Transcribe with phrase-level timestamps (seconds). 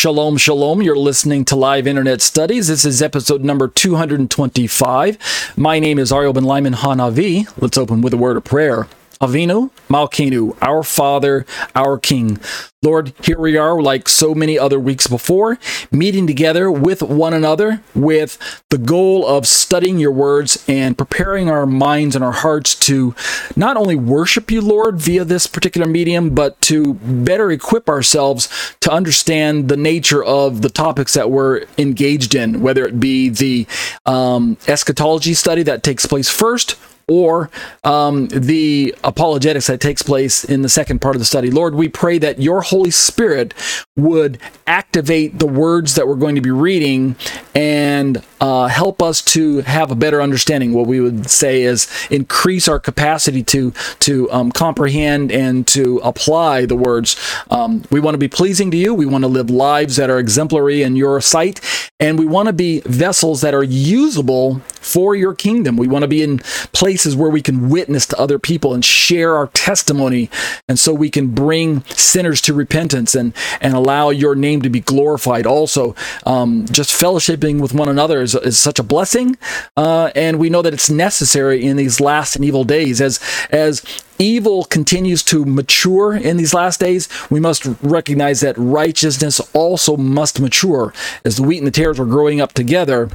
[0.00, 0.80] Shalom, shalom.
[0.80, 2.68] You're listening to Live Internet Studies.
[2.68, 5.52] This is episode number 225.
[5.58, 7.46] My name is Ariel ben-Lyman HaNaviy.
[7.60, 8.88] Let's open with a word of prayer.
[9.20, 11.44] Avinu, Malkenu, our Father,
[11.74, 12.38] our King.
[12.82, 15.58] Lord, here we are, like so many other weeks before,
[15.90, 18.38] meeting together with one another with
[18.70, 23.14] the goal of studying your words and preparing our minds and our hearts to
[23.54, 28.48] not only worship you, Lord, via this particular medium, but to better equip ourselves
[28.80, 33.66] to understand the nature of the topics that we're engaged in, whether it be the
[34.06, 36.76] um, eschatology study that takes place first
[37.10, 37.50] or
[37.82, 41.50] um, the apologetics that takes place in the second part of the study.
[41.50, 43.52] Lord, we pray that your Holy Spirit
[43.96, 44.38] would
[44.68, 47.16] activate the words that we're going to be reading
[47.52, 50.72] and uh, help us to have a better understanding.
[50.72, 56.64] What we would say is increase our capacity to to um, comprehend and to apply
[56.66, 57.16] the words.
[57.50, 58.94] Um, we want to be pleasing to you.
[58.94, 61.60] We want to live lives that are exemplary in your sight,
[61.98, 65.76] and we want to be vessels that are usable for your kingdom.
[65.76, 66.38] We want to be in
[66.72, 70.30] places where we can witness to other people and share our testimony,
[70.68, 74.80] and so we can bring sinners to repentance and and allow your name to be
[74.80, 75.46] glorified.
[75.46, 75.94] Also,
[76.26, 79.36] um, just fellowshipping with one another is, is such a blessing,
[79.76, 83.20] uh, and we know that it's necessary in these last and evil days as
[83.50, 83.82] as
[84.20, 90.40] evil continues to mature in these last days, we must recognize that righteousness also must
[90.40, 90.92] mature.
[91.24, 93.08] As the wheat and the tares are growing up together,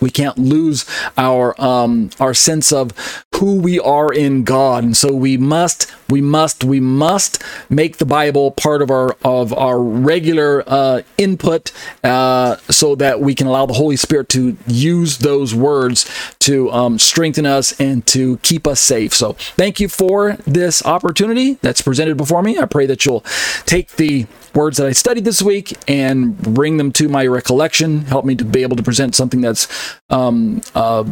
[0.00, 0.84] we can't lose
[1.16, 2.92] our um, our sense of
[3.36, 8.06] who we are in God, and so we must we must we must make the
[8.06, 13.66] Bible part of our of our regular uh, input, uh, so that we can allow
[13.66, 16.10] the Holy Spirit to use those words
[16.40, 19.14] to um, strengthen us and to keep us safe.
[19.14, 22.58] So, thank you for this opportunity that's presented before me.
[22.58, 23.24] I pray that you'll
[23.66, 28.02] take the words that I studied this week and bring them to my recollection.
[28.02, 29.66] Help me to be able to present something that's
[30.10, 31.04] um, uh,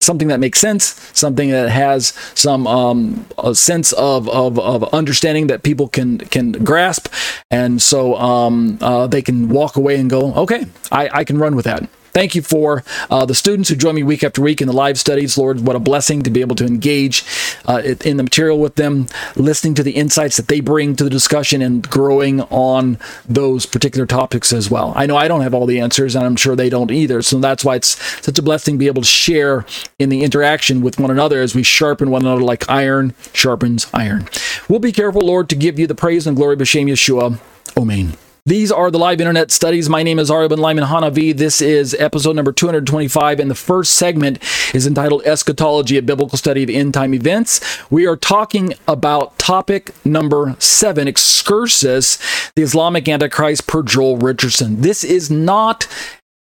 [0.00, 5.62] something that makes sense, something that has some um, sense of, of, of understanding that
[5.62, 7.12] people can can grasp,
[7.50, 11.56] and so um, uh, they can walk away and go, okay, I, I can run
[11.56, 11.88] with that.
[12.16, 14.98] Thank you for uh, the students who join me week after week in the live
[14.98, 15.36] studies.
[15.36, 17.22] Lord, what a blessing to be able to engage
[17.66, 21.10] uh, in the material with them, listening to the insights that they bring to the
[21.10, 24.94] discussion and growing on those particular topics as well.
[24.96, 27.20] I know I don't have all the answers, and I'm sure they don't either.
[27.20, 29.66] So that's why it's such a blessing to be able to share
[29.98, 34.26] in the interaction with one another as we sharpen one another like iron sharpens iron.
[34.70, 37.38] We'll be careful, Lord, to give you the praise and glory, B'Shem Yeshua.
[37.76, 38.16] Amen.
[38.48, 39.88] These are the live internet studies.
[39.88, 41.36] My name is Ariel ben-Lyman HaNaviy.
[41.36, 44.38] This is episode number 225, and the first segment
[44.72, 47.60] is entitled Eschatology, a Biblical Study of End Time Events.
[47.90, 52.18] We are talking about topic number seven, Excursus,
[52.54, 54.80] the Islamic Antichrist per Joel Richardson.
[54.80, 55.88] This is not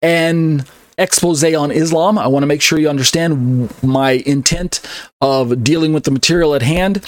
[0.02, 0.64] an
[0.98, 2.18] expose on Islam.
[2.18, 4.80] I want to make sure you understand my intent
[5.20, 7.06] of dealing with the material at hand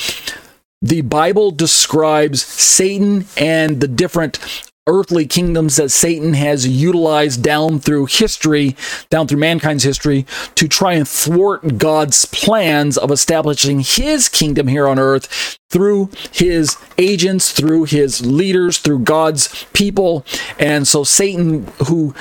[0.83, 4.39] the Bible describes Satan and the different
[4.87, 8.77] earthly kingdoms that Satan has utilized down through history,
[9.09, 14.87] down through mankind's history, to try and thwart God's plans of establishing his kingdom here
[14.87, 20.25] on earth through his agents, through his leaders, through God's people.
[20.59, 22.15] And so Satan, who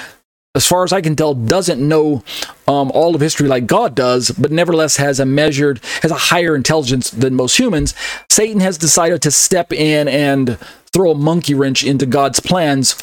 [0.56, 2.24] as far as I can tell, doesn't know
[2.68, 6.56] um, all of history like God does, but nevertheless has a measured, has a higher
[6.56, 7.96] intelligence than most humans.
[8.30, 10.60] Satan has decided to step in and
[10.92, 12.96] throw a monkey wrench into God's plans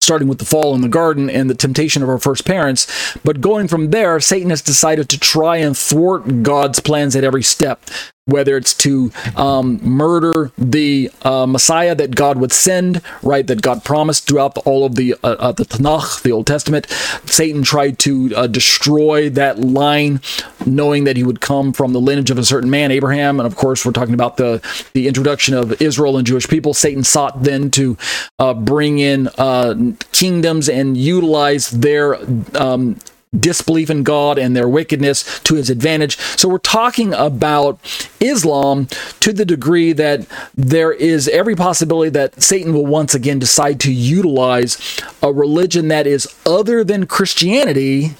[0.00, 2.86] starting with the fall in the garden and the temptation of our first parents.
[3.24, 7.42] But going from there, Satan has decided to try and thwart God's plans at every
[7.42, 7.82] step
[8.28, 13.46] whether it's to um, murder the uh, Messiah that God would send, right?
[13.46, 16.86] That God promised throughout the, all of the uh, uh, the Tanakh, the Old Testament.
[17.24, 20.20] Satan tried to uh, destroy that line,
[20.66, 23.40] knowing that he would come from the lineage of a certain man, Abraham.
[23.40, 24.60] And of course, we're talking about the
[24.92, 26.74] the introduction of Israel and Jewish people.
[26.74, 27.96] Satan sought then to
[28.38, 29.74] uh, bring in uh,
[30.12, 32.18] kingdoms and utilize their
[32.56, 32.98] um,
[33.38, 36.18] disbelief in God and their wickedness to his advantage.
[36.36, 37.78] So we're talking about
[38.20, 38.86] Islam
[39.20, 43.92] to the degree that there is every possibility that Satan will once again decide to
[43.92, 44.78] utilize
[45.22, 48.14] a religion that is other than Christianity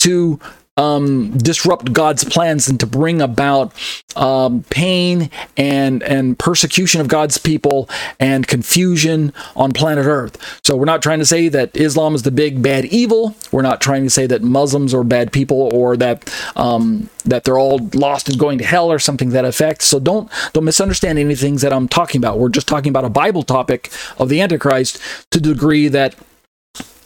[0.00, 0.38] to
[0.76, 3.72] um, disrupt God's plans and to bring about
[4.14, 7.88] um, pain and and persecution of God's people
[8.20, 10.60] and confusion on planet Earth.
[10.62, 13.34] So we're not trying to say that Islam is the big bad evil.
[13.50, 17.58] We're not trying to say that Muslims are bad people or that um, that they're
[17.58, 19.80] all lost and going to hell or something that effect.
[19.82, 22.38] So don't don't misunderstand any things that I'm talking about.
[22.38, 25.00] We're just talking about a Bible topic of the Antichrist
[25.30, 26.14] to the degree that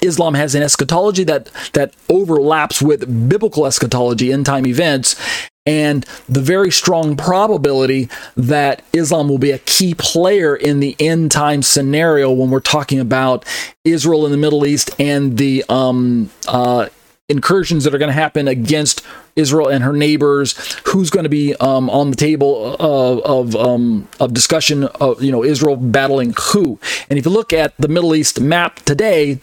[0.02, 5.16] Islam has an eschatology that that overlaps with biblical eschatology, end time events,
[5.66, 11.30] and the very strong probability that Islam will be a key player in the end
[11.30, 13.44] time scenario when we're talking about
[13.84, 16.88] Israel in the Middle East and the um, uh,
[17.30, 19.02] incursions that are going to happen against
[19.36, 20.54] Israel and her neighbors,
[20.88, 25.32] who's going to be um, on the table of of, um, of discussion of you
[25.32, 26.78] know Israel battling who.
[27.08, 29.38] And if you look at the Middle East map today,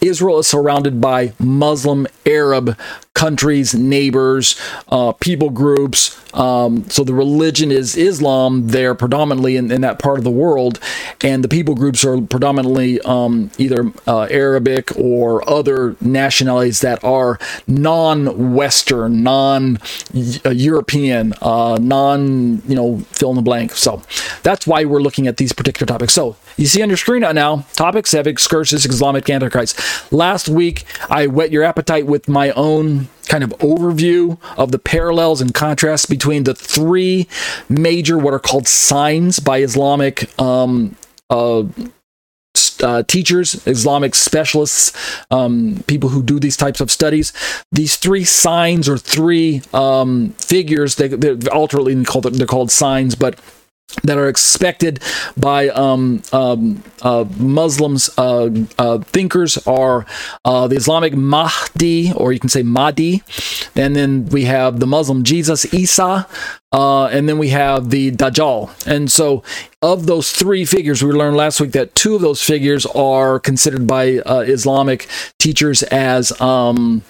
[0.00, 2.78] Israel is surrounded by Muslim Arab
[3.22, 6.18] countries, neighbors, uh, people groups.
[6.34, 10.80] Um, so the religion is Islam there predominantly in, in, that part of the world,
[11.22, 17.38] and the people groups are predominantly um, either uh, Arabic or other nationalities that are
[17.68, 23.70] non-Western, non-European, uh, non you know fill in the blank.
[23.72, 24.02] So
[24.42, 26.12] that's why we're looking at these particular topics.
[26.12, 29.78] So you see on your screen right now, topics have excursus Islamic Antichrist.
[30.12, 35.40] Last week I whet your appetite with my own kind of overview of the parallels
[35.40, 37.28] and contrasts between the three
[37.68, 40.96] major what are called signs by Islamic um,
[41.30, 41.64] uh,
[42.82, 44.92] uh, teachers, Islamic specialists,
[45.30, 47.32] um, people who do these types of studies.
[47.70, 53.38] These three signs or three um, figures, they, they're alternately called they're called signs, but
[54.04, 55.00] that are expected
[55.36, 60.06] by um, um, uh, Muslims uh, uh, thinkers are
[60.44, 63.22] uh, the Islamic Mahdi, or you can say Mahdi,
[63.76, 66.26] and then we have the Muslim Jesus Isa,
[66.72, 68.86] uh, and then we have the Dajjal.
[68.86, 69.42] And so,
[69.82, 73.86] of those three figures, we learned last week that two of those figures are considered
[73.86, 77.02] by uh, Islamic teachers as um,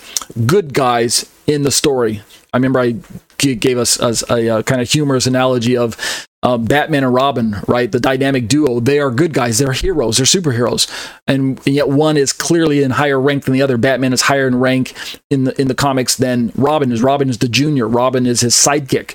[0.47, 2.23] good guys in the story.
[2.53, 2.97] I remember I
[3.43, 5.97] gave us, us a, a, kind of humorous analogy of
[6.43, 7.91] uh, Batman and Robin, right?
[7.91, 8.81] The dynamic duo.
[8.81, 9.59] They are good guys.
[9.59, 10.17] They're heroes.
[10.17, 10.91] They're superheroes,
[11.27, 13.77] and yet one is clearly in higher rank than the other.
[13.77, 14.95] Batman is higher in rank
[15.31, 17.03] in the in the comics than Robin is.
[17.03, 17.87] Robin is the junior.
[17.87, 19.15] Robin is his sidekick,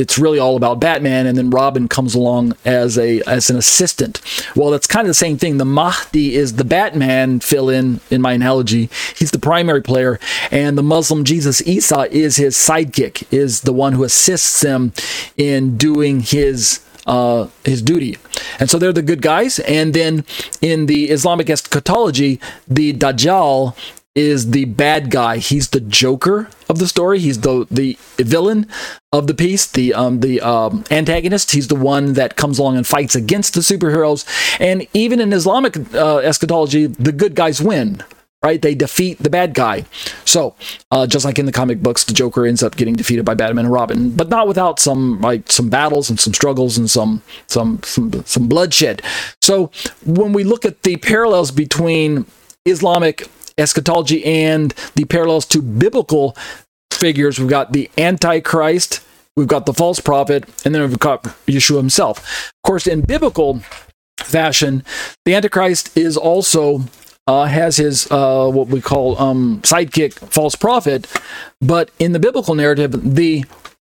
[0.00, 4.20] it's really all about Batman, and then Robin comes along as a as an assistant.
[4.56, 5.58] Well, that's kind of the same thing.
[5.58, 8.88] The Mahdi is the Batman fill in in my analogy.
[9.14, 10.18] He's the primary player,
[10.50, 14.94] and the Muslim Jesus Isa is his sidekick, is the one who assists him
[15.36, 18.16] in doing his uh, his duty.
[18.58, 19.58] And so they're the good guys.
[19.60, 20.24] And then
[20.62, 23.76] in the Islamic eschatology, the Dajjal
[24.14, 25.38] is the bad guy.
[25.38, 27.18] He's the Joker of the story.
[27.18, 28.66] He's the the villain
[29.12, 31.52] of the piece, the um, the um, antagonist.
[31.52, 34.24] He's the one that comes along and fights against the superheroes.
[34.60, 38.02] And even in Islamic uh, eschatology, the good guys win.
[38.42, 38.62] Right?
[38.62, 39.84] They defeat the bad guy.
[40.24, 40.54] So,
[40.90, 43.66] uh, just like in the comic books, the Joker ends up getting defeated by Batman
[43.66, 47.82] and Robin, but not without some like some battles and some struggles and some some
[47.82, 49.02] some, some bloodshed.
[49.42, 49.70] So,
[50.06, 52.24] when we look at the parallels between
[52.64, 53.28] Islamic
[53.60, 56.36] eschatology and the parallels to biblical
[56.92, 57.38] figures.
[57.38, 59.00] We've got the Antichrist,
[59.36, 62.18] we've got the false prophet, and then we've got Yeshua himself.
[62.18, 63.60] Of course, in biblical
[64.18, 64.84] fashion,
[65.24, 66.82] the Antichrist is also
[67.26, 71.06] uh, has his uh, what we call um, sidekick, false prophet,
[71.60, 73.44] but in the biblical narrative, the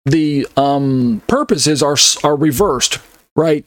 [0.06, 3.00] the um, purposes are are reversed.
[3.36, 3.65] Right,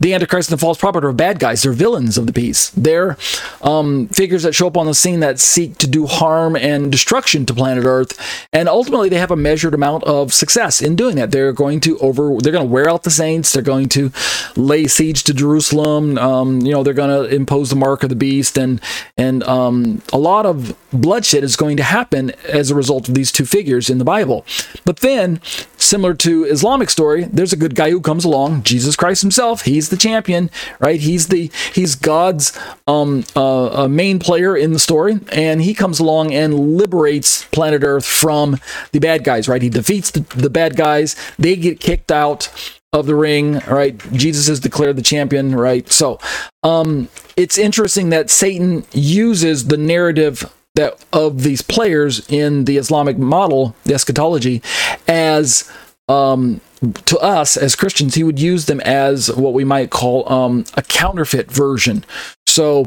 [0.00, 1.62] the Antichrist and the false prophet are bad guys.
[1.62, 2.70] They're villains of the piece.
[2.70, 3.18] They're
[3.60, 7.44] um, figures that show up on the scene that seek to do harm and destruction
[7.46, 8.18] to planet Earth,
[8.52, 11.30] and ultimately they have a measured amount of success in doing that.
[11.30, 12.36] They're going to over.
[12.40, 13.52] They're going to wear out the saints.
[13.52, 14.10] They're going to
[14.56, 16.16] lay siege to Jerusalem.
[16.18, 18.80] Um, you know, they're going to impose the mark of the beast, and
[19.18, 23.30] and um, a lot of bloodshed is going to happen as a result of these
[23.30, 24.46] two figures in the Bible.
[24.86, 25.42] But then,
[25.76, 29.62] similar to Islamic story, there's a good guy who comes along, Jesus Christ Himself.
[29.62, 31.00] He's the champion, right?
[31.00, 36.32] He's the he's God's um, uh, main player in the story, and he comes along
[36.32, 38.58] and liberates planet Earth from
[38.92, 39.62] the bad guys, right?
[39.62, 41.16] He defeats the, the bad guys.
[41.38, 42.48] They get kicked out
[42.92, 43.96] of the ring, right?
[44.12, 45.88] Jesus is declared the champion, right?
[45.88, 46.18] So,
[46.62, 53.18] um, it's interesting that Satan uses the narrative that of these players in the Islamic
[53.18, 54.62] model, the eschatology,
[55.06, 55.70] as
[56.08, 56.60] um,
[57.06, 60.82] to us as Christians, he would use them as what we might call um, a
[60.82, 62.04] counterfeit version.
[62.46, 62.86] So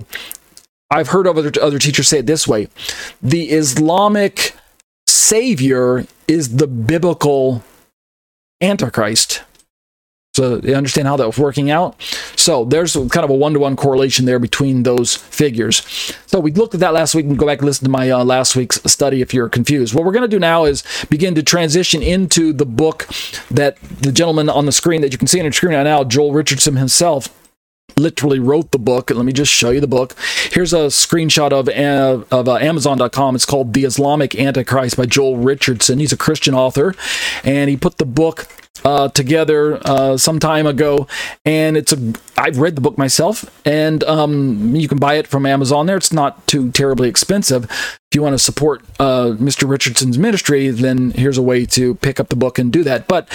[0.89, 2.67] I've heard other, other teachers say it this way
[3.21, 4.55] the Islamic
[5.07, 7.63] Savior is the biblical
[8.61, 9.43] Antichrist.
[10.35, 12.01] So you understand how that was working out?
[12.35, 15.83] So there's kind of a one-to-one correlation there between those figures.
[16.25, 18.23] So we looked at that last week and go back and listen to my uh,
[18.25, 19.93] last week's study if you're confused.
[19.93, 23.07] What we're going to do now is begin to transition into the book
[23.51, 26.03] that the gentleman on the screen that you can see on your screen right now,
[26.03, 27.29] Joel Richardson himself,
[27.97, 29.09] literally wrote the book.
[29.09, 30.15] Let me just show you the book.
[30.51, 33.35] Here's a screenshot of uh, of uh, Amazon.com.
[33.35, 35.99] It's called The Islamic Antichrist by Joel Richardson.
[35.99, 36.95] He's a Christian author,
[37.43, 38.47] and he put the book
[38.85, 41.07] uh, together uh, some time ago,
[41.45, 42.13] and it's a.
[42.37, 45.85] I've read the book myself, and um, you can buy it from Amazon.
[45.85, 47.65] There, it's not too terribly expensive.
[47.65, 49.69] If you want to support uh, Mr.
[49.69, 53.07] Richardson's ministry, then here's a way to pick up the book and do that.
[53.07, 53.29] But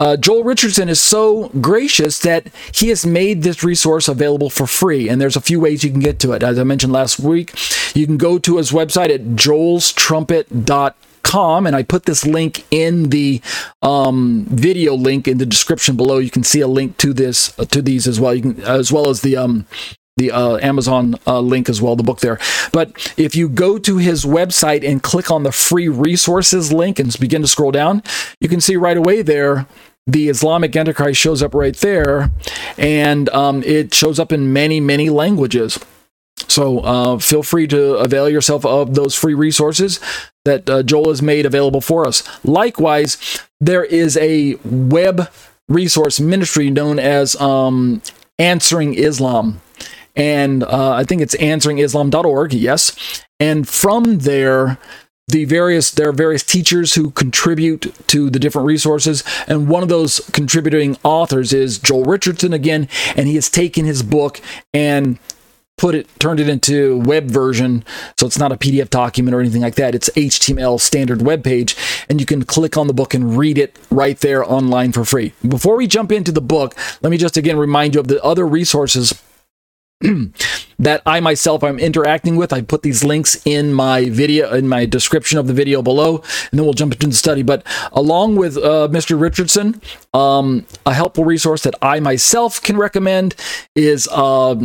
[0.00, 5.06] uh, Joel Richardson is so gracious that he has made this resource available for free,
[5.08, 6.42] and there's a few ways you can get to it.
[6.42, 7.52] As I mentioned last week,
[7.94, 13.42] you can go to his website at joelstrumpet.com, and I put this link in the
[13.82, 16.16] um, video link in the description below.
[16.16, 18.34] You can see a link to this uh, to these as well.
[18.34, 19.66] You can as well as the um,
[20.20, 22.38] the uh, Amazon uh, link as well, the book there.
[22.72, 27.18] But if you go to his website and click on the free resources link and
[27.18, 28.02] begin to scroll down,
[28.38, 29.66] you can see right away there
[30.10, 32.30] the Islamic Antichrist shows up right there,
[32.76, 35.78] and um, it shows up in many, many languages.
[36.48, 40.00] So uh, feel free to avail yourself of those free resources
[40.44, 42.22] that uh, Joel has made available for us.
[42.44, 45.30] Likewise, there is a web
[45.68, 48.02] resource ministry known as um,
[48.38, 49.60] Answering Islam.
[50.16, 53.22] And uh, I think it's answeringislam.org, yes.
[53.38, 54.78] And from there,
[55.30, 59.88] the various there are various teachers who contribute to the different resources and one of
[59.88, 64.40] those contributing authors is Joel Richardson again and he has taken his book
[64.72, 65.18] and
[65.76, 67.82] put it turned it into web version
[68.18, 69.94] so it's not a pdf document or anything like that.
[69.94, 71.74] It's html standard web page
[72.08, 75.32] and you can click on the book and read it right there online for free.
[75.46, 78.46] Before we jump into the book let me just again remind you of the other
[78.46, 79.22] resources
[80.78, 82.54] that I myself I'm interacting with.
[82.54, 86.58] I put these links in my video, in my description of the video below, and
[86.58, 87.42] then we'll jump into the study.
[87.42, 89.20] But along with uh, Mr.
[89.20, 89.80] Richardson,
[90.14, 93.34] um, a helpful resource that I myself can recommend
[93.74, 94.56] is uh,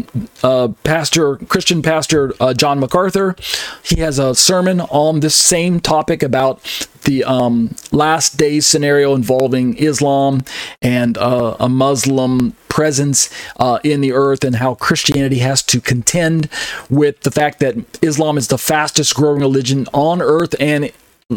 [0.41, 3.35] uh, Pastor Christian Pastor uh, John MacArthur.
[3.83, 9.77] He has a sermon on this same topic about the um, last days scenario involving
[9.77, 10.41] Islam
[10.81, 16.49] and uh, a Muslim presence uh, in the earth and how Christianity has to contend
[16.89, 20.91] with the fact that Islam is the fastest growing religion on earth and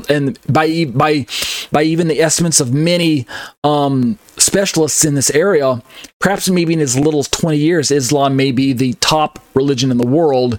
[0.09, 1.27] and by by
[1.73, 3.27] by even the estimates of many
[3.65, 5.83] um, specialists in this area,
[6.19, 9.97] perhaps maybe in as little as 20 years, Islam may be the top religion in
[9.97, 10.59] the world,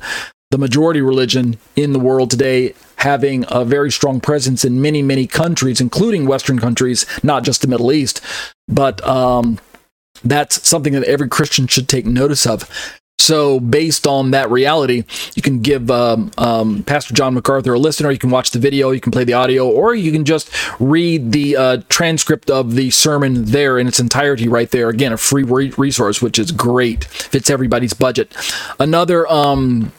[0.52, 5.28] the majority religion in the world today, having a very strong presence in many many
[5.28, 8.22] countries, including Western countries, not just the Middle East,
[8.68, 9.60] but um,
[10.24, 12.68] that's something that every Christian should take notice of.
[13.20, 15.04] So, based on that reality,
[15.36, 18.60] you can give um, um, Pastor John MacArthur a listen, or you can watch the
[18.60, 22.74] video, you can play the audio, or you can just read the uh, transcript of
[22.74, 24.90] the sermon there in its entirety right there.
[24.90, 28.34] Again, a free re- resource, which is great, fits everybody's budget.
[28.80, 29.92] Another um,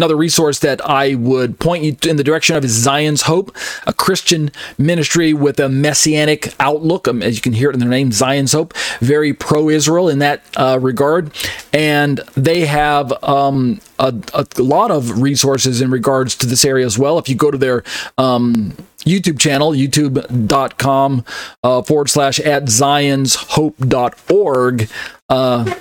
[0.00, 3.54] Another resource that I would point you in the direction of is Zion's Hope,
[3.86, 7.06] a Christian ministry with a messianic outlook.
[7.06, 10.18] Um, as you can hear it in their name, Zion's Hope, very pro Israel in
[10.20, 11.30] that uh, regard.
[11.74, 16.98] And they have um, a, a, lot of resources in regards to this area as
[16.98, 17.18] well.
[17.18, 17.84] If you go to their
[18.16, 21.26] um, YouTube channel, youtube.com
[21.62, 24.88] uh, forward slash at zionshope.org.
[25.28, 25.74] Uh,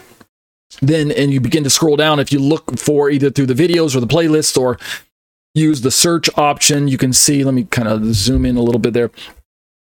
[0.82, 3.96] then and you begin to scroll down if you look for either through the videos
[3.96, 4.78] or the playlists or
[5.54, 8.80] use the search option you can see let me kind of zoom in a little
[8.80, 9.12] bit there.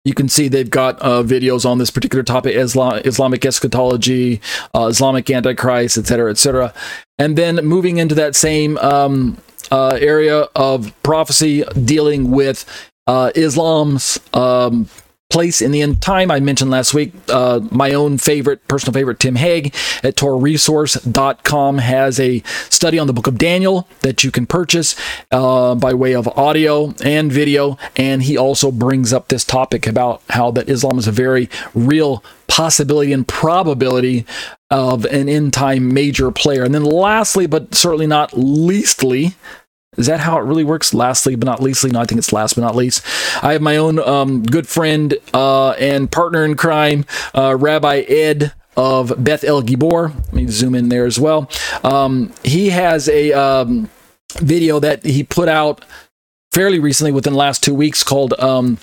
[0.04, 4.40] You can see they've got uh, videos on this particular topic Islam, islamic eschatology
[4.74, 6.72] uh, islamic antichrist etc etc
[7.18, 9.36] and then moving into that same um,
[9.70, 12.64] uh, area of prophecy dealing with
[13.08, 14.88] uh, islam's um,
[15.30, 16.30] place in the end time.
[16.30, 22.20] I mentioned last week uh, my own favorite, personal favorite, Tim Hegg at TorahResource.com has
[22.20, 24.94] a study on the book of Daniel that you can purchase
[25.32, 27.76] uh, by way of audio and video.
[27.96, 32.22] And he also brings up this topic about how that Islam is a very real
[32.46, 34.24] possibility and probability
[34.70, 36.64] of an end time major player.
[36.64, 39.34] And then lastly, but certainly not leastly,
[39.96, 40.94] is that how it really works?
[40.94, 43.04] Lastly, but not leastly, no, I think it's last but not least.
[43.42, 48.52] I have my own um, good friend uh, and partner in crime, uh, Rabbi Ed
[48.76, 50.14] of Beth El Gibor.
[50.14, 51.50] Let me zoom in there as well.
[51.82, 53.88] Um, he has a um,
[54.38, 55.84] video that he put out
[56.52, 58.78] fairly recently, within the last two weeks, called um,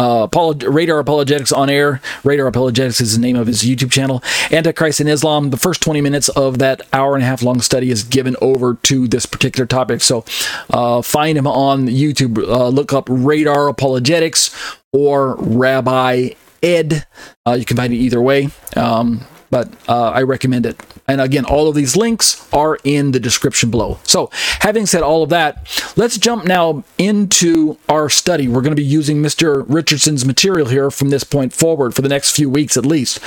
[0.00, 2.00] uh, Radar Apologetics on Air.
[2.24, 4.22] Radar Apologetics is the name of his YouTube channel.
[4.50, 5.50] Antichrist in Islam.
[5.50, 8.74] The first 20 minutes of that hour and a half long study is given over
[8.74, 10.00] to this particular topic.
[10.00, 10.24] So
[10.70, 12.38] uh, find him on YouTube.
[12.38, 14.54] Uh, look up Radar Apologetics
[14.92, 16.30] or Rabbi
[16.62, 17.06] Ed.
[17.46, 18.48] Uh, you can find it either way.
[18.76, 20.80] Um, but uh, I recommend it.
[21.06, 23.98] And again, all of these links are in the description below.
[24.04, 24.30] So,
[24.60, 28.48] having said all of that, let's jump now into our study.
[28.48, 29.64] We're going to be using Mr.
[29.68, 33.20] Richardson's material here from this point forward for the next few weeks at least.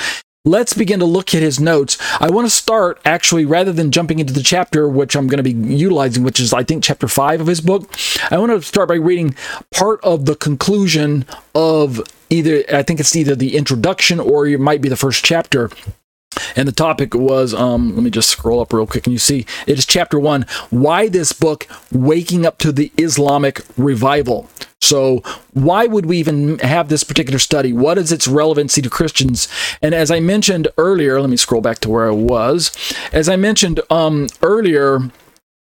[0.46, 1.96] Let's begin to look at his notes.
[2.20, 5.42] I want to start actually, rather than jumping into the chapter, which I'm going to
[5.42, 7.90] be utilizing, which is, I think, chapter five of his book.
[8.30, 9.34] I want to start by reading
[9.72, 14.82] part of the conclusion of either, I think it's either the introduction or it might
[14.82, 15.70] be the first chapter
[16.56, 19.46] and the topic was um, let me just scroll up real quick and you see
[19.66, 24.48] it is chapter one why this book waking up to the islamic revival.
[24.80, 25.22] So
[25.52, 27.72] why would we even have this particular study?
[27.72, 29.48] What is its relevancy to christians?
[29.80, 32.70] And as i mentioned earlier let me scroll back to where i was.
[33.12, 35.10] As i mentioned um, earlier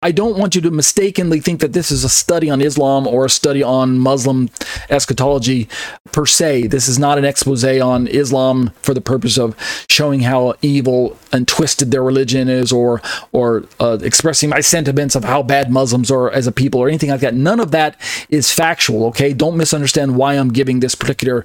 [0.00, 3.24] I don't want you to mistakenly think that this is a study on Islam or
[3.24, 4.48] a study on Muslim
[4.88, 5.68] eschatology
[6.12, 6.68] per se.
[6.68, 9.56] This is not an expose on Islam for the purpose of
[9.90, 13.02] showing how evil and twisted their religion is or
[13.32, 17.10] or uh, expressing my sentiments of how bad Muslims are as a people or anything
[17.10, 17.34] like that.
[17.34, 19.32] None of that is factual, okay?
[19.32, 21.44] Don't misunderstand why I'm giving this particular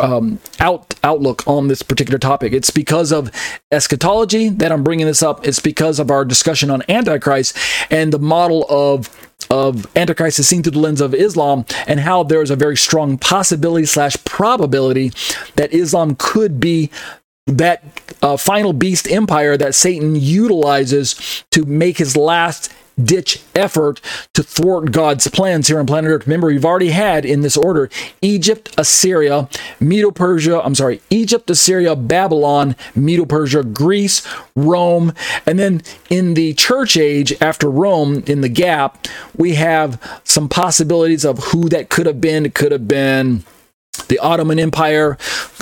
[0.00, 2.52] um, out outlook on this particular topic.
[2.52, 3.30] It's because of
[3.70, 5.46] eschatology that I'm bringing this up.
[5.46, 7.56] It's because of our discussion on Antichrist
[7.90, 9.08] and the model of
[9.50, 12.76] of Antichrist is seen through the lens of Islam and how there is a very
[12.76, 15.12] strong possibility slash probability
[15.56, 16.90] that Islam could be
[17.46, 17.82] that
[18.20, 24.00] uh, final beast empire that Satan utilizes to make his last ditch effort
[24.34, 26.26] to thwart God's plans here on planet Earth.
[26.26, 27.88] Remember, we've already had in this order
[28.22, 29.48] Egypt, Assyria,
[29.80, 35.12] Medo Persia, I'm sorry, Egypt, Assyria, Babylon, Medo Persia, Greece, Rome,
[35.46, 41.24] and then in the church age after Rome, in the gap, we have some possibilities
[41.24, 42.46] of who that could have been.
[42.46, 43.44] It could have been
[44.06, 45.18] the Ottoman Empire,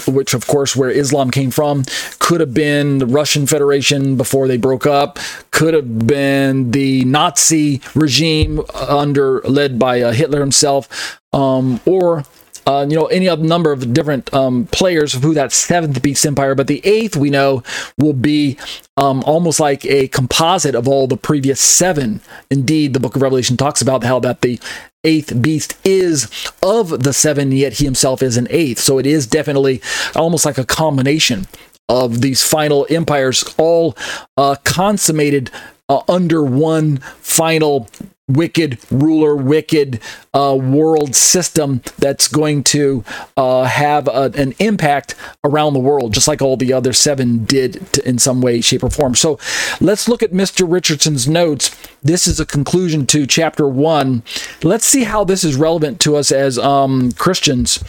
[0.06, 1.84] which of course where Islam came from,
[2.18, 5.18] could have been the Russian Federation before they broke up,
[5.50, 12.24] could have been the Nazi regime under led by uh, Hitler himself, um, or
[12.66, 16.26] uh, you know, any other number of different um, players of who that seventh beast
[16.26, 17.62] empire, but the eighth we know
[17.96, 18.58] will be
[18.96, 22.20] um, almost like a composite of all the previous seven.
[22.50, 24.58] Indeed, the book of Revelation talks about how that the
[25.06, 26.28] eighth beast is
[26.62, 28.80] of the seven, yet he himself is an eighth.
[28.80, 29.80] So it is definitely
[30.14, 31.46] almost like a combination
[31.88, 33.96] of these final empires, all
[34.36, 35.50] uh, consummated
[35.88, 37.88] uh, under one final
[38.28, 40.00] wicked ruler, wicked
[40.34, 43.04] uh, world system that's going to
[43.36, 47.92] uh, have a, an impact around the world, just like all the other seven did
[47.92, 49.14] to, in some way, shape, or form.
[49.14, 49.38] So
[49.80, 50.70] let's look at Mr.
[50.70, 51.76] Richardson's notes.
[52.02, 54.22] This is a conclusion to chapter one.
[54.62, 57.82] Let's see how this is relevant to us as um, Christians.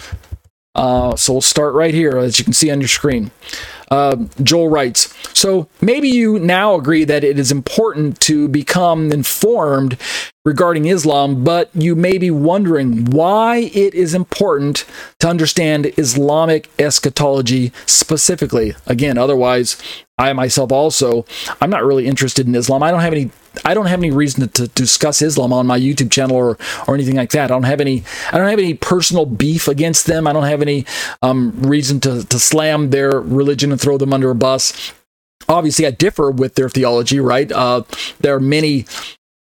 [0.78, 3.32] Uh, so we'll start right here, as you can see on your screen.
[3.90, 9.98] Uh, Joel writes So maybe you now agree that it is important to become informed
[10.46, 14.86] regarding Islam, but you may be wondering why it is important
[15.20, 18.76] to understand Islamic eschatology specifically.
[18.86, 19.82] Again, otherwise,
[20.18, 21.26] I myself also,
[21.62, 22.84] I'm not really interested in Islam.
[22.84, 23.32] I don't have any
[23.66, 26.94] I don't have any reason to, to, discuss Islam on my YouTube channel or or
[26.94, 27.46] anything like that.
[27.46, 30.28] I don't have any I don't have any personal beef against them.
[30.28, 30.86] I don't have any
[31.22, 34.94] um, reason to to slam their religion and throw them under a bus.
[35.50, 37.20] Obviously, I differ with their theology.
[37.20, 37.52] Right?
[37.52, 37.84] Uh,
[38.20, 38.86] there are many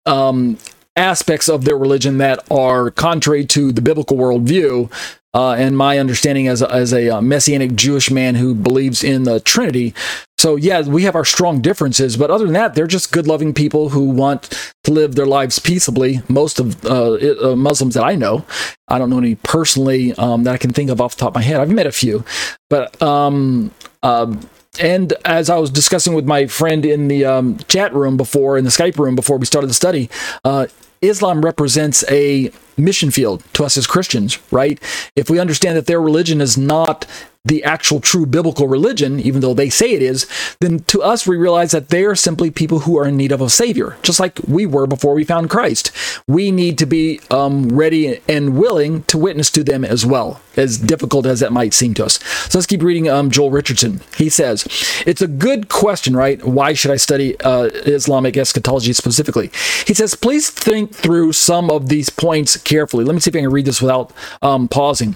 [0.05, 0.57] um,
[0.95, 4.91] aspects of their religion that are contrary to the biblical worldview.
[5.33, 9.23] Uh, and my understanding as a, as a uh, messianic Jewish man who believes in
[9.23, 9.93] the Trinity.
[10.37, 13.53] So, yeah, we have our strong differences, but other than that, they're just good loving
[13.53, 16.21] people who want to live their lives peaceably.
[16.29, 18.45] Most of uh, uh, Muslims that I know,
[18.87, 21.35] I don't know any personally um, that I can think of off the top of
[21.35, 21.59] my head.
[21.59, 22.23] I've met a few,
[22.69, 23.71] but um,
[24.03, 24.33] uh,
[24.79, 28.63] and as I was discussing with my friend in the um, chat room before, in
[28.63, 30.09] the Skype room before we started the study,
[30.43, 30.67] uh,
[31.01, 34.81] Islam represents a mission field to us as Christians, right?
[35.15, 37.05] If we understand that their religion is not
[37.45, 40.27] the actual true biblical religion, even though they say it is,
[40.59, 43.41] then to us we realize that they are simply people who are in need of
[43.41, 45.91] a savior, just like we were before we found Christ.
[46.27, 50.41] We need to be um, ready and willing to witness to them as well.
[50.57, 52.19] as difficult as that might seem to us.
[52.49, 54.01] So let's keep reading um, Joel Richardson.
[54.17, 54.65] He says,
[55.05, 56.43] It's a good question, right?
[56.45, 59.51] Why should I study uh, Islamic eschatology specifically?
[59.85, 63.03] He says, Please think through some of these points carefully.
[63.03, 65.15] Let me see if I can read this without um, pausing.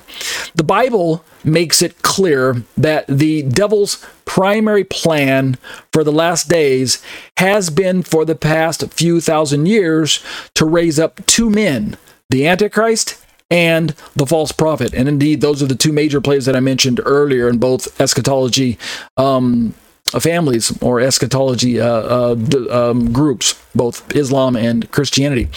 [0.55, 5.57] The Bible makes it clear that the devil's primary plan
[5.91, 7.03] for the last days
[7.37, 10.23] has been for the past few thousand years
[10.53, 11.97] to raise up two men,
[12.29, 14.93] the Antichrist and the false prophet.
[14.93, 18.77] And indeed, those are the two major players that I mentioned earlier in both eschatology
[19.17, 19.73] um,
[20.19, 22.35] families or eschatology uh, uh,
[22.69, 25.47] um, groups, both Islam and Christianity.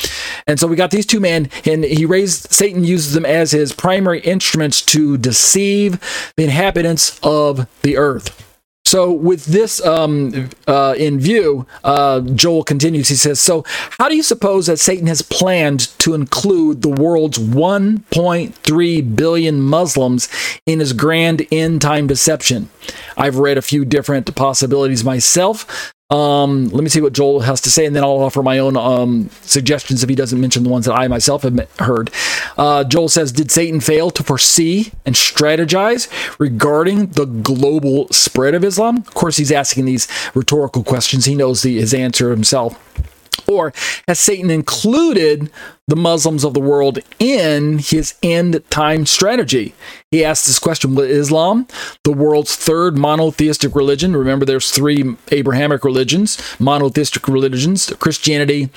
[0.47, 3.73] And so we got these two men, and he raised Satan uses them as his
[3.73, 5.99] primary instruments to deceive
[6.37, 8.52] the inhabitants of the earth.
[8.93, 13.09] So, with this um, uh, in view, uh, Joel continues.
[13.09, 13.65] He says, So,
[13.99, 20.29] how do you suppose that Satan has planned to include the world's 1.3 billion Muslims
[20.67, 22.69] in his grand end time deception?
[23.17, 25.92] I've read a few different possibilities myself.
[26.13, 28.77] Um, let me see what Joel has to say, and then I'll offer my own
[28.77, 32.11] um, suggestions if he doesn't mention the ones that I myself have heard.
[32.59, 38.63] Uh, Joel says, Did Satan fail to foresee and strategize regarding the global spread of
[38.63, 38.99] Islam?
[38.99, 41.25] Of course, he's asking these rhetorical questions.
[41.25, 42.79] He knows the, his answer himself.
[43.47, 43.73] Or
[44.09, 45.51] has Satan included
[45.89, 49.75] the Muslims of the world in his end time strategy?
[50.11, 51.67] He asked this question Will Islam,
[52.05, 58.71] the world's third monotheistic religion, remember there's three Abrahamic religions, monotheistic religions, Christianity,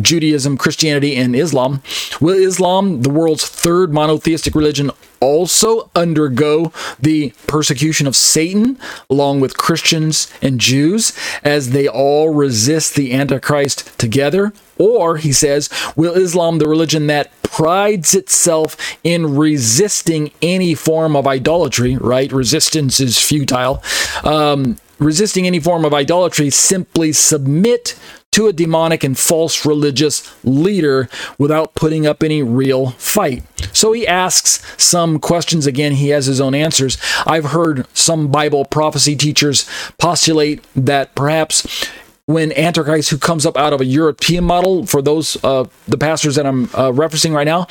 [0.00, 1.82] Judaism, Christianity, and Islam.
[2.20, 8.78] Will Islam, the world's third monotheistic religion, also undergo the persecution of Satan
[9.08, 14.52] along with Christians and Jews as they all resist the Antichrist together?
[14.78, 21.26] Or, he says, will Islam, the religion that prides itself in resisting any form of
[21.26, 22.32] idolatry, right?
[22.32, 23.82] Resistance is futile.
[24.24, 27.98] Um, resisting any form of idolatry, simply submit
[28.32, 33.42] to a demonic and false religious leader without putting up any real fight.
[33.72, 35.66] So he asks some questions.
[35.66, 36.96] Again, he has his own answers.
[37.26, 41.88] I've heard some Bible prophecy teachers postulate that perhaps
[42.32, 46.36] when Antichrist, who comes up out of a European model, for those uh, the pastors
[46.36, 47.66] that I'm uh, referencing right now,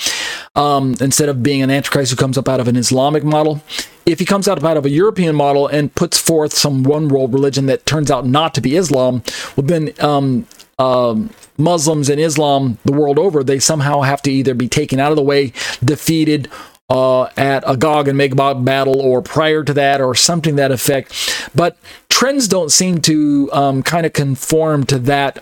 [0.56, 3.62] um, instead of being an Antichrist who comes up out of an Islamic model,
[4.06, 7.34] if he comes out out of a European model and puts forth some one world
[7.34, 9.24] religion that turns out not to be Islam,
[9.56, 10.46] well, then um,
[10.78, 15.12] um, Muslims and Islam the world over, they somehow have to either be taken out
[15.12, 16.50] of the way, defeated,
[16.90, 21.50] uh, at a Gog and Magog battle or prior to that or something that effect.
[21.54, 21.78] But
[22.20, 25.42] trends don't seem to um, kind of conform to that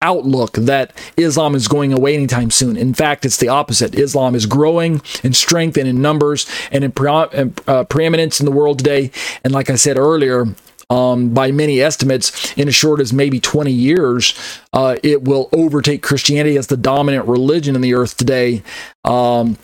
[0.00, 2.76] outlook that Islam is going away anytime soon.
[2.76, 3.96] In fact, it's the opposite.
[3.96, 8.52] Islam is growing in strength and in numbers and in pre- uh, preeminence in the
[8.52, 9.10] world today.
[9.42, 10.46] And like I said earlier,
[10.90, 16.04] um, by many estimates, in as short as maybe 20 years, uh, it will overtake
[16.04, 18.62] Christianity as the dominant religion in the earth today.
[19.04, 19.58] Um,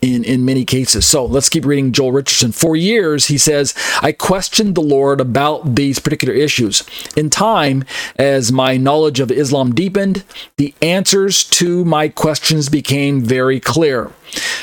[0.00, 1.06] in, in many cases.
[1.06, 2.52] So let's keep reading Joel Richardson.
[2.52, 6.82] For years, he says, I questioned the Lord about these particular issues.
[7.16, 7.84] In time,
[8.16, 10.24] as my knowledge of Islam deepened,
[10.56, 14.12] the answers to my questions became very clear.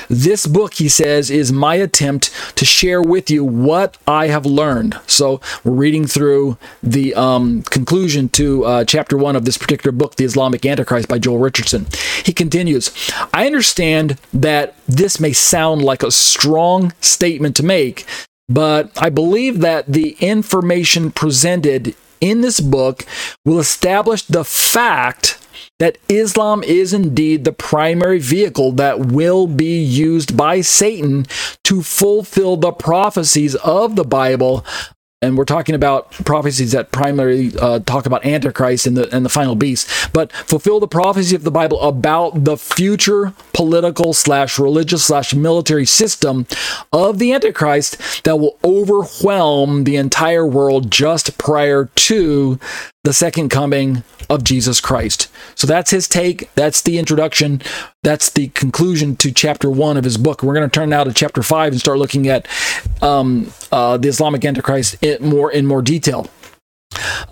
[0.09, 4.99] This book, he says, is my attempt to share with you what I have learned.
[5.05, 10.15] So we're reading through the um, conclusion to uh, chapter one of this particular book,
[10.15, 11.85] The Islamic Antichrist by Joel Richardson.
[12.23, 12.89] He continues
[13.33, 18.05] I understand that this may sound like a strong statement to make,
[18.49, 23.05] but I believe that the information presented in this book
[23.45, 25.37] will establish the fact
[25.79, 31.25] that Islam is indeed the primary vehicle that will be used by Satan
[31.63, 34.65] to fulfill the prophecies of the Bible
[35.21, 39.29] and we're talking about prophecies that primarily uh, talk about Antichrist and the and the
[39.29, 45.05] final beast, but fulfill the prophecy of the Bible about the future political slash religious
[45.05, 46.47] slash military system
[46.93, 52.59] of the Antichrist that will overwhelm the entire world just prior to
[53.09, 55.29] the second coming of Jesus Christ.
[55.55, 56.53] So that's his take.
[56.53, 57.59] That's the introduction.
[58.03, 60.43] That's the conclusion to chapter one of his book.
[60.43, 62.47] We're going to turn now to chapter five and start looking at
[63.01, 66.27] um, uh, the Islamic Antichrist in more in more detail.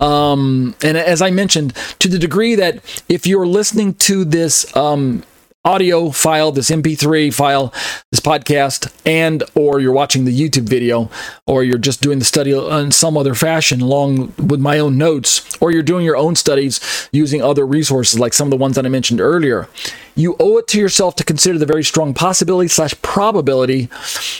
[0.00, 5.22] Um, and as I mentioned, to the degree that if you're listening to this um,
[5.68, 7.74] audio file, this MP3 file,
[8.10, 11.10] this podcast, and or you're watching the YouTube video,
[11.46, 15.58] or you're just doing the study in some other fashion along with my own notes,
[15.60, 16.80] or you're doing your own studies
[17.12, 19.68] using other resources like some of the ones that I mentioned earlier,
[20.14, 23.90] you owe it to yourself to consider the very strong possibility slash probability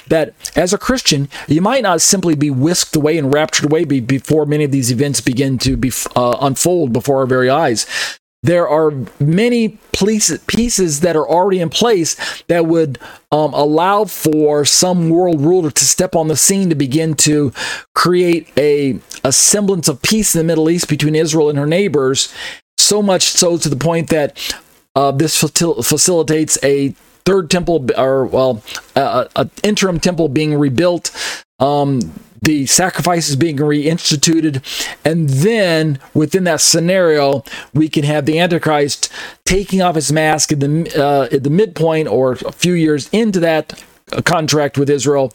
[0.07, 4.47] that as a Christian, you might not simply be whisked away and raptured away before
[4.47, 7.87] many of these events begin to be uh, unfold before our very eyes
[8.43, 9.79] there are many
[10.47, 12.99] pieces that are already in place that would
[13.33, 17.53] um, allow for some world ruler to step on the scene to begin to
[17.95, 22.33] create a, a semblance of peace in the Middle East between Israel and her neighbors.
[22.79, 24.55] So much so to the point that
[24.95, 26.91] uh, this facilitates a
[27.25, 28.63] third temple, or well,
[28.95, 31.11] an interim temple being rebuilt.
[31.59, 32.01] Um,
[32.43, 34.63] the sacrifices being reinstituted,
[35.05, 39.13] and then within that scenario, we can have the Antichrist
[39.45, 43.41] taking off his mask at the uh, at the midpoint or a few years into
[43.41, 43.83] that
[44.25, 45.33] contract with Israel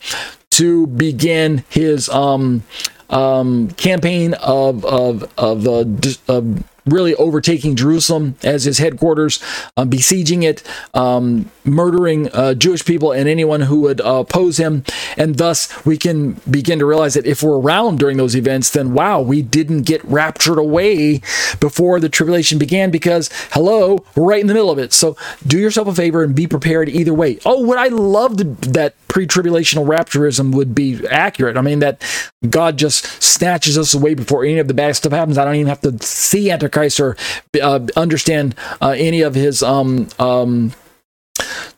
[0.51, 2.63] to begin his um,
[3.09, 5.85] um, campaign of of of, uh,
[6.27, 9.41] of really overtaking Jerusalem as his headquarters,
[9.77, 14.83] um, besieging it, um, murdering uh, Jewish people and anyone who would uh, oppose him.
[15.17, 18.93] And thus, we can begin to realize that if we're around during those events, then
[18.93, 21.21] wow, we didn't get raptured away
[21.59, 24.93] before the tribulation began because, hello, we're right in the middle of it.
[24.93, 25.15] So
[25.45, 27.39] do yourself a favor and be prepared either way.
[27.45, 31.55] Oh, what I loved that pre-tribulational rapturism would be accurate.
[31.55, 32.01] I mean that
[32.49, 35.37] God just snatches us away before any of the bad stuff happens.
[35.37, 37.15] I don't even have to see Antichrist or
[37.61, 40.73] uh, understand uh, any of his um, um,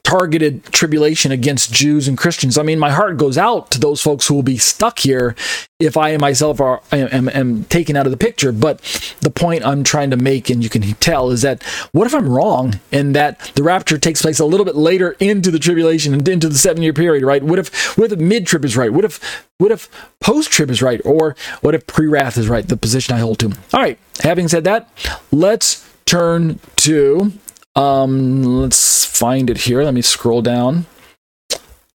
[0.03, 2.57] targeted tribulation against Jews and Christians.
[2.57, 5.35] I mean, my heart goes out to those folks who will be stuck here
[5.79, 8.51] if I and myself are am, am, taken out of the picture.
[8.51, 8.79] But
[9.21, 12.29] the point I'm trying to make, and you can tell, is that what if I'm
[12.29, 16.27] wrong and that the rapture takes place a little bit later into the tribulation and
[16.27, 17.43] into the seven year period, right?
[17.43, 18.93] What if what if mid trib is right?
[18.93, 21.01] What if what if post trib is right?
[21.03, 22.67] Or what if pre wrath is right?
[22.67, 23.47] The position I hold to.
[23.73, 23.99] All right.
[24.21, 24.89] Having said that,
[25.31, 27.33] let's turn to
[27.75, 29.83] um, let's find it here.
[29.83, 30.85] Let me scroll down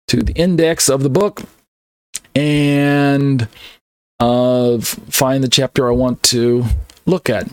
[0.08, 1.42] to the index of the book
[2.34, 3.48] and
[4.20, 6.64] uh, find the chapter I want to
[7.04, 7.48] look at.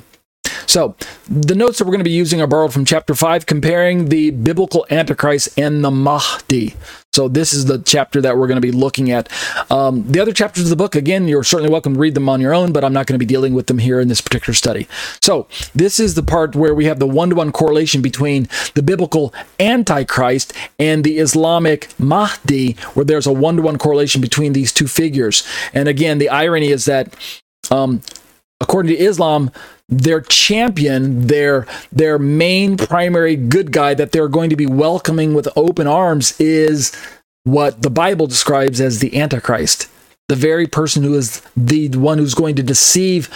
[0.66, 0.96] So,
[1.30, 4.32] the notes that we're going to be using are borrowed from chapter 5, comparing the
[4.32, 6.76] biblical Antichrist and the Mahdi.
[7.14, 9.30] So, this is the chapter that we're going to be looking at.
[9.72, 12.42] Um, the other chapters of the book, again, you're certainly welcome to read them on
[12.42, 14.56] your own, but I'm not going to be dealing with them here in this particular
[14.56, 14.88] study.
[15.22, 18.82] So, this is the part where we have the one to one correlation between the
[18.82, 24.74] biblical Antichrist and the Islamic Mahdi, where there's a one to one correlation between these
[24.74, 25.48] two figures.
[25.72, 27.16] And again, the irony is that
[27.70, 28.02] um,
[28.62, 29.52] according to Islam,
[29.90, 35.48] their champion, their their main primary good guy that they're going to be welcoming with
[35.56, 36.96] open arms is
[37.44, 39.90] what the Bible describes as the Antichrist,
[40.30, 43.30] the very person who is the one who's going to deceive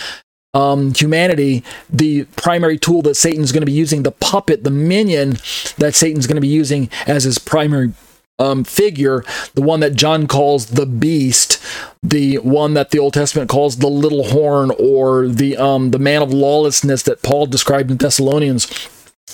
[0.53, 5.37] um, humanity, the primary tool that Satan's going to be using, the puppet, the minion
[5.77, 7.93] that Satan's going to be using as his primary
[8.39, 9.23] um, figure,
[9.55, 11.61] the one that John calls the beast,
[12.03, 16.21] the one that the Old Testament calls the little horn, or the um, the man
[16.21, 18.67] of lawlessness that Paul described in Thessalonians.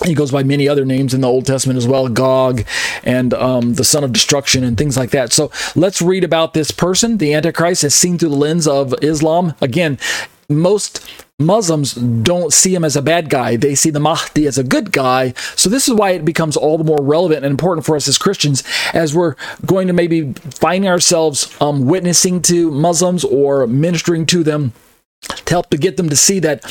[0.04, 2.66] He goes by many other names in the Old Testament as well, Gog
[3.04, 5.32] and um, the son of destruction and things like that.
[5.32, 9.54] So let's read about this person, the Antichrist, as seen through the lens of Islam.
[9.62, 10.00] Again,
[10.50, 11.08] most
[11.46, 13.56] Muslims don't see him as a bad guy.
[13.56, 15.34] They see the Mahdi as a good guy.
[15.56, 18.18] So this is why it becomes all the more relevant and important for us as
[18.18, 24.44] Christians as we're going to maybe finding ourselves um, witnessing to Muslims or ministering to
[24.44, 24.74] them
[25.30, 26.64] to help to get them to see that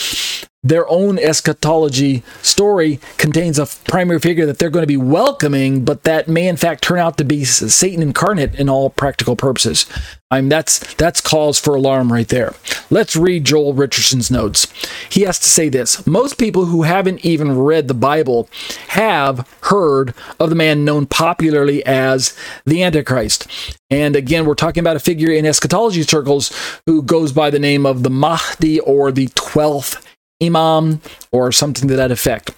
[0.62, 6.04] their own eschatology story contains a primary figure that they're going to be welcoming, but
[6.04, 9.86] that may in fact turn out to be Satan incarnate in all practical purposes.
[10.30, 12.54] I mean, that's that's cause for alarm right there.
[12.90, 14.72] Let's read Joel Richardson's notes.
[15.10, 18.48] He has to say this: Most people who haven't even read the Bible
[18.88, 23.46] have heard of the man known popularly as the Antichrist.
[23.90, 26.52] And again, we're talking about a figure in eschatology circles
[26.86, 30.06] who goes by the name of the Mahdi or the twelfth
[30.42, 31.00] imam
[31.30, 32.50] or something to that effect.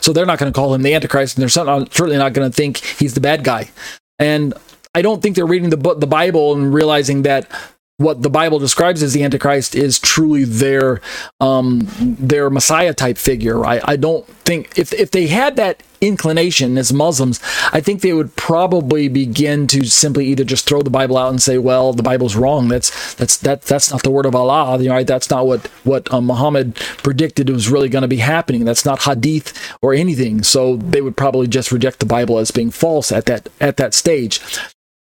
[0.00, 2.54] So they're not going to call him the Antichrist, and they're certainly not going to
[2.54, 3.70] think he's the bad guy.
[4.18, 4.54] And
[4.94, 7.50] I don't think they're reading the the Bible, and realizing that
[7.98, 11.00] what the Bible describes as the Antichrist is truly their
[11.40, 13.64] um, their Messiah type figure.
[13.64, 17.40] I, I don't think if if they had that inclination as Muslims,
[17.72, 21.42] I think they would probably begin to simply either just throw the Bible out and
[21.42, 22.68] say, "Well, the Bible's wrong.
[22.68, 24.78] That's that's that that's not the word of Allah.
[24.78, 25.06] You know, right?
[25.06, 28.64] That's not what what um, Muhammad predicted was really going to be happening.
[28.64, 32.70] That's not hadith or anything." So they would probably just reject the Bible as being
[32.70, 34.40] false at that at that stage.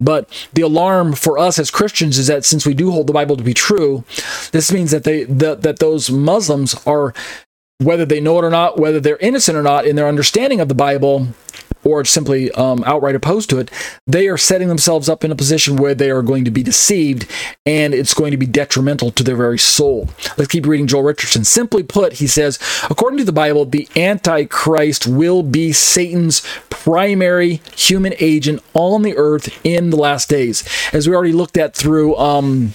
[0.03, 3.37] But the alarm for us as Christians is that since we do hold the Bible
[3.37, 4.03] to be true,
[4.51, 7.13] this means that they that, that those Muslims are
[7.79, 10.67] whether they know it or not, whether they're innocent or not in their understanding of
[10.67, 11.27] the Bible,
[11.83, 13.69] or simply um, outright opposed to it,
[14.07, 17.29] they are setting themselves up in a position where they are going to be deceived
[17.65, 20.09] and it's going to be detrimental to their very soul.
[20.37, 21.43] Let's keep reading Joel Richardson.
[21.43, 22.59] Simply put, he says,
[22.89, 29.59] according to the Bible, the Antichrist will be Satan's primary human agent on the earth
[29.65, 30.63] in the last days.
[30.93, 32.15] As we already looked at through.
[32.17, 32.73] Um,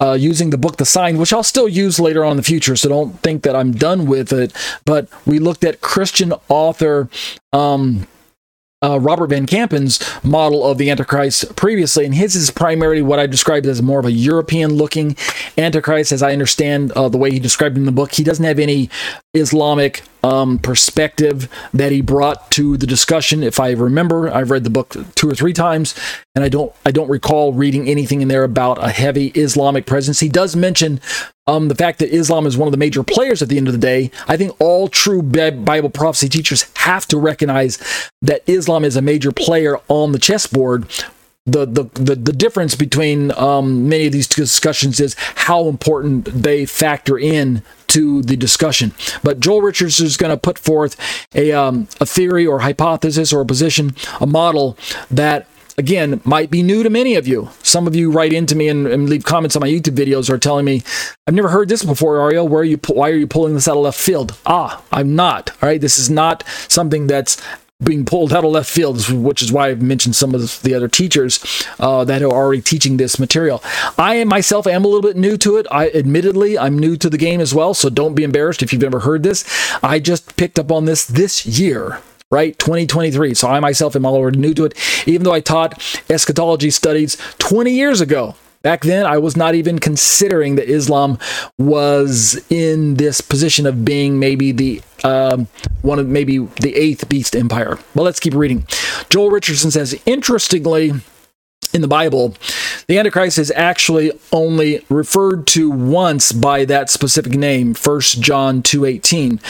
[0.00, 2.76] uh, using the book The Sign, which I'll still use later on in the future,
[2.76, 4.52] so don't think that I'm done with it.
[4.84, 7.08] But we looked at Christian author
[7.52, 8.06] um,
[8.82, 13.26] uh, Robert Van Kampen's model of the Antichrist previously, and his is primarily what I
[13.26, 15.16] described as more of a European looking
[15.56, 18.12] Antichrist, as I understand uh, the way he described in the book.
[18.12, 18.90] He doesn't have any
[19.32, 23.44] Islamic um, perspective that he brought to the discussion.
[23.44, 25.94] If I remember, I've read the book two or three times,
[26.34, 30.18] and I don't I don't recall reading anything in there about a heavy Islamic presence.
[30.18, 31.00] He does mention
[31.46, 33.72] um, the fact that Islam is one of the major players at the end of
[33.72, 34.10] the day.
[34.26, 37.78] I think all true Bible prophecy teachers have to recognize
[38.20, 40.88] that Islam is a major player on the chessboard
[41.46, 45.14] the the the, the difference between um, many of these discussions is
[45.46, 47.62] how important they factor in
[47.96, 48.92] to the discussion.
[49.22, 50.96] But Joel Richardson is going to put forth
[51.34, 54.76] a um, a theory or hypothesis or a position, a model
[55.10, 55.46] that
[55.78, 57.48] again might be new to many of you.
[57.62, 60.38] Some of you write into me and, and leave comments on my YouTube videos are
[60.38, 60.82] telling me,
[61.26, 62.46] "I've never heard this before, Ariel.
[62.46, 62.78] Where are you?
[62.86, 65.50] Why are you pulling this out of left field?" Ah, I'm not.
[65.62, 67.40] All right, this is not something that's
[67.82, 70.88] being pulled out of left field, which is why I've mentioned some of the other
[70.88, 73.62] teachers uh, that are already teaching this material.
[73.98, 75.66] I myself am a little bit new to it.
[75.70, 78.82] I admittedly I'm new to the game as well, so don't be embarrassed if you've
[78.82, 79.44] never heard this.
[79.82, 82.58] I just picked up on this this year right?
[82.58, 83.34] 2023.
[83.34, 84.74] So I myself am already new to it,
[85.06, 88.34] even though I taught eschatology studies 20 years ago.
[88.66, 91.20] Back then, I was not even considering that Islam
[91.56, 95.46] was in this position of being maybe the um,
[95.82, 97.78] one of maybe the eighth beast empire.
[97.94, 98.66] Well, let's keep reading.
[99.08, 100.90] Joel Richardson says, interestingly,
[101.74, 102.34] in the Bible,
[102.86, 109.40] the Antichrist is actually only referred to once by that specific name, 1 John 2:18.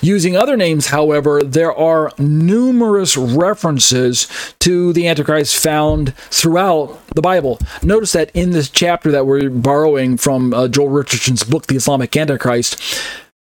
[0.00, 4.26] Using other names, however, there are numerous references
[4.60, 7.58] to the Antichrist found throughout the Bible.
[7.82, 12.16] Notice that in this chapter that we're borrowing from uh, Joel Richardson's book, The Islamic
[12.16, 12.80] Antichrist,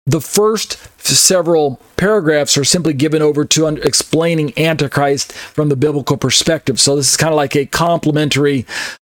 [0.06, 6.16] the first several paragraphs are simply given over to un- explaining Antichrist from the biblical
[6.16, 6.80] perspective.
[6.80, 8.66] So this is kind of like a complementary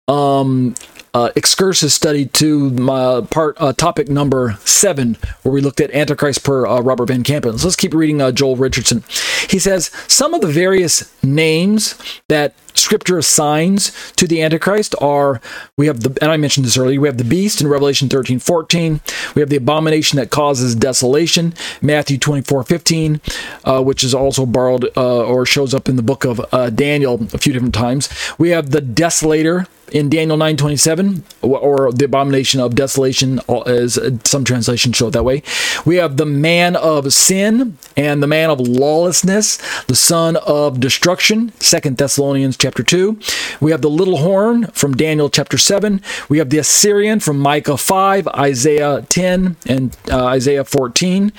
[0.07, 0.75] um,
[1.13, 6.43] uh, excursus study to my part uh, topic number seven, where we looked at Antichrist
[6.43, 7.57] per uh, Robert Van Kampen.
[7.59, 9.03] So let's keep reading uh, Joel Richardson.
[9.49, 11.95] He says some of the various names
[12.29, 15.41] that Scripture assigns to the Antichrist are
[15.77, 16.99] we have the and I mentioned this earlier.
[16.99, 19.01] We have the beast in Revelation 13, 14.
[19.35, 23.21] We have the abomination that causes desolation, Matthew 24, 15,
[23.63, 26.41] uh, which is also borrowed uh, or shows up in the book of
[26.75, 28.09] Daniel a few different times.
[28.37, 34.95] We have the desolator in Daniel 9:27 or the abomination of desolation as some translations
[34.95, 35.43] show it that way.
[35.85, 41.53] We have the man of sin and the man of lawlessness, the son of destruction,
[41.59, 43.19] Second Thessalonians chapter 2.
[43.59, 46.01] We have the little horn from Daniel chapter 7.
[46.29, 51.33] We have the Assyrian from Micah 5, Isaiah 10 and uh, Isaiah 14.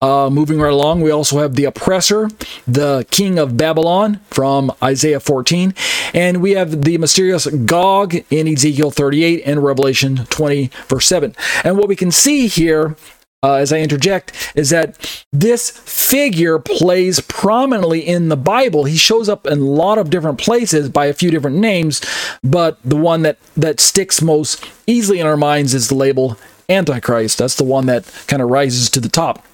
[0.00, 2.28] Uh, moving right along, we also have the oppressor,
[2.68, 5.74] the king of Babylon from Isaiah 14,
[6.14, 11.34] and we have the mysterious Gog in Ezekiel 38 and Revelation 20, verse 7.
[11.64, 12.94] And what we can see here
[13.42, 18.84] uh, as I interject, is that this figure plays prominently in the Bible.
[18.84, 22.00] He shows up in a lot of different places by a few different names,
[22.42, 26.36] but the one that, that sticks most easily in our minds is the label
[26.68, 27.38] Antichrist.
[27.38, 29.44] That's the one that kind of rises to the top.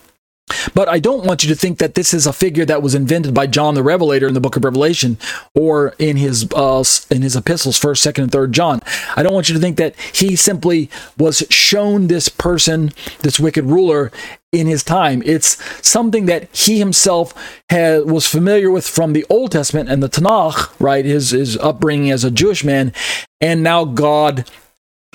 [0.74, 3.34] But I don't want you to think that this is a figure that was invented
[3.34, 5.18] by John the Revelator in the book of Revelation
[5.54, 8.80] or in his uh, in his epistles, first, second, and third John.
[9.16, 13.64] I don't want you to think that he simply was shown this person, this wicked
[13.64, 14.10] ruler,
[14.54, 15.22] in his time.
[15.26, 17.34] It's something that he himself
[17.68, 21.04] had, was familiar with from the Old Testament and the Tanakh, right?
[21.04, 22.92] His his upbringing as a Jewish man,
[23.40, 24.48] and now God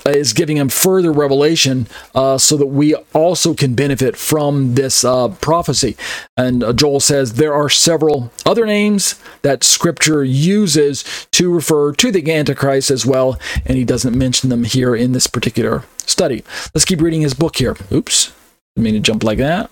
[0.05, 5.29] is giving him further revelation uh, so that we also can benefit from this uh,
[5.41, 5.95] prophecy.
[6.37, 12.11] And uh, Joel says there are several other names that scripture uses to refer to
[12.11, 16.43] the Antichrist as well, and he doesn't mention them here in this particular study.
[16.73, 17.75] Let's keep reading his book here.
[17.91, 18.33] Oops,
[18.77, 19.69] I mean to jump like that.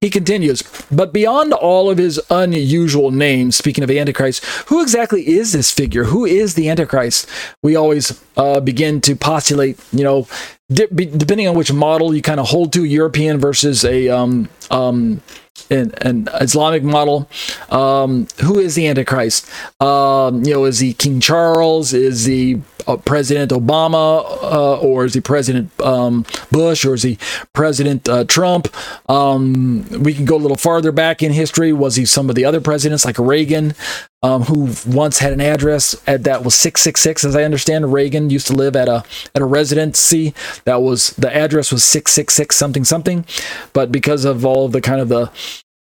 [0.00, 5.52] He continues, but beyond all of his unusual names, speaking of Antichrist, who exactly is
[5.52, 6.04] this figure?
[6.04, 7.28] Who is the Antichrist?
[7.62, 10.26] We always uh, begin to postulate, you know,
[10.72, 15.20] de- depending on which model you kind of hold to, European versus a um, um,
[15.68, 17.28] an, an Islamic model.
[17.68, 19.50] Um, who is the Antichrist?
[19.82, 21.92] Um, you know, is he King Charles?
[21.92, 22.62] Is he
[22.98, 24.24] President Obama?
[24.42, 26.84] Uh, or is he President um, Bush?
[26.84, 27.18] Or is he
[27.52, 28.68] President uh, Trump?
[29.08, 31.72] Um, we can go a little farther back in history.
[31.72, 33.74] Was he some of the other presidents like Reagan?
[34.22, 38.48] Um, who once had an address at, that was 666 as i understand reagan used
[38.48, 39.02] to live at a
[39.34, 40.34] at a residency
[40.66, 43.24] that was the address was 666 something something
[43.72, 45.30] but because of all of the kind of the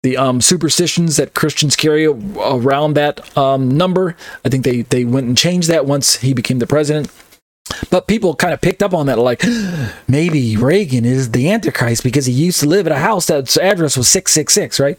[0.06, 4.14] the um, superstitions that Christians carry around that um, number.
[4.44, 7.10] I think they they went and changed that once he became the president.
[7.90, 9.42] But people kind of picked up on that, like
[10.08, 13.96] maybe Reagan is the Antichrist because he used to live at a house that's address
[13.96, 14.96] was six six six, right?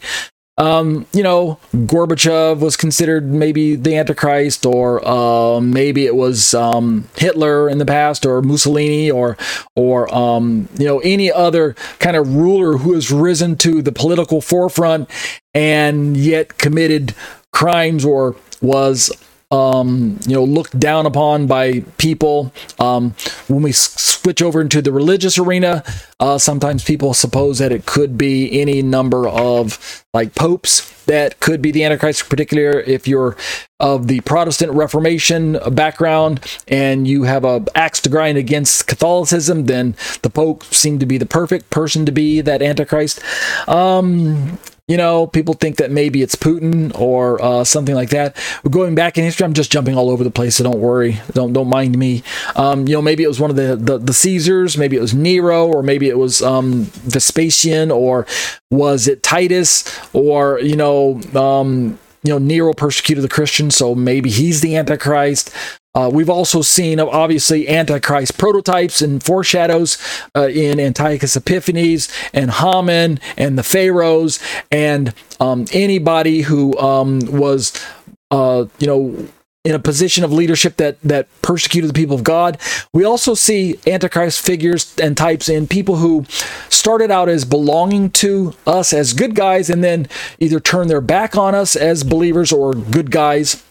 [0.58, 7.08] Um, you know, Gorbachev was considered maybe the Antichrist, or uh, maybe it was um,
[7.16, 9.36] Hitler in the past, or Mussolini, or
[9.76, 14.40] or um, you know any other kind of ruler who has risen to the political
[14.40, 15.08] forefront
[15.54, 17.14] and yet committed
[17.52, 19.12] crimes or was
[19.50, 22.52] um, you know, looked down upon by people.
[22.78, 23.14] Um,
[23.46, 25.82] when we switch over into the religious arena,
[26.20, 31.62] uh, sometimes people suppose that it could be any number of like popes that could
[31.62, 33.36] be the Antichrist, particularly if you're
[33.80, 39.94] of the Protestant Reformation background and you have a axe to grind against Catholicism, then
[40.22, 43.22] the Pope seemed to be the perfect person to be that Antichrist.
[43.66, 48.34] Um, you know, people think that maybe it's Putin or uh, something like that.
[48.64, 49.44] We're going back in history.
[49.44, 51.20] I'm just jumping all over the place, so don't worry.
[51.32, 52.22] Don't don't mind me.
[52.56, 54.78] Um, you know, maybe it was one of the, the, the Caesars.
[54.78, 58.26] Maybe it was Nero, or maybe it was um, Vespasian, or
[58.70, 61.20] was it Titus, or you know.
[61.34, 65.54] Um, you know, Nero persecuted the Christians, so maybe he's the Antichrist.
[65.98, 69.98] Uh, we've also seen, obviously, Antichrist prototypes and foreshadows
[70.36, 74.38] uh, in Antiochus Epiphanes and Haman and the Pharaohs
[74.70, 77.84] and um, anybody who um, was,
[78.30, 79.28] uh, you know,
[79.64, 82.58] in a position of leadership that that persecuted the people of God.
[82.92, 86.26] We also see antichrist figures and types in people who
[86.68, 90.06] started out as belonging to us as good guys and then
[90.38, 93.64] either turn their back on us as believers or good guys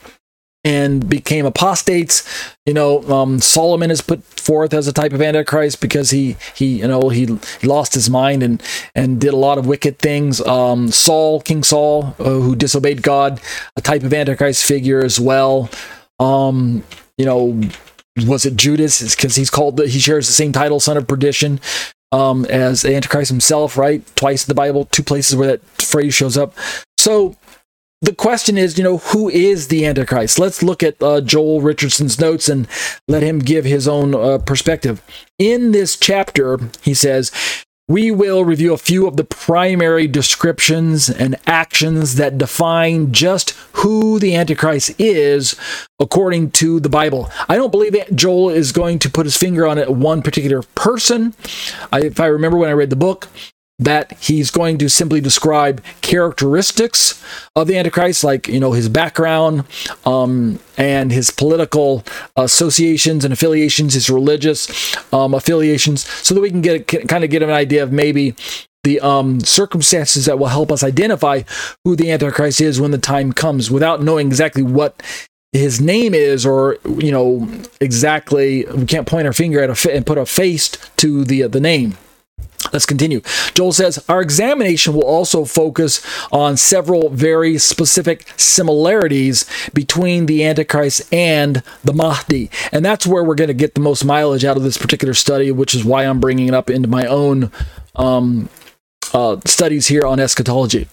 [0.64, 2.56] and became apostates.
[2.66, 6.80] You know, um, Solomon is put forth as a type of antichrist because he he
[6.80, 8.62] you know he, lost his mind and
[8.96, 10.42] and did a lot of wicked things.
[10.42, 13.40] Um, Saul, King Saul, uh, who disobeyed God,
[13.76, 15.70] a type of antichrist figure as well.
[16.20, 16.84] Um,
[17.18, 17.60] you know,
[18.26, 19.16] was it Judas?
[19.16, 21.60] because he's called the, he shares the same title, son of perdition.
[22.14, 24.02] Um, as Antichrist himself, right?
[24.16, 26.54] Twice in the Bible, two places where that phrase shows up.
[26.98, 27.36] So
[28.02, 30.38] the question is, you know, who is the Antichrist?
[30.38, 32.68] Let's look at uh, Joel Richardson's notes and
[33.08, 35.02] let him give his own uh, perspective.
[35.40, 37.32] In this chapter, he says,
[37.90, 44.20] we will review a few of the primary descriptions and actions that define just who
[44.20, 45.56] the Antichrist is
[45.98, 47.32] according to the Bible.
[47.48, 50.64] I don't believe that Joel is going to put his finger on it, one particular
[50.76, 51.34] person.
[51.94, 53.30] I, if I remember when I read the book,
[53.80, 57.24] that he's going to simply describe characteristics
[57.56, 59.66] of the Antichrist, like you know his background
[60.06, 62.04] um, and his political
[62.36, 67.44] associations and affiliations, his religious um, affiliations, so that we can get kind of get
[67.44, 68.36] an idea of maybe
[68.84, 71.44] the um, circumstances that will help us identify
[71.84, 75.04] who the Antichrist is when the time comes, without knowing exactly what
[75.54, 77.48] his name is or you know
[77.80, 81.60] exactly we can't point our finger at a and put a face to the the
[81.60, 81.98] name
[82.74, 83.22] Let's continue.
[83.54, 91.12] Joel says, Our examination will also focus on several very specific similarities between the Antichrist
[91.14, 92.50] and the Mahdi.
[92.72, 95.52] And that's where we're going to get the most mileage out of this particular study,
[95.52, 97.52] which is why I'm bringing it up into my own
[97.96, 98.50] um,
[99.14, 100.88] uh, studies here on eschatology.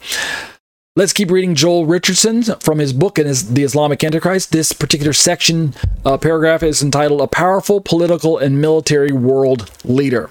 [0.96, 4.52] Let's keep reading Joel Richardson from his book and his, The Islamic Antichrist.
[4.52, 10.30] This particular section, uh, paragraph, is entitled A Powerful Political and Military World Leader.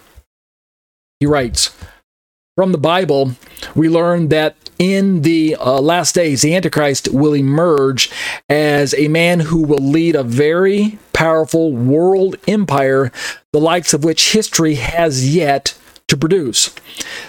[1.19, 1.75] He writes
[2.55, 3.33] from the Bible,
[3.75, 8.11] we learn that in the uh, last days, the Antichrist will emerge
[8.49, 13.11] as a man who will lead a very powerful world empire,
[13.53, 15.75] the likes of which history has yet
[16.13, 16.73] to produce.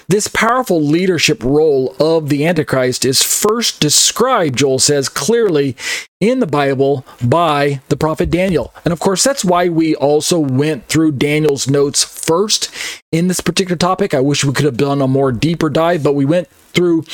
[0.08, 5.74] This powerful leadership role of the Antichrist is first described, Joel says, clearly
[6.20, 8.74] in the Bible by the prophet Daniel.
[8.84, 12.70] And of course, that's why we also went through Daniel's notes first
[13.10, 14.12] in this particular topic.
[14.12, 17.04] I wish we could have done a more deeper dive, but we went through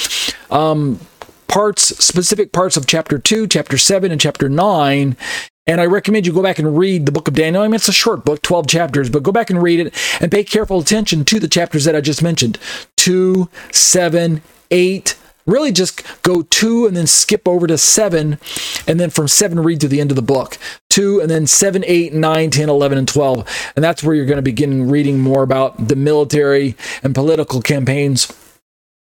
[0.50, 0.98] um,
[1.46, 5.16] parts, specific parts of chapter 2, chapter 7, and chapter 9
[5.70, 7.62] and I recommend you go back and read the book of Daniel.
[7.62, 10.28] I mean, it's a short book, 12 chapters, but go back and read it and
[10.30, 12.58] pay careful attention to the chapters that I just mentioned
[12.96, 14.42] 2, 7,
[14.72, 15.16] 8.
[15.46, 18.38] Really just go 2 and then skip over to 7,
[18.88, 20.58] and then from 7 read to the end of the book.
[20.90, 23.72] 2 and then 7, 8, 9, 10, 11, and 12.
[23.76, 28.32] And that's where you're going to begin reading more about the military and political campaigns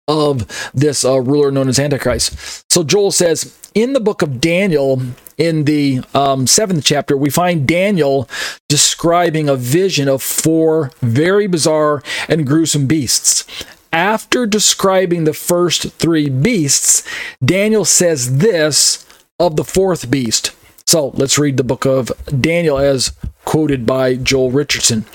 [0.07, 2.71] of this uh, ruler known as Antichrist.
[2.71, 5.01] So Joel says in the book of Daniel,
[5.41, 8.29] in the um, seventh chapter, we find Daniel
[8.69, 13.43] describing a vision of four very bizarre and gruesome beasts.
[13.91, 17.03] After describing the first three beasts,
[17.43, 19.03] Daniel says this
[19.39, 20.51] of the fourth beast.
[20.85, 23.11] So let's read the book of Daniel as
[23.45, 25.05] quoted by Joel Richardson.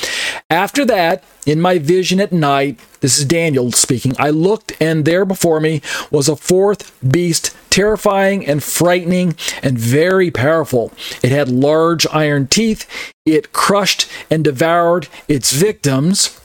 [0.50, 5.24] After that, in my vision at night, this is Daniel speaking, I looked, and there
[5.24, 10.92] before me was a fourth beast, terrifying and frightening and very powerful.
[11.22, 12.86] It had large iron teeth,
[13.24, 16.40] it crushed and devoured its victims.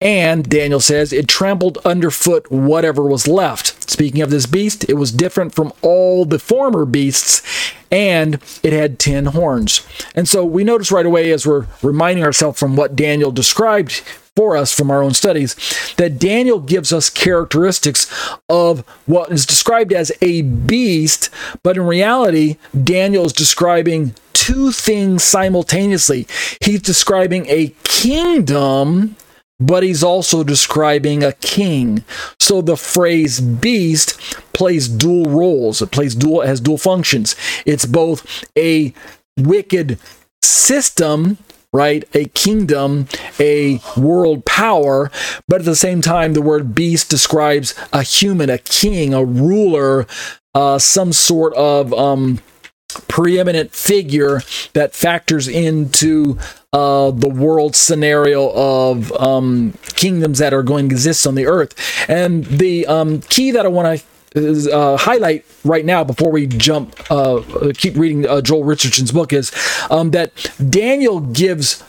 [0.00, 3.79] And Daniel says it trampled underfoot whatever was left.
[3.90, 7.42] Speaking of this beast, it was different from all the former beasts
[7.90, 9.84] and it had 10 horns.
[10.14, 14.02] And so we notice right away as we're reminding ourselves from what Daniel described
[14.36, 15.56] for us from our own studies
[15.96, 18.08] that Daniel gives us characteristics
[18.48, 21.28] of what is described as a beast,
[21.64, 26.28] but in reality, Daniel is describing two things simultaneously.
[26.60, 29.16] He's describing a kingdom
[29.60, 32.02] but he's also describing a king.
[32.38, 34.20] So the phrase beast
[34.52, 35.82] plays dual roles.
[35.82, 37.36] It plays dual has dual functions.
[37.66, 38.94] It's both a
[39.36, 39.98] wicked
[40.42, 41.38] system,
[41.72, 42.04] right?
[42.14, 43.06] A kingdom,
[43.38, 45.10] a world power,
[45.46, 50.06] but at the same time the word beast describes a human, a king, a ruler,
[50.54, 52.40] uh, some sort of um,
[53.08, 56.38] preeminent figure that factors into
[56.72, 61.74] uh, the world scenario of um, kingdoms that are going to exist on the earth.
[62.08, 64.02] And the um, key that I want
[64.34, 67.42] to uh, highlight right now before we jump, uh,
[67.76, 69.52] keep reading uh, Joel Richardson's book is
[69.90, 70.32] um, that
[70.70, 71.82] Daniel gives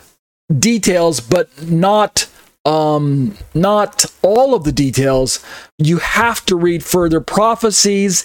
[0.59, 2.27] details, but not
[2.63, 5.43] um not all of the details
[5.79, 8.23] you have to read further prophecies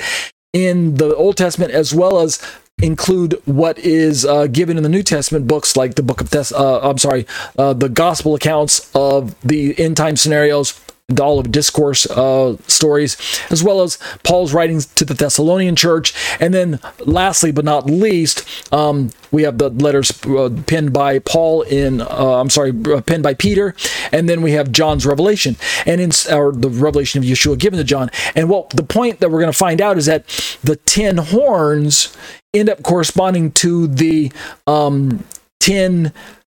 [0.52, 2.38] in the old testament as well as
[2.82, 6.52] include what is uh, given in the New Testament books, like the book of Thess-
[6.52, 7.26] uh, I'm sorry,
[7.58, 10.78] uh, the gospel accounts of the end time scenarios
[11.20, 13.16] all of discourse uh, stories,
[13.50, 16.12] as well as Paul's writings to the Thessalonian church.
[16.40, 21.62] And then, lastly but not least, um, we have the letters uh, penned by Paul
[21.62, 23.76] in, uh, I'm sorry, uh, penned by Peter,
[24.10, 27.84] and then we have John's revelation, and in or the revelation of Yeshua given to
[27.84, 28.10] John.
[28.34, 30.26] And what the point that we're going to find out is that
[30.64, 32.16] the ten horns
[32.52, 34.32] end up corresponding to the
[34.66, 35.24] um,
[35.60, 36.12] ten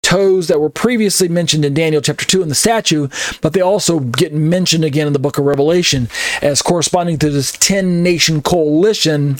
[0.10, 3.08] toes that were previously mentioned in Daniel chapter 2 in the statue,
[3.42, 6.10] but they also get mentioned again in the book of Revelation
[6.42, 9.38] as corresponding to this 10 nation coalition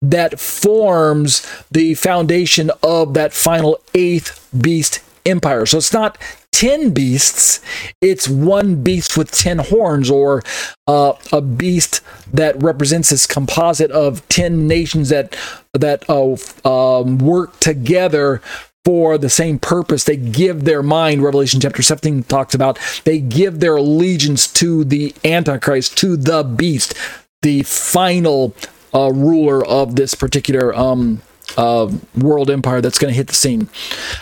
[0.00, 5.66] that forms the foundation of that final eighth beast empire.
[5.66, 6.16] So it's not
[6.52, 7.60] 10 beasts,
[8.00, 10.42] it's one beast with 10 horns, or
[10.86, 12.00] uh, a beast
[12.32, 15.36] that represents this composite of 10 nations that,
[15.74, 16.36] that uh,
[16.66, 18.40] um, work together
[18.86, 20.04] for the same purpose.
[20.04, 25.12] They give their mind, Revelation chapter 17 talks about, they give their allegiance to the
[25.24, 26.94] Antichrist, to the beast,
[27.42, 28.54] the final
[28.94, 31.20] uh, ruler of this particular um,
[31.56, 33.68] uh, world empire that's going to hit the scene.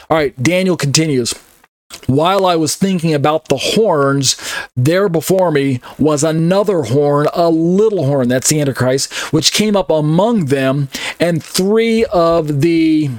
[0.08, 1.34] All right, Daniel continues.
[2.06, 4.34] While I was thinking about the horns,
[4.74, 9.90] there before me was another horn, a little horn, that's the Antichrist, which came up
[9.90, 10.88] among them,
[11.20, 13.10] and three of the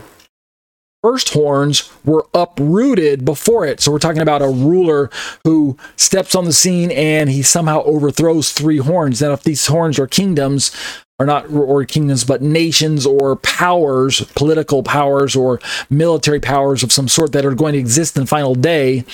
[1.06, 3.80] first horns were uprooted before it.
[3.80, 5.12] So we're talking about a ruler
[5.44, 9.22] who steps on the scene and he somehow overthrows three horns.
[9.22, 10.76] Now, if these horns are kingdoms,
[11.20, 17.08] are not or kingdoms but nations or powers political powers or military powers of some
[17.08, 19.06] sort that are going to exist in the final day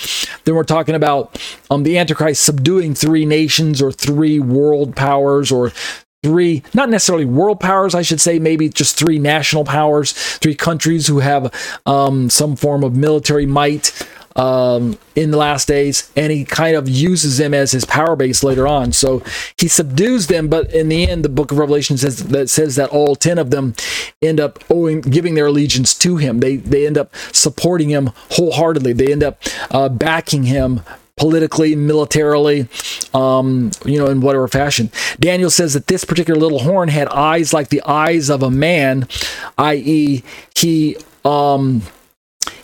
[0.44, 1.40] then we're talking about
[1.70, 5.70] um, the antichrist subduing three nations or three world powers or
[6.22, 11.06] three, not necessarily world powers, I should say, maybe just three national powers, three countries
[11.06, 11.52] who have
[11.84, 13.92] um, some form of military might
[14.36, 18.42] um, in the last days, and he kind of uses them as his power base
[18.42, 18.92] later on.
[18.92, 19.22] So
[19.58, 22.90] he subdues them, but in the end, the Book of Revelation says that says that
[22.90, 23.74] all ten of them
[24.22, 26.40] end up owing, giving their allegiance to him.
[26.40, 28.94] They they end up supporting him wholeheartedly.
[28.94, 30.80] They end up uh, backing him
[31.16, 32.68] politically, militarily,
[33.14, 34.90] um, you know, in whatever fashion.
[35.20, 39.06] Daniel says that this particular little horn had eyes like the eyes of a man,
[39.58, 40.22] i.e.,
[40.54, 41.82] he um,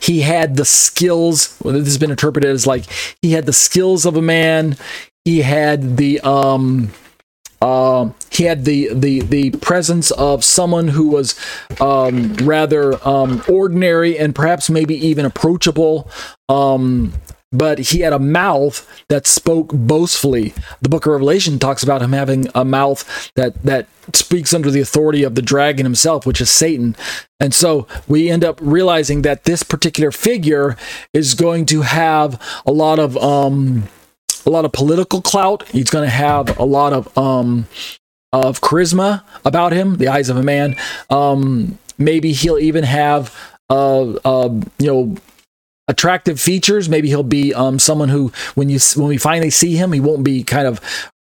[0.01, 1.57] he had the skills.
[1.63, 2.85] Well, this has been interpreted as like
[3.23, 4.77] he had the skills of a man.
[5.25, 6.91] He had the um,
[7.61, 11.39] uh, he had the, the the presence of someone who was
[11.81, 16.11] um, rather um, ordinary and perhaps maybe even approachable.
[16.49, 17.13] Um,
[17.51, 20.53] but he had a mouth that spoke boastfully.
[20.83, 24.81] The book of Revelation talks about him having a mouth that that speaks under the
[24.81, 26.97] authority of the dragon himself, which is Satan.
[27.41, 30.77] And so we end up realizing that this particular figure
[31.13, 33.85] is going to have a lot of um
[34.45, 35.67] a lot of political clout.
[35.69, 37.67] He's going to have a lot of um
[38.31, 40.77] of charisma about him, the eyes of a man.
[41.09, 43.35] Um maybe he'll even have
[43.71, 45.17] uh, uh you know
[45.89, 46.89] attractive features.
[46.89, 50.25] Maybe he'll be um, someone who, when you when we finally see him, he won't
[50.25, 50.81] be kind of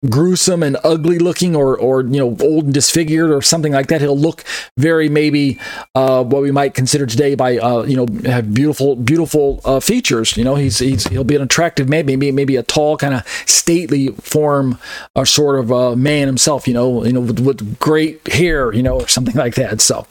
[0.09, 4.01] gruesome and ugly looking or or you know old and disfigured or something like that.
[4.01, 4.43] He'll look
[4.77, 5.59] very maybe
[5.95, 10.35] uh, what we might consider today by uh, you know have beautiful beautiful uh, features.
[10.35, 13.27] You know he's, he's he'll be an attractive man maybe maybe a tall kind of
[13.45, 14.77] stately form
[15.15, 18.83] or sort of a man himself you know you know with, with great hair you
[18.83, 19.81] know or something like that.
[19.81, 20.05] So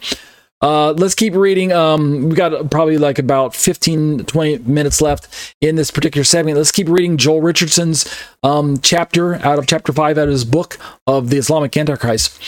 [0.63, 1.73] uh, let's keep reading.
[1.73, 6.57] Um, we got probably like about 15, 20 minutes left in this particular segment.
[6.57, 8.09] Let's keep reading Joel Richardson's
[8.43, 12.39] um, chapter out of chapter 5 out of his book of the Islamic Antichrist.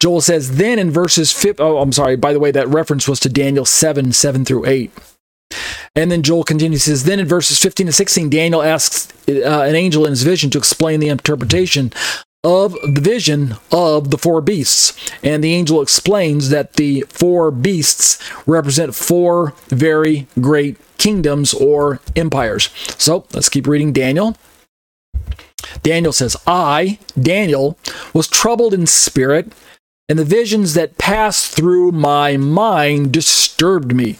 [0.00, 3.20] Joel says, then in verses 5, oh, I'm sorry, by the way, that reference was
[3.20, 4.90] to Daniel 7, 7 through 8.
[5.94, 9.76] And then Joel continues, says, then in verses 15 to 16, Daniel asks uh, an
[9.76, 11.92] angel in his vision to explain the interpretation
[12.42, 15.12] of the vision of the four beasts.
[15.22, 22.70] And the angel explains that the four beasts represent four very great kingdoms or empires.
[22.98, 24.36] So let's keep reading Daniel.
[25.82, 27.78] Daniel says, I, Daniel,
[28.12, 29.52] was troubled in spirit,
[30.08, 34.18] and the visions that passed through my mind disturbed me.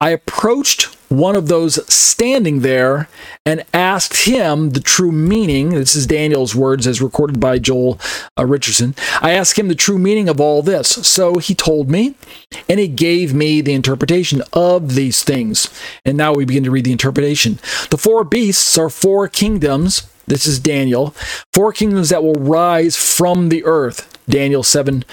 [0.00, 3.08] I approached one of those standing there
[3.44, 5.70] and asked him the true meaning.
[5.70, 7.98] This is Daniel's words as recorded by Joel
[8.38, 8.94] uh, Richardson.
[9.20, 10.88] I asked him the true meaning of all this.
[10.88, 12.14] So he told me,
[12.68, 15.68] and he gave me the interpretation of these things.
[16.04, 17.58] And now we begin to read the interpretation.
[17.90, 20.08] The four beasts are four kingdoms.
[20.28, 21.10] This is Daniel.
[21.52, 24.16] Four kingdoms that will rise from the earth.
[24.28, 25.04] Daniel 7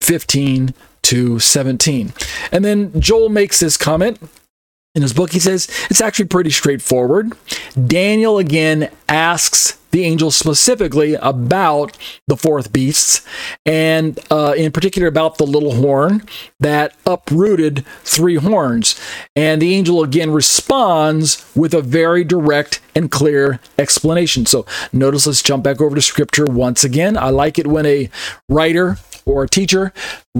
[0.00, 2.12] 15 to 17.
[2.50, 4.18] And then Joel makes this comment
[4.94, 5.32] in his book.
[5.32, 7.32] He says it's actually pretty straightforward.
[7.86, 13.20] Daniel again asks the angel specifically about the fourth beasts,
[13.66, 16.26] and uh, in particular about the little horn
[16.58, 18.98] that uprooted three horns.
[19.36, 24.46] And the angel again responds with a very direct and clear explanation.
[24.46, 24.64] So
[24.94, 27.18] notice, let's jump back over to scripture once again.
[27.18, 28.08] I like it when a
[28.48, 29.92] writer or a teacher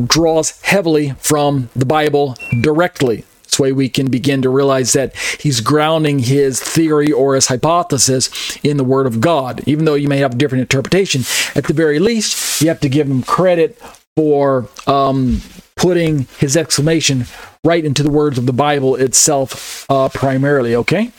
[0.07, 3.24] draws heavily from the Bible directly.
[3.53, 8.57] This way we can begin to realize that he's grounding his theory or his hypothesis
[8.64, 9.61] in the Word of God.
[9.66, 11.20] Even though you may have a different interpretation,
[11.55, 13.78] at the very least, you have to give him credit
[14.16, 15.42] for um,
[15.76, 17.26] putting his exclamation
[17.62, 21.12] right into the words of the Bible itself uh, primarily, okay?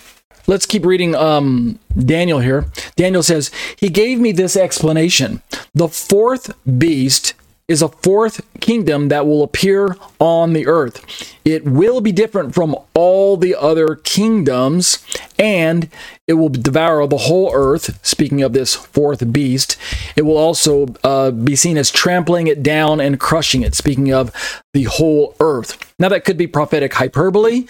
[0.48, 2.66] Let's keep reading um, Daniel here.
[2.96, 5.44] Daniel says, He gave me this explanation.
[5.76, 7.36] The fourth beast
[7.68, 11.36] is a fourth kingdom that will appear on the earth.
[11.46, 15.04] It will be different from all the other kingdoms,
[15.40, 15.90] and
[16.28, 18.00] it will devour the whole earth.
[18.06, 19.78] Speaking of this fourth beast,
[20.16, 23.76] it will also uh, be seen as trampling it down and crushing it.
[23.76, 24.32] Speaking of
[24.74, 25.94] the whole earth.
[26.00, 27.66] Now, that could be prophetic hyperbole.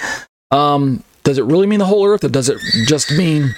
[0.51, 3.55] Um, does it really mean the whole earth, or does it just mean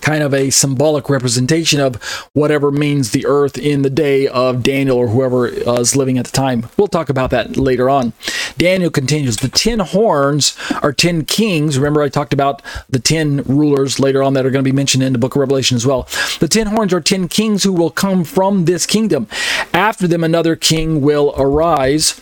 [0.00, 1.96] kind of a symbolic representation of
[2.32, 6.26] whatever means the earth in the day of Daniel or whoever uh, is living at
[6.26, 6.66] the time.
[6.76, 8.12] We'll talk about that later on.
[8.56, 11.78] Daniel continues The ten horns are ten kings.
[11.78, 15.02] Remember, I talked about the ten rulers later on that are going to be mentioned
[15.02, 16.08] in the book of Revelation as well.
[16.40, 19.26] The ten horns are ten kings who will come from this kingdom.
[19.72, 22.20] After them, another king will arise.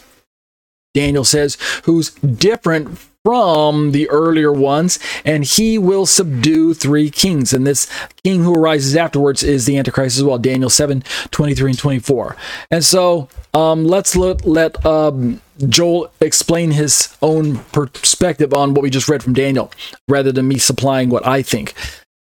[0.95, 7.53] Daniel says, who's different from the earlier ones, and he will subdue three kings.
[7.53, 7.87] And this
[8.25, 10.39] king who arises afterwards is the Antichrist as well.
[10.39, 12.37] Daniel 7 23 and 24.
[12.71, 18.91] And so um, let's let, let um, Joel explain his own perspective on what we
[18.91, 19.71] just read from Daniel,
[20.09, 21.75] rather than me supplying what I think.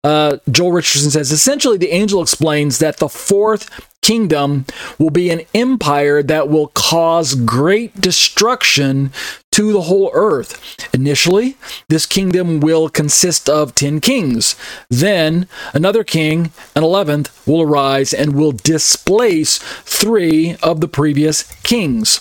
[0.02, 3.68] Uh, Joel Richardson says essentially, the angel explains that the fourth
[4.06, 4.64] kingdom
[5.00, 9.10] will be an empire that will cause great destruction
[9.50, 10.94] to the whole earth.
[10.94, 11.56] Initially,
[11.88, 14.54] this kingdom will consist of 10 kings.
[14.88, 22.20] Then, another king, an 11th, will arise and will displace three of the previous kings.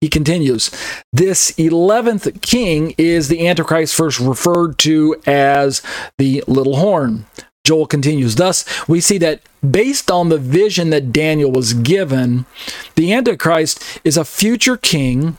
[0.00, 0.70] He continues,
[1.12, 5.82] this 11th king is the Antichrist first referred to as
[6.18, 7.26] the little horn.
[7.64, 12.46] Joel continues, thus, we see that based on the vision that Daniel was given,
[12.96, 15.36] the Antichrist is a future king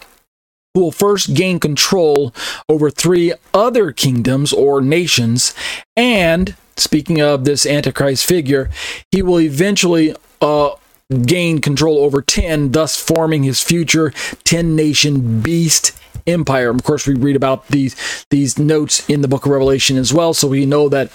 [0.73, 2.33] who will first gain control
[2.69, 5.53] over three other kingdoms or nations.
[5.97, 8.69] And speaking of this Antichrist figure,
[9.11, 10.71] he will eventually uh,
[11.25, 14.11] gain control over 10, thus forming his future
[14.43, 15.91] 10 nation beast
[16.27, 16.69] empire.
[16.69, 20.33] Of course, we read about these these notes in the book of Revelation as well,
[20.33, 21.07] so we know that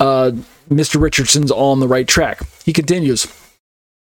[0.00, 0.32] uh,
[0.70, 1.00] Mr.
[1.00, 2.42] Richardson's on the right track.
[2.64, 3.26] He continues.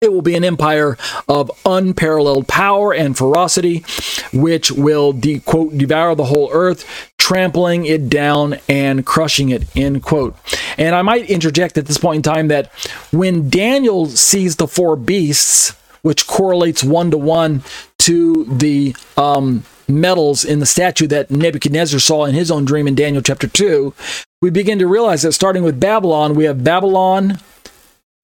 [0.01, 0.97] It will be an empire
[1.29, 3.85] of unparalleled power and ferocity,
[4.33, 10.03] which will, de- quote, devour the whole earth, trampling it down and crushing it, end
[10.03, 10.35] quote.
[10.79, 12.73] And I might interject at this point in time that
[13.13, 17.63] when Daniel sees the four beasts, which correlates one to one
[17.99, 22.95] to the um, metals in the statue that Nebuchadnezzar saw in his own dream in
[22.95, 23.95] Daniel chapter 2,
[24.43, 27.39] we begin to realize that starting with Babylon, we have Babylon,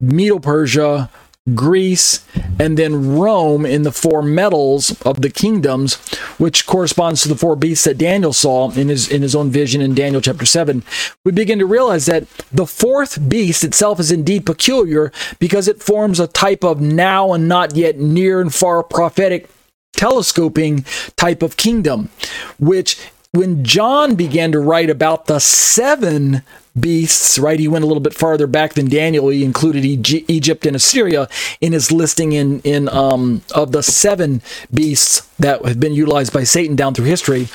[0.01, 1.11] Medo Persia,
[1.55, 2.25] Greece,
[2.59, 5.95] and then Rome in the four metals of the kingdoms,
[6.39, 9.81] which corresponds to the four beasts that Daniel saw in his in his own vision
[9.81, 10.83] in Daniel chapter 7.
[11.25, 16.19] We begin to realize that the fourth beast itself is indeed peculiar because it forms
[16.19, 19.49] a type of now and not yet near and far prophetic
[19.97, 20.85] telescoping
[21.17, 22.11] type of kingdom,
[22.59, 22.99] which
[23.33, 26.43] when John began to write about the seven
[26.79, 27.59] beasts, right?
[27.59, 29.29] He went a little bit farther back than Daniel.
[29.29, 31.29] He included Egypt and Assyria
[31.61, 34.43] in his listing in in um, of the seven
[34.73, 37.49] beasts that have been utilized by Satan down through history.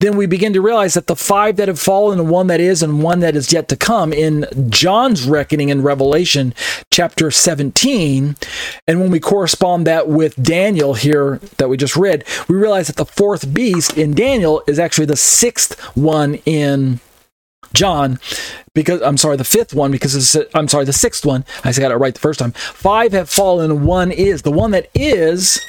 [0.00, 2.84] Then we begin to realize that the five that have fallen, and one that is,
[2.84, 6.54] and one that is yet to come in John's reckoning in Revelation
[6.92, 8.36] chapter 17.
[8.86, 12.94] And when we correspond that with Daniel here that we just read, we realize that
[12.94, 17.00] the fourth beast in Daniel is actually the sixth one in
[17.72, 18.20] John,
[18.74, 21.44] because I'm sorry, the fifth one, because I'm sorry, the sixth one.
[21.64, 22.52] I got it right the first time.
[22.52, 24.42] Five have fallen, one is.
[24.42, 25.60] The one that is,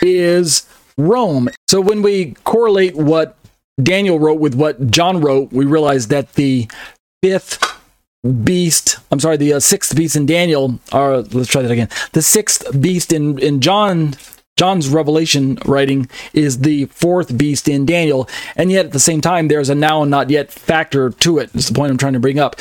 [0.00, 0.64] is
[0.96, 1.48] Rome.
[1.66, 3.36] So when we correlate what
[3.82, 6.68] Daniel wrote with what John wrote, we realize that the
[7.22, 7.80] fifth
[8.44, 11.88] beast, I'm sorry, the uh, sixth beast in Daniel, or let's try that again.
[12.12, 14.14] The sixth beast in, in John
[14.56, 19.48] John's revelation writing is the fourth beast in Daniel, and yet at the same time,
[19.48, 21.50] there's a now and not yet factor to it.
[21.54, 22.54] It's the point I'm trying to bring up.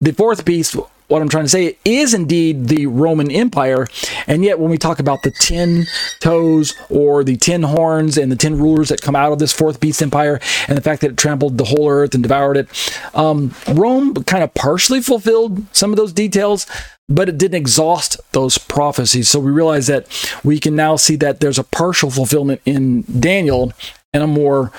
[0.00, 0.76] The fourth beast,
[1.12, 3.86] what I'm trying to say, is indeed the Roman Empire,
[4.26, 5.84] and yet when we talk about the ten
[6.20, 9.78] toes or the ten horns and the ten rulers that come out of this fourth
[9.78, 12.66] beast empire, and the fact that it trampled the whole earth and devoured it,
[13.14, 16.66] um, Rome kind of partially fulfilled some of those details,
[17.10, 19.28] but it didn't exhaust those prophecies.
[19.28, 20.06] So we realize that
[20.42, 23.74] we can now see that there's a partial fulfillment in Daniel
[24.14, 24.72] and a more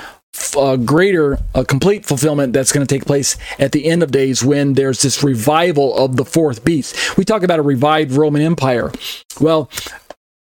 [0.58, 4.44] uh, greater, a complete fulfillment that's going to take place at the end of days
[4.44, 7.18] when there's this revival of the fourth beast.
[7.18, 8.92] We talk about a revived Roman Empire.
[9.40, 9.70] Well,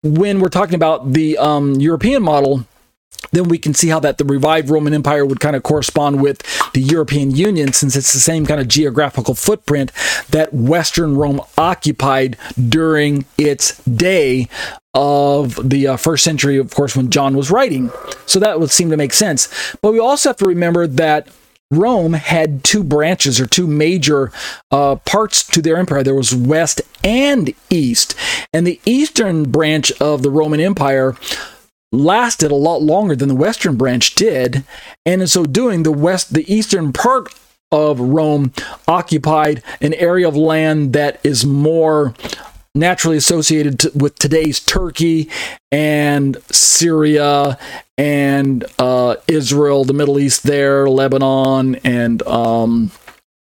[0.02, 2.66] when we're talking about the um, European model,
[3.32, 6.42] then we can see how that the revived Roman Empire would kind of correspond with
[6.72, 9.92] the European Union, since it's the same kind of geographical footprint
[10.30, 12.36] that Western Rome occupied
[12.68, 14.48] during its day
[14.94, 17.90] of the uh, first century, of course, when John was writing.
[18.26, 19.48] So that would seem to make sense.
[19.82, 21.28] But we also have to remember that
[21.70, 24.32] Rome had two branches or two major
[24.72, 26.02] uh, parts to their empire.
[26.02, 28.16] There was west and east.
[28.52, 31.14] And the eastern branch of the Roman Empire
[31.92, 34.64] lasted a lot longer than the western branch did,
[35.04, 37.34] and in so doing, the west, the eastern part
[37.72, 38.52] of Rome
[38.86, 42.14] occupied an area of land that is more
[42.74, 45.28] naturally associated with today's Turkey
[45.72, 47.58] and Syria
[47.98, 52.92] and uh, Israel, the Middle East, there, Lebanon, and um,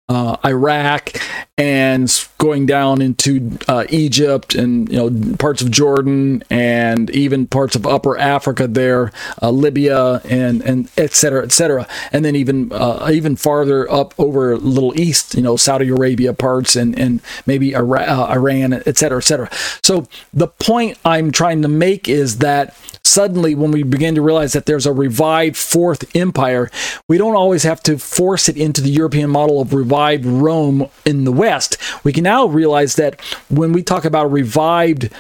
[0.09, 1.12] uh, Iraq
[1.57, 2.11] and
[2.43, 7.86] going down into uh, Egypt and you know parts of Jordan and even parts of
[7.86, 13.09] Upper Africa there, uh, Libya and and et cetera, et cetera, and then even uh,
[13.12, 17.80] even farther up over little east, you know Saudi Arabia parts and and maybe uh,
[17.80, 19.49] Iran, et cetera, et cetera.
[19.84, 24.53] So the point I'm trying to make is that suddenly when we begin to realize
[24.53, 26.70] that there's a revived fourth empire,
[27.09, 31.24] we don't always have to force it into the European model of revived Rome in
[31.24, 31.76] the West.
[32.03, 33.20] We can now realize that
[33.51, 35.11] when we talk about a revived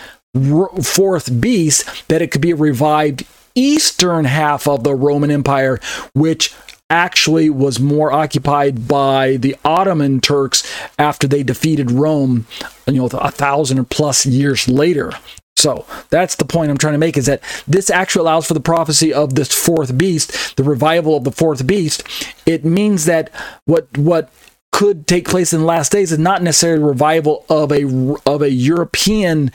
[0.82, 5.78] fourth beast, that it could be a revived eastern half of the Roman Empire,
[6.14, 6.54] which
[6.88, 10.62] actually was more occupied by the Ottoman Turks
[10.98, 12.46] after they defeated Rome,
[12.86, 15.12] you know, a thousand plus years later.
[15.56, 18.60] So that's the point I'm trying to make is that this actually allows for the
[18.60, 22.02] prophecy of this fourth beast, the revival of the fourth beast.
[22.46, 23.30] It means that
[23.66, 24.30] what what
[24.72, 28.50] could take place in the last days and not necessarily revival of a of a
[28.50, 29.52] European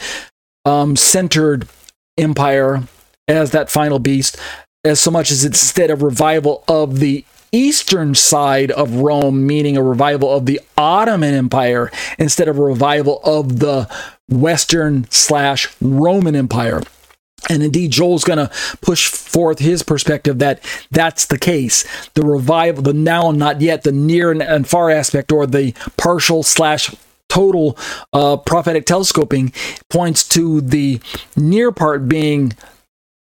[0.66, 1.68] um, centered
[2.18, 2.84] empire
[3.28, 4.38] as that final beast,
[4.84, 9.84] as so much as instead a revival of the eastern side of Rome, meaning a
[9.84, 13.90] revival of the Ottoman Empire instead of a revival of the
[14.30, 16.82] Western slash Roman Empire.
[17.50, 20.60] And indeed, Joel's going to push forth his perspective that
[20.92, 21.86] that's the case.
[22.14, 26.44] The revival, the now and not yet, the near and far aspect, or the partial
[26.44, 26.94] slash
[27.30, 27.78] total
[28.14, 29.54] uh, prophetic telescoping
[29.90, 31.00] points to the
[31.36, 32.54] near part being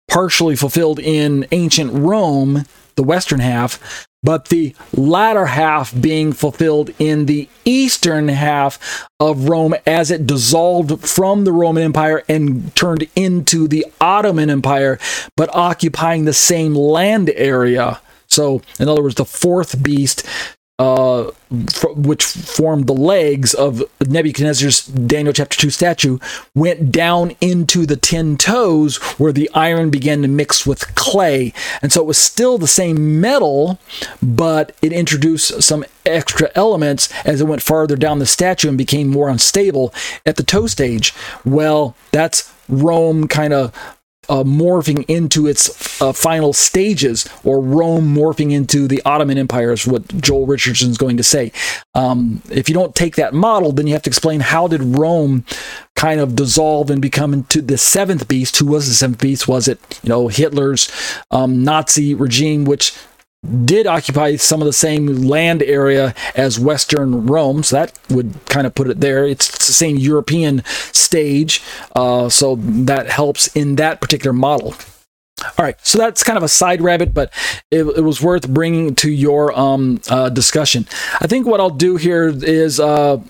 [0.08, 2.64] partially fulfilled in ancient Rome,
[2.96, 9.74] the western half, but the latter half being fulfilled in the eastern half of Rome
[9.86, 14.98] as it dissolved from the Roman Empire and turned into the Ottoman Empire,
[15.36, 18.00] but occupying the same land area.
[18.28, 20.26] So, in other words, the fourth beast
[20.78, 21.30] uh,
[21.94, 26.18] which formed the legs of Nebuchadnezzar's Daniel chapter 2 statue,
[26.54, 31.52] went down into the ten toes where the iron began to mix with clay.
[31.82, 33.78] And so it was still the same metal,
[34.22, 39.08] but it introduced some extra elements as it went farther down the statue and became
[39.08, 39.94] more unstable
[40.26, 41.14] at the toe stage.
[41.44, 43.72] Well, that's Rome kind of
[44.28, 49.86] uh, morphing into its uh, final stages, or Rome morphing into the Ottoman Empire, is
[49.86, 51.52] what Joel Richardson's going to say.
[51.94, 55.44] Um, if you don't take that model, then you have to explain how did Rome
[55.96, 58.56] kind of dissolve and become into the seventh beast?
[58.58, 59.48] Who was the seventh beast?
[59.48, 60.90] Was it you know Hitler's
[61.30, 62.94] um, Nazi regime, which
[63.64, 68.66] did occupy some of the same land area as Western Rome, so that would kind
[68.66, 69.26] of put it there.
[69.26, 70.62] It's, the same European
[70.92, 71.62] stage,
[71.96, 74.74] uh, so that helps in that particular model.
[75.42, 77.32] All right, so that's kind of a side rabbit, but
[77.70, 80.86] it, it was worth bringing to your um, uh, discussion.
[81.20, 83.20] I think what I'll do here is uh,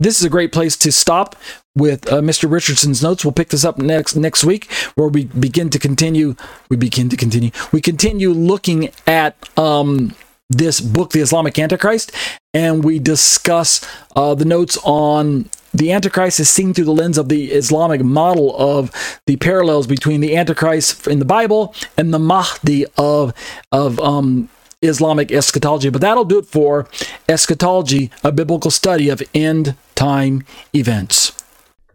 [0.00, 1.36] this is a great place to stop
[1.76, 2.50] with uh, Mr.
[2.50, 3.24] Richardson's notes.
[3.24, 6.36] We'll pick this up next next week, where we begin to continue.
[6.68, 7.50] We begin to continue.
[7.72, 10.14] We continue looking at um,
[10.50, 12.12] this book, The Islamic Antichrist,
[12.52, 17.28] and we discuss uh, the notes on the Antichrist is seen through the lens of
[17.28, 18.92] the Islamic model of
[19.26, 23.34] the parallels between the Antichrist in the Bible and the Mahdi of
[23.72, 24.48] of um,
[24.82, 25.90] Islamic eschatology.
[25.90, 26.88] But that'll do it for
[27.28, 31.33] eschatology, a biblical study of end time events.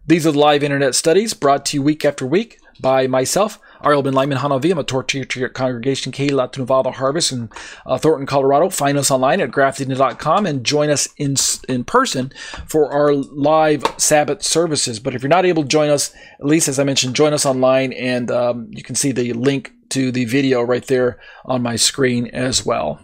[0.10, 4.02] These are the live internet studies brought to you week after week by myself, Ariel
[4.02, 4.72] ben-Lyman HaNaviy.
[4.72, 7.52] I'm a torture congregation, Kehillat Nevada Harvest in
[7.86, 8.72] uh, Thornton, Colorado.
[8.72, 11.36] Find us online at grafted.com and join us in,
[11.68, 12.34] in person
[12.66, 15.00] for our live Sabbath services.
[15.00, 17.46] But if you're not able to join us, at least as I mentioned, join us
[17.46, 21.76] online and um, you can see the link to the video right there on my
[21.76, 23.00] screen as well.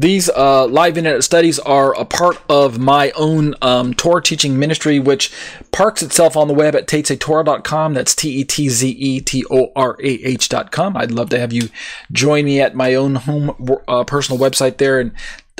[0.00, 4.98] These uh, live internet studies are a part of my own um, Torah teaching ministry,
[4.98, 5.30] which
[5.72, 7.92] parks itself on the web at tetzetorah.com.
[7.92, 10.96] That's T E T Z E T O R A H.com.
[10.96, 11.68] I'd love to have you
[12.12, 13.54] join me at my own home
[13.86, 15.12] uh, personal website there and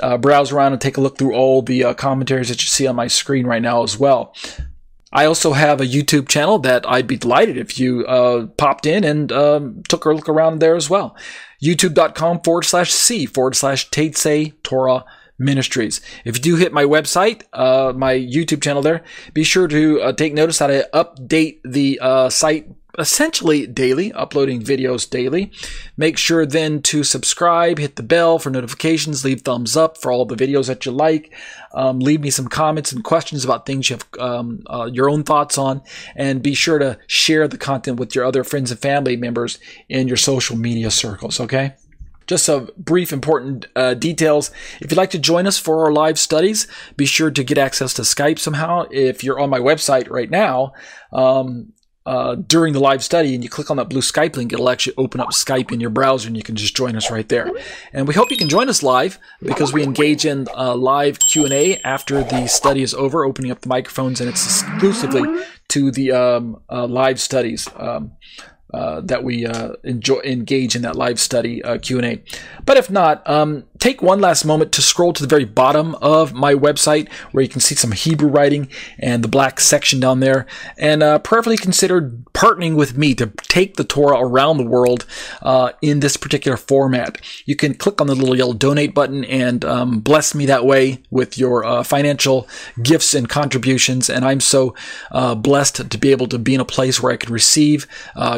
[0.02, 2.86] uh, browse around and take a look through all the uh, commentaries that you see
[2.86, 4.34] on my screen right now as well.
[5.12, 9.04] I also have a YouTube channel that I'd be delighted if you uh, popped in
[9.04, 11.14] and um, took a look around there as well.
[11.62, 15.04] YouTube.com forward slash C forward slash Tetze Torah
[15.38, 16.00] Ministries.
[16.24, 19.02] If you do hit my website, uh, my YouTube channel there,
[19.32, 22.68] be sure to uh, take notice that I update the uh, site
[22.98, 25.52] essentially daily, uploading videos daily.
[25.96, 30.24] Make sure then to subscribe, hit the bell for notifications, leave thumbs up for all
[30.24, 31.32] the videos that you like.
[31.72, 35.22] Um, leave me some comments and questions about things you have um, uh, your own
[35.22, 35.82] thoughts on,
[36.16, 40.08] and be sure to share the content with your other friends and family members in
[40.08, 41.40] your social media circles.
[41.40, 41.74] Okay
[42.30, 44.52] just some brief important uh, details.
[44.80, 47.92] If you'd like to join us for our live studies, be sure to get access
[47.94, 48.86] to Skype somehow.
[48.92, 50.72] If you're on my website right now,
[51.12, 51.72] um,
[52.10, 54.96] uh, during the live study and you click on that blue Skype link, it'll actually
[54.96, 57.48] open up Skype in your browser and you can just join us right there.
[57.92, 61.78] And we hope you can join us live because we engage in uh, live Q&A
[61.82, 66.60] after the study is over, opening up the microphones and it's exclusively to the um,
[66.68, 67.68] uh, live studies.
[67.76, 68.10] Um,
[68.72, 72.22] uh, that we uh, enjoy engage in that live study uh, Q&A.
[72.64, 76.32] But if not, um, take one last moment to scroll to the very bottom of
[76.34, 78.68] my website where you can see some Hebrew writing
[78.98, 80.46] and the black section down there,
[80.78, 85.04] and uh, prayerfully consider partnering with me to take the Torah around the world
[85.42, 87.18] uh, in this particular format.
[87.46, 91.02] You can click on the little yellow donate button and um, bless me that way
[91.10, 92.46] with your uh, financial
[92.82, 94.08] gifts and contributions.
[94.08, 94.74] And I'm so
[95.10, 97.88] blessed to be able to be in a place where I can receive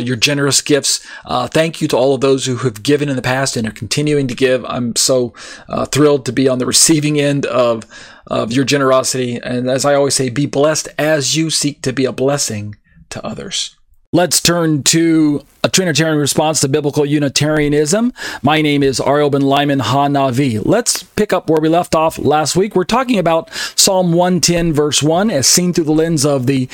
[0.01, 1.07] your generous gifts.
[1.27, 3.73] Uh, thank you to all of those who have given in the past and are
[3.73, 4.65] continuing to give.
[4.65, 5.35] I'm so
[5.69, 7.85] uh, thrilled to be on the receiving end of,
[8.27, 9.37] of your generosity.
[9.37, 12.77] And as I always say, be blessed as you seek to be a blessing
[13.11, 13.77] to others.
[14.15, 18.13] Let's turn to a Trinitarian response to biblical Unitarianism.
[18.43, 20.61] My name is Ariel ben-Lyman HaNaviy.
[20.67, 22.77] Let's pick up where we left off last week.
[22.77, 26.69] We're talking about Psalm 110, verse 1, as seen through the lens of the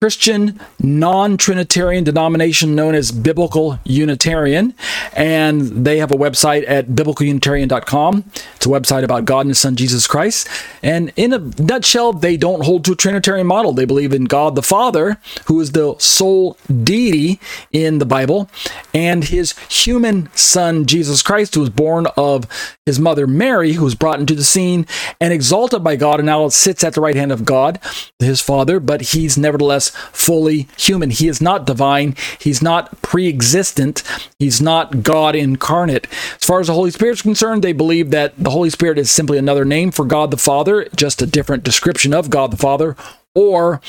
[0.00, 4.72] Christian non Trinitarian denomination known as Biblical Unitarian.
[5.12, 8.24] And they have a website at biblicalunitarian.com.
[8.54, 10.46] It's a website about God and His Son Jesus Christ.
[10.84, 13.72] And in a nutshell, they don't hold to a Trinitarian model.
[13.72, 17.40] They believe in God the Father, who is the sole deity
[17.72, 18.48] in the Bible,
[18.94, 22.46] and His human Son Jesus Christ, who was born of
[22.88, 24.86] his mother Mary, who was brought into the scene
[25.20, 27.78] and exalted by God and now sits at the right hand of God,
[28.18, 31.10] his Father, but he's nevertheless fully human.
[31.10, 32.16] He is not divine.
[32.40, 34.02] He's not pre existent.
[34.38, 36.06] He's not God incarnate.
[36.40, 39.10] As far as the Holy Spirit is concerned, they believe that the Holy Spirit is
[39.10, 42.96] simply another name for God the Father, just a different description of God the Father,
[43.34, 43.80] or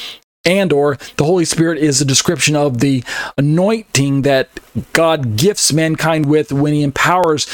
[0.45, 3.03] and or the holy spirit is a description of the
[3.37, 4.49] anointing that
[4.93, 7.45] god gifts mankind with when he empowers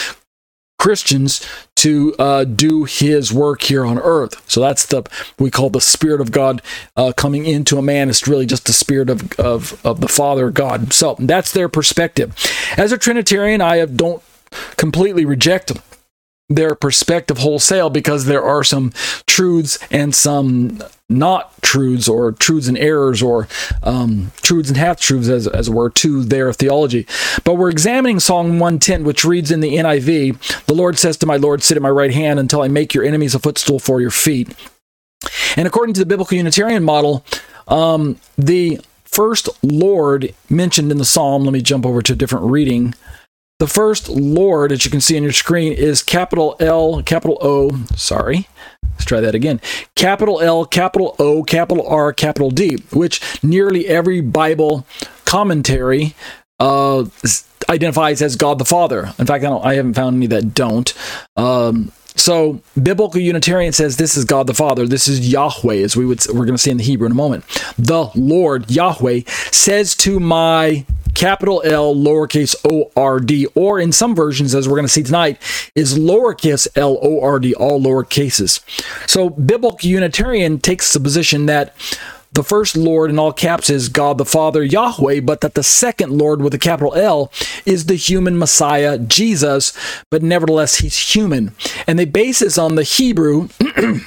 [0.78, 1.46] Christians
[1.78, 4.50] to uh, do His work here on earth.
[4.50, 5.04] So that's the
[5.40, 6.62] we call the Spirit of God
[6.96, 8.10] uh, coming into a man.
[8.10, 10.94] It's really just the Spirit of, of of the Father God.
[10.94, 12.36] So that's their perspective.
[12.78, 14.22] As a Trinitarian, I have, don't
[14.78, 15.72] completely reject
[16.50, 18.92] their perspective wholesale because there are some
[19.26, 20.80] truths and some
[21.10, 23.48] not truths or truths and errors or
[23.84, 27.06] um, truths and half truths as, as it were to their theology.
[27.44, 31.36] But we're examining psalm 110 which reads in the niv the lord says to my
[31.36, 34.12] lord sit at my right hand until i make your enemies a footstool for your
[34.12, 34.54] feet.
[35.56, 37.26] And according to the biblical unitarian model
[37.68, 42.46] um, the first lord mentioned in the psalm let me jump over to a different
[42.46, 42.94] reading
[43.66, 47.72] the first Lord, as you can see on your screen, is capital L, capital O,
[47.96, 48.48] sorry.
[48.84, 49.60] Let's try that again.
[49.96, 54.86] Capital L, capital O, capital R, capital D, which nearly every Bible
[55.26, 56.14] commentary
[56.60, 57.06] uh,
[57.68, 59.12] identifies as God the Father.
[59.18, 60.94] In fact, I, I haven't found any that don't.
[61.36, 64.86] Um, so biblical Unitarian says this is God the Father.
[64.86, 67.16] This is Yahweh, as we would we're going to see in the Hebrew in a
[67.16, 67.46] moment.
[67.80, 70.86] The Lord Yahweh says to my
[71.16, 75.04] capital L, lowercase o r d, or in some versions, as we're going to see
[75.04, 75.42] tonight,
[75.74, 78.60] is lowercase l o r d, all lower cases.
[79.08, 81.74] So biblical Unitarian takes the position that
[82.34, 86.12] the first Lord in all caps is God the Father, Yahweh, but that the second
[86.12, 87.32] Lord with a capital L
[87.66, 89.72] is the human Messiah, Jesus,
[90.12, 91.56] but nevertheless, he's human.
[91.88, 93.48] And they base this on the Hebrew.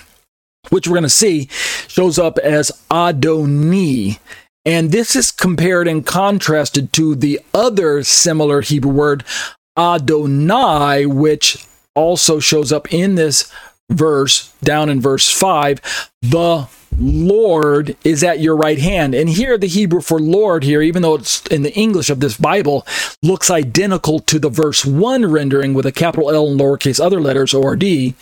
[0.70, 1.48] which we're going to see
[1.86, 4.18] shows up as Adoni.
[4.68, 9.24] And this is compared and contrasted to the other similar Hebrew word,
[9.78, 13.50] Adonai, which also shows up in this
[13.88, 16.10] verse, down in verse 5.
[16.20, 19.14] The Lord is at your right hand.
[19.14, 22.36] And here, the Hebrew for Lord, here, even though it's in the English of this
[22.36, 22.86] Bible,
[23.22, 27.54] looks identical to the verse 1 rendering with a capital L and lowercase other letters,
[27.54, 28.16] or D.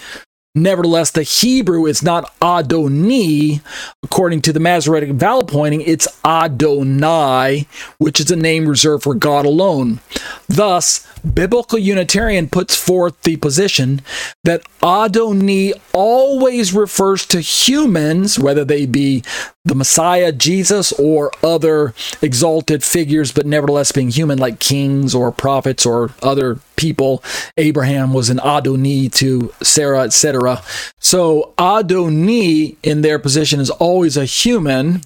[0.56, 3.60] Nevertheless, the Hebrew is not Adoni.
[4.02, 7.66] According to the Masoretic vowel pointing, it's Adonai,
[7.98, 10.00] which is a name reserved for God alone.
[10.48, 14.02] Thus, Biblical Unitarian puts forth the position
[14.44, 19.22] that Adoni always refers to humans, whether they be
[19.64, 25.84] the Messiah, Jesus, or other exalted figures, but nevertheless being human, like kings or prophets
[25.84, 27.22] or other people.
[27.56, 30.62] Abraham was an Adoni to Sarah, etc.
[31.00, 35.02] So Adoni in their position is always a human,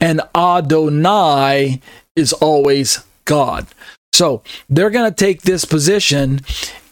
[0.00, 1.80] and Adonai
[2.14, 3.66] is always God.
[4.12, 6.40] So they're going to take this position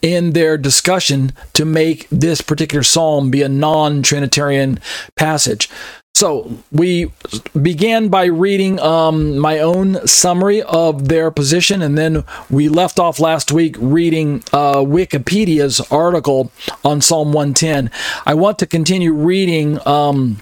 [0.01, 4.79] in their discussion to make this particular psalm be a non Trinitarian
[5.15, 5.69] passage.
[6.15, 7.13] So we
[7.61, 13.21] began by reading um, my own summary of their position, and then we left off
[13.21, 16.51] last week reading uh, Wikipedia's article
[16.83, 17.89] on Psalm 110.
[18.25, 20.41] I want to continue reading um,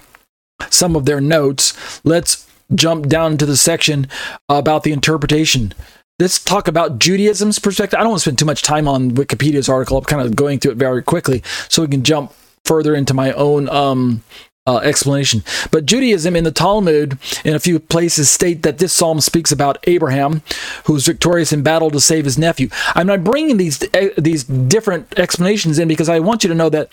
[0.68, 2.00] some of their notes.
[2.02, 4.08] Let's jump down to the section
[4.48, 5.74] about the interpretation
[6.18, 7.98] let's talk about Judaism's perspective.
[7.98, 9.98] I don't want to spend too much time on Wikipedia's article.
[9.98, 12.32] I'm kind of going through it very quickly so we can jump
[12.64, 14.22] further into my own um,
[14.66, 15.42] uh, explanation.
[15.70, 19.78] But Judaism in the Talmud, in a few places, state that this psalm speaks about
[19.84, 20.42] Abraham,
[20.84, 22.68] who was victorious in battle to save his nephew.
[22.94, 26.68] I'm not bringing these uh, these different explanations in because I want you to know
[26.68, 26.90] that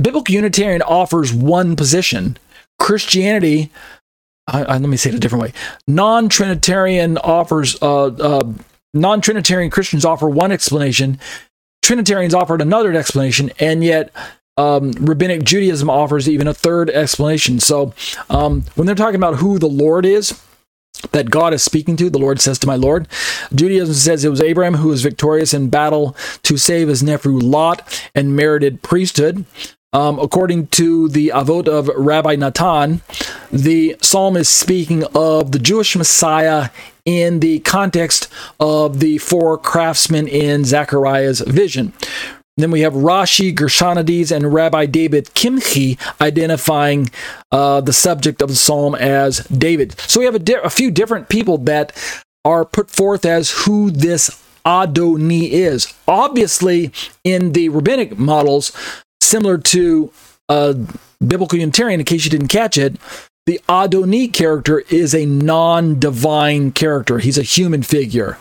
[0.00, 2.36] biblical Unitarian offers one position.
[2.78, 3.72] Christianity
[4.46, 5.52] I, I, let me say it a different way.
[5.88, 8.52] Non-Trinitarian offers, uh, uh,
[8.94, 11.18] non-Trinitarian Christians offer one explanation.
[11.82, 14.12] Trinitarians offered another explanation, and yet
[14.56, 17.60] um, Rabbinic Judaism offers even a third explanation.
[17.60, 17.92] So
[18.30, 20.40] um, when they're talking about who the Lord is,
[21.12, 23.06] that God is speaking to, the Lord says to my Lord.
[23.54, 28.02] Judaism says it was Abraham who was victorious in battle to save his nephew Lot
[28.14, 29.44] and merited priesthood.
[29.96, 33.00] Um, according to the Avot of Rabbi Natan,
[33.50, 36.68] the psalm is speaking of the Jewish Messiah
[37.06, 38.28] in the context
[38.60, 41.94] of the four craftsmen in Zechariah's vision.
[42.58, 47.08] Then we have Rashi, Gershonides, and Rabbi David Kimchi identifying
[47.50, 49.98] uh, the subject of the psalm as David.
[50.00, 51.96] So we have a, di- a few different people that
[52.44, 55.94] are put forth as who this Adoni is.
[56.06, 56.92] Obviously,
[57.24, 58.72] in the rabbinic models,
[59.20, 60.12] similar to
[60.48, 60.76] a
[61.24, 62.96] biblical Unitarian, in case you didn't catch it,
[63.46, 67.18] the Adoni character is a non divine character.
[67.18, 68.38] He's a human figure.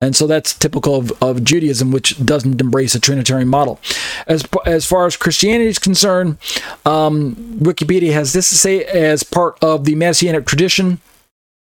[0.00, 3.80] And so that's typical of, of Judaism, which doesn't embrace a Trinitarian model.
[4.28, 6.38] As, as far as Christianity is concerned,
[6.86, 11.00] um, Wikipedia has this to say as part of the Messianic tradition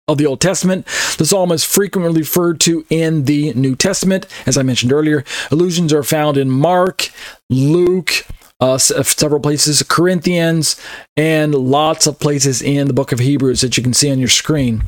[0.09, 0.87] of the Old Testament.
[1.19, 4.27] The psalm is frequently referred to in the New Testament.
[4.47, 7.11] As I mentioned earlier, allusions are found in Mark,
[7.51, 8.27] Luke,
[8.63, 10.81] uh, several places, Corinthians,
[11.17, 14.29] and lots of places in the book of Hebrews that you can see on your
[14.29, 14.85] screen.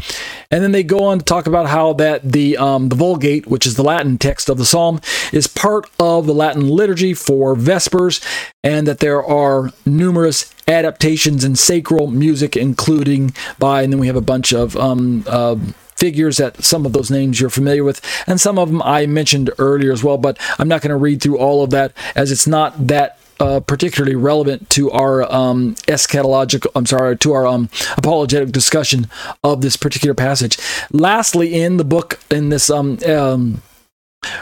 [0.48, 3.66] And then they go on to talk about how that the um, the Vulgate, which
[3.66, 5.00] is the Latin text of the Psalm,
[5.32, 8.24] is part of the Latin liturgy for Vespers,
[8.62, 14.14] and that there are numerous adaptations in sacral music, including by, and then we have
[14.14, 15.56] a bunch of um, uh,
[15.96, 19.50] figures that some of those names you're familiar with, and some of them I mentioned
[19.58, 22.46] earlier as well, but I'm not going to read through all of that as it's
[22.46, 28.52] not that uh, particularly relevant to our um, eschatological, I'm sorry, to our um, apologetic
[28.52, 29.08] discussion
[29.42, 30.58] of this particular passage.
[30.92, 33.62] Lastly, in the book, in this um, um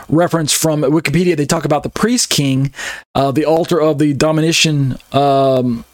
[0.09, 2.73] reference from Wikipedia, they talk about the priest king,
[3.15, 4.97] uh, the altar of the Dominican.
[5.13, 5.85] Um,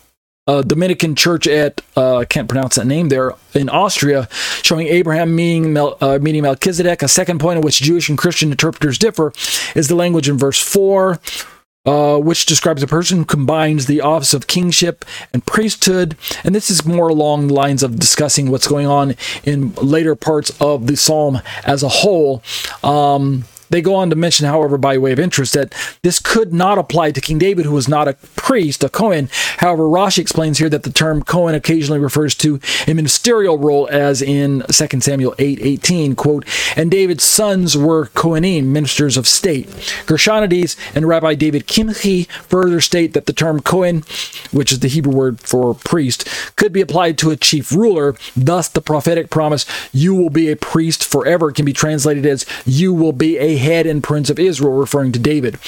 [0.47, 4.29] uh, Dominican church at uh, I can't pronounce that name there in Austria,
[4.63, 7.03] showing Abraham meeting, Mel, uh, meeting Melchizedek.
[7.03, 9.35] A second point on which Jewish and Christian interpreters differ
[9.75, 11.21] is the language in verse four,
[11.89, 16.17] uh, which describes a person who combines the office of kingship and priesthood.
[16.45, 20.51] And this is more along the lines of discussing what's going on in later parts
[20.61, 22.43] of the psalm as a whole.
[22.85, 26.79] Um, they go on to mention, however, by way of interest, that this could not
[26.79, 29.29] apply to King David, who was not a priest, a Cohen.
[29.59, 34.23] However, Rashi explains here that the term Cohen occasionally refers to a ministerial role, as
[34.23, 36.45] in 2 Samuel 8 18, quote,
[36.77, 39.69] and David's sons were Kohanim, ministers of state.
[40.07, 44.05] Gershonides and Rabbi David Kimchi further state that the term Cohen,
[44.51, 48.15] which is the Hebrew word for priest, could be applied to a chief ruler.
[48.37, 52.95] Thus, the prophetic promise, you will be a priest forever, can be translated as, you
[52.95, 55.59] will be a head and prince of Israel, referring to David.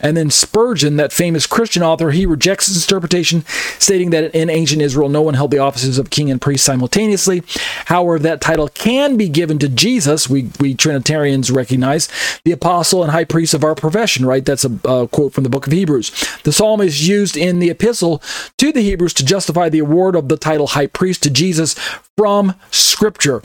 [0.00, 3.44] And then Spurgeon, that famous Christian author, he rejects this interpretation,
[3.78, 7.42] stating that in ancient Israel, no one held the offices of king and priest simultaneously.
[7.86, 12.08] However, that title can be given to Jesus, we, we Trinitarians recognize,
[12.44, 14.44] the apostle and high priest of our profession, right?
[14.44, 16.10] That's a uh, quote from the book of Hebrews.
[16.44, 18.22] The psalm is used in the epistle
[18.58, 21.74] to the Hebrews to justify the award of the title high priest to Jesus
[22.16, 23.42] from Scripture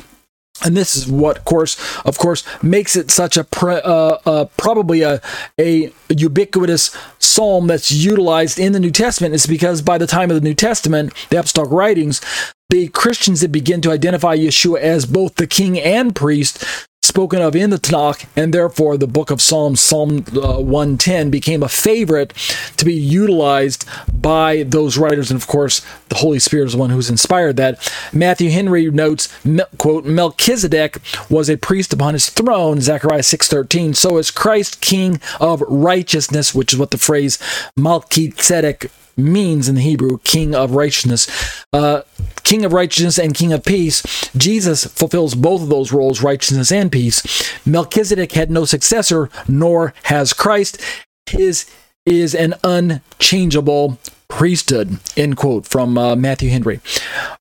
[0.64, 5.02] and this is what course of course makes it such a pre, uh, uh, probably
[5.02, 5.22] a,
[5.60, 9.36] a ubiquitous psalm that's utilized in the new testament.
[9.36, 12.22] Is because by the time of the new testament the apostolic writings
[12.70, 16.64] the Christians that begin to identify Yeshua as both the king and priest
[17.06, 21.64] spoken of in the Tanakh, and therefore the book of Psalms, Psalm uh, 110, became
[21.64, 22.34] a favorite
[22.78, 25.32] to be utilized by those writers.
[25.32, 27.92] And of course, the Holy Spirit is the one who's inspired that.
[28.12, 29.34] Matthew Henry notes,
[29.78, 30.98] quote, Melchizedek
[31.30, 33.96] was a priest upon his throne, Zechariah 6.13.
[33.96, 37.38] So is Christ king of righteousness, which is what the phrase
[37.78, 41.64] Melchizedek means in the Hebrew, king of righteousness.
[41.72, 42.02] Uh,
[42.44, 44.02] king of righteousness and king of peace.
[44.36, 47.22] Jesus fulfills both of those roles, righteousness and peace.
[47.66, 50.82] Melchizedek had no successor, nor has Christ.
[51.26, 51.66] His
[52.06, 55.00] is an unchangeable priesthood.
[55.16, 56.80] End quote from uh, Matthew Henry.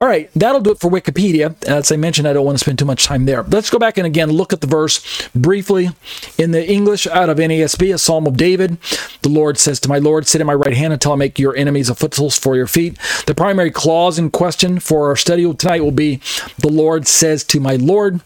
[0.00, 1.62] All right, that'll do it for Wikipedia.
[1.64, 3.42] As I mentioned, I don't want to spend too much time there.
[3.42, 5.90] Let's go back and again look at the verse briefly.
[6.38, 8.78] In the English out of NASB, a Psalm of David,
[9.22, 11.56] the Lord says to my Lord, Sit at my right hand until I make your
[11.56, 12.98] enemies a footstool for your feet.
[13.26, 16.20] The primary clause in question for our study tonight will be
[16.58, 18.20] The Lord says to my Lord.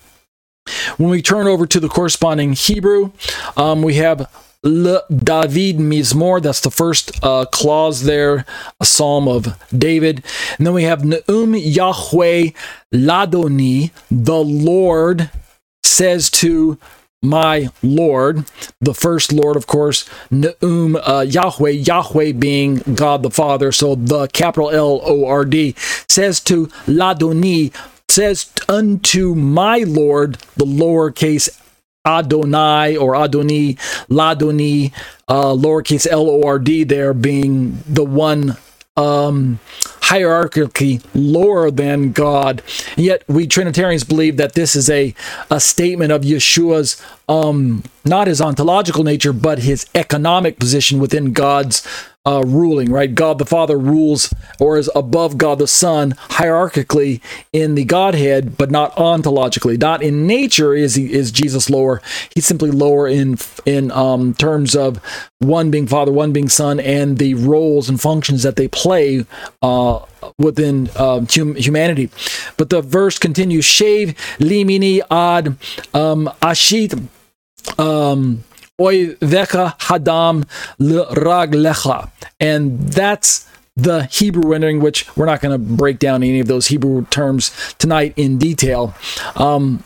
[0.99, 3.13] When we turn over to the corresponding Hebrew,
[3.57, 4.31] um, we have
[4.65, 6.43] Le David Mizmor.
[6.43, 8.45] That's the first uh, clause there,
[8.81, 10.25] a psalm of David.
[10.59, 12.51] And then we have Neum Yahweh
[12.95, 15.31] Ladoni, the Lord
[15.85, 16.79] says to
[17.21, 18.45] my Lord,
[18.81, 23.73] the first Lord, of course, Neum uh, Yahweh, Yahweh being God the Father.
[23.73, 25.75] So the capital L O R D
[26.09, 27.75] says to Ladoni,
[28.09, 31.49] says unto my Lord, the lowercase
[32.09, 33.77] Adonai or Adoni,
[34.09, 34.93] Ladoni,
[35.29, 38.57] uh, lowercase L O R D, there being the one
[38.97, 39.61] um,
[40.01, 42.63] hierarchically lower than God.
[42.97, 45.15] And yet, we Trinitarians believe that this is a,
[45.51, 51.87] a statement of Yeshua's, um, not his ontological nature, but his economic position within God's
[52.29, 53.15] uh, ruling, right?
[53.15, 57.23] God the Father rules or is above God the Son hierarchically
[57.55, 59.81] in the Godhead, but not ontologically.
[59.81, 62.03] Not in nature is he, is Jesus lower.
[62.35, 65.01] He's simply lower in in um, terms of
[65.39, 69.25] one being Father, one being Son, and the roles and functions that they play
[69.63, 70.01] uh,
[70.39, 72.11] within uh, hum- humanity.
[72.59, 75.57] But the verse continues: "Shave limini ad
[75.95, 77.09] um, ashit."
[77.79, 78.45] Um,
[78.81, 80.45] Oiveka Hadam
[80.79, 82.11] Raglecha.
[82.41, 86.67] And that's the Hebrew rendering, which we're not going to break down any of those
[86.67, 88.95] Hebrew terms tonight in detail.
[89.37, 89.85] Um,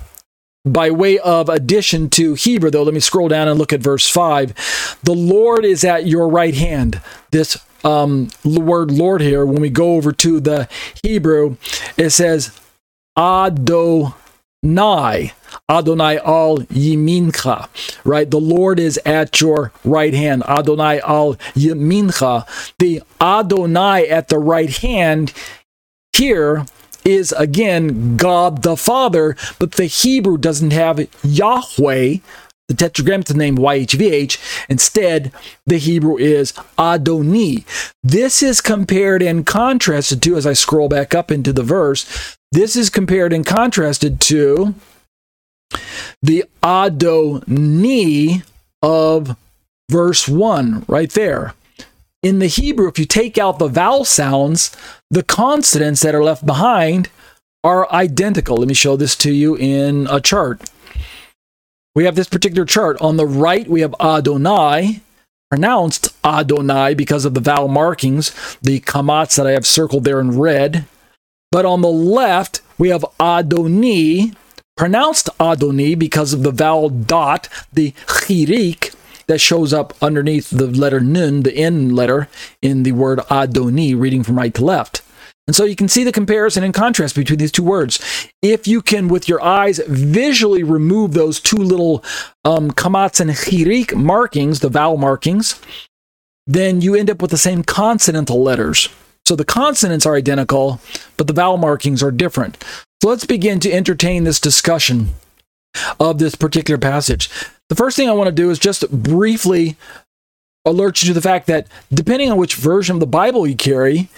[0.65, 4.09] by way of addition to Hebrew, though, let me scroll down and look at verse
[4.09, 4.99] 5.
[5.03, 7.01] The Lord is at your right hand.
[7.33, 10.69] This um, word Lord here, when we go over to the
[11.03, 11.57] Hebrew,
[11.97, 12.59] it says
[13.19, 14.15] Adonai.
[14.65, 17.69] Adonai al Yimincha,
[18.05, 18.31] right?
[18.31, 20.45] The Lord is at your right hand.
[20.45, 22.47] Adonai al Yimincha.
[22.79, 25.33] The Adonai at the right hand
[26.13, 26.65] here
[27.05, 32.17] is again God the Father, but the Hebrew doesn't have Yahweh,
[32.73, 34.67] the tetragrammaton name YHVH.
[34.69, 35.33] Instead,
[35.67, 37.65] the Hebrew is Adoni.
[38.03, 42.77] This is compared and contrasted to, as I scroll back up into the verse, this
[42.77, 44.75] is compared and contrasted to
[46.23, 48.43] the Adoni
[48.83, 49.37] of
[49.91, 51.55] verse 1 right there.
[52.23, 54.75] In the Hebrew, if you take out the vowel sounds,
[55.11, 57.11] the consonants that are left behind
[57.65, 58.57] are identical.
[58.57, 60.71] Let me show this to you in a chart.
[61.95, 63.01] We have this particular chart.
[63.01, 65.01] On the right, we have Adonai,
[65.51, 68.33] pronounced Adonai because of the vowel markings,
[68.63, 70.87] the kamats that I have circled there in red.
[71.51, 74.35] But on the left, we have Adoni,
[74.75, 78.95] pronounced Adoni because of the vowel dot, the chirik
[79.27, 82.29] that shows up underneath the letter nun, the N letter
[82.63, 85.03] in the word Adoni, reading from right to left.
[85.53, 88.01] And so you can see the comparison and contrast between these two words.
[88.41, 92.03] If you can, with your eyes, visually remove those two little
[92.43, 95.61] um, kamats and chirik markings, the vowel markings,
[96.47, 98.89] then you end up with the same consonantal letters.
[99.27, 100.81] So the consonants are identical,
[101.19, 102.57] but the vowel markings are different.
[103.03, 105.11] So let's begin to entertain this discussion
[106.01, 107.29] of this particular passage.
[107.69, 109.77] The first thing I want to do is just briefly
[110.65, 114.09] alert you to the fact that depending on which version of the Bible you carry,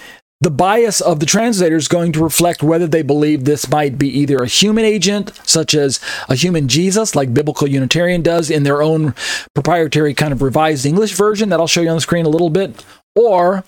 [0.40, 4.09] the bias of the translator is going to reflect whether they believe this might be
[4.09, 8.82] either a human agent, such as a human Jesus, like Biblical Unitarian does in their
[8.82, 9.15] own
[9.55, 12.51] proprietary kind of revised English version that I'll show you on the screen a little
[12.51, 12.85] bit,
[13.15, 13.65] or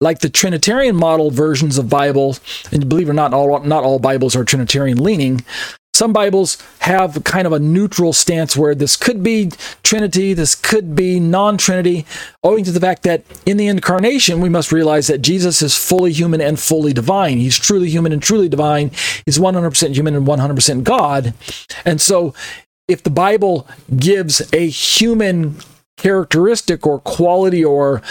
[0.00, 2.36] like the Trinitarian model versions of Bible,
[2.70, 5.42] and believe it or not, all not all Bibles are Trinitarian leaning.
[5.94, 9.52] Some Bibles have kind of a neutral stance where this could be
[9.84, 12.04] Trinity, this could be non Trinity,
[12.42, 16.12] owing to the fact that in the incarnation, we must realize that Jesus is fully
[16.12, 17.38] human and fully divine.
[17.38, 18.90] He's truly human and truly divine.
[19.24, 21.32] He's 100% human and 100% God.
[21.84, 22.34] And so,
[22.88, 25.58] if the Bible gives a human
[25.96, 28.02] characteristic or quality or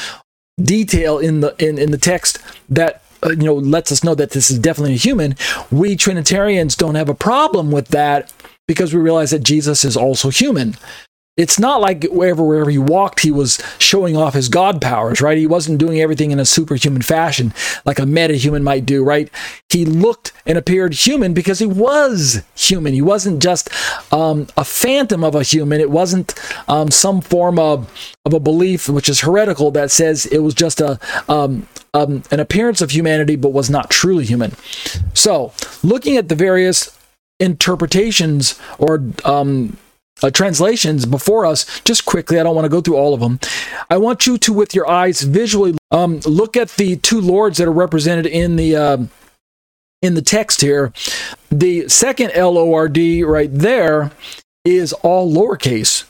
[0.61, 2.39] detail in the in, in the text
[2.69, 5.35] that uh, you know lets us know that this is definitely a human.
[5.71, 8.31] We trinitarians don't have a problem with that
[8.67, 10.75] because we realize that jesus is also human
[11.35, 15.38] it's not like wherever wherever he walked he was showing off his god powers right?
[15.38, 17.53] He wasn't doing everything in a superhuman fashion
[17.85, 19.30] like a metahuman might do right?
[19.69, 22.93] He looked and appeared human because he was human.
[22.93, 23.69] He wasn't just
[24.14, 25.80] um, a phantom of a human.
[25.80, 26.35] It wasn't
[26.68, 27.89] um, some form of
[28.26, 32.39] of a belief which is heretical that says it was just a um, um an
[32.39, 34.53] appearance of humanity but was not truly human.
[35.14, 35.53] So
[35.84, 36.97] looking at the various
[37.39, 39.77] interpretations or um,
[40.22, 42.40] uh, translations before us just quickly.
[42.40, 43.40] I don't want to go through all of them.
[43.90, 47.68] I want you to, with your eyes, visually um, look at the two lords that
[47.68, 48.76] are represented in the.
[48.76, 48.98] Uh,
[50.02, 50.91] in the text here,
[51.49, 54.11] the second L O R D right there
[54.65, 56.03] is all lowercase,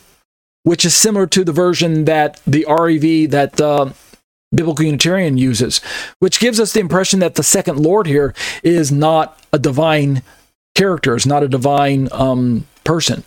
[0.64, 3.92] which is similar to the version that the REV that uh,
[4.54, 5.80] Biblical Unitarian uses,
[6.18, 10.24] which gives us the impression that the second Lord here is not a divine
[10.74, 13.24] character, is not a divine um, person.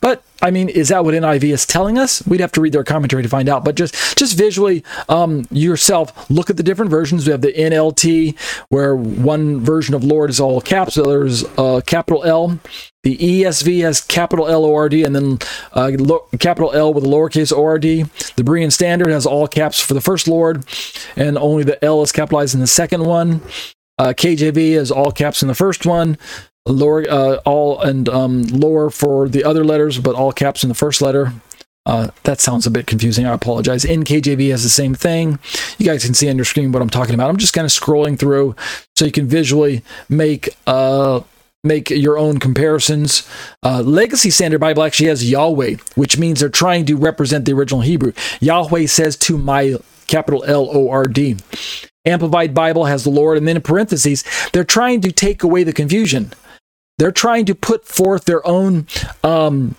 [0.00, 2.26] But I mean, is that what NIV is telling us?
[2.26, 3.64] We'd have to read their commentary to find out.
[3.64, 7.26] But just just visually um, yourself, look at the different versions.
[7.26, 8.38] We have the NLT,
[8.68, 11.28] where one version of Lord is all caps, the other
[11.58, 12.58] uh, capital L.
[13.02, 15.38] The ESV has capital L O R D and then
[15.72, 18.02] uh, lo- capital L with a lowercase O R D.
[18.36, 20.64] The Berean Standard has all caps for the first Lord,
[21.16, 23.42] and only the L is capitalized in the second one.
[23.98, 26.16] Uh, KJV is all caps in the first one
[26.66, 30.74] lower uh, all and um, lower for the other letters, but all caps in the
[30.74, 31.32] first letter.
[31.86, 33.26] Uh, that sounds a bit confusing.
[33.26, 33.84] I apologize.
[33.84, 35.38] NKJV has the same thing.
[35.78, 37.30] You guys can see on your screen what I'm talking about.
[37.30, 38.54] I'm just kind of scrolling through
[38.96, 41.22] so you can visually make uh,
[41.64, 43.28] make your own comparisons.
[43.64, 47.80] Uh, Legacy Standard Bible actually has Yahweh, which means they're trying to represent the original
[47.80, 48.12] Hebrew.
[48.40, 49.76] Yahweh says to my
[50.06, 51.36] capital L O R D.
[52.06, 55.72] Amplified Bible has the Lord, and then in parentheses, they're trying to take away the
[55.72, 56.32] confusion.
[57.00, 58.86] They're trying to put forth their own
[59.24, 59.74] um,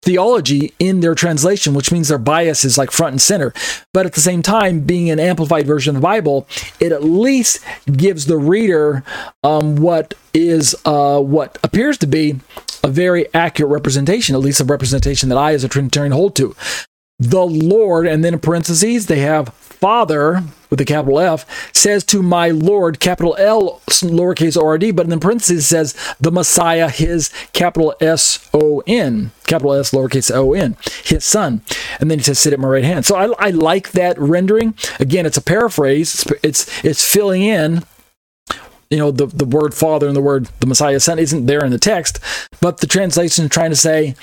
[0.00, 3.52] theology in their translation, which means their bias is like front and center.
[3.92, 6.48] But at the same time, being an amplified version of the Bible,
[6.80, 9.04] it at least gives the reader
[9.44, 12.40] um, what is uh, what appears to be
[12.82, 16.56] a very accurate representation, at least a representation that I, as a Trinitarian, hold to.
[17.18, 22.22] The Lord, and then in parentheses, they have Father with a capital F says to
[22.22, 27.30] my Lord, capital L, lowercase r d, but in the parentheses says the Messiah, his
[27.52, 31.62] capital S O N, capital S, lowercase O N, his son.
[32.00, 33.06] And then he says, sit at my right hand.
[33.06, 34.74] So I, I like that rendering.
[34.98, 37.84] Again, it's a paraphrase, it's, it's, it's filling in
[38.90, 41.72] you know the, the word father and the word the messiah son isn't there in
[41.72, 42.20] the text
[42.60, 44.14] but the translation is trying to say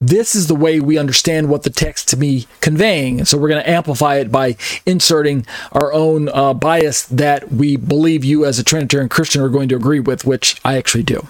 [0.00, 3.24] this is the way we understand what the text to be conveying.
[3.24, 8.22] So we're going to amplify it by inserting our own uh, bias that we believe
[8.22, 11.26] you as a Trinitarian Christian are going to agree with, which I actually do.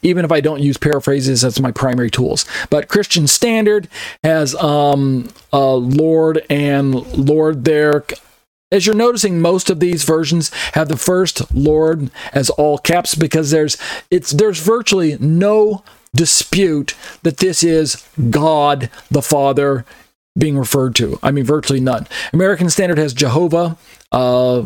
[0.00, 2.46] Even if I don't use paraphrases as my primary tools.
[2.70, 3.88] But Christian Standard
[4.24, 8.04] has um, uh, Lord and Lord there.
[8.72, 13.50] As you're noticing, most of these versions have the first Lord as all caps because
[13.50, 13.76] there's
[14.10, 19.84] it's there's virtually no dispute that this is God the Father
[20.36, 21.18] being referred to.
[21.22, 22.06] I mean, virtually none.
[22.32, 23.76] American Standard has Jehovah.
[24.12, 24.64] Uh,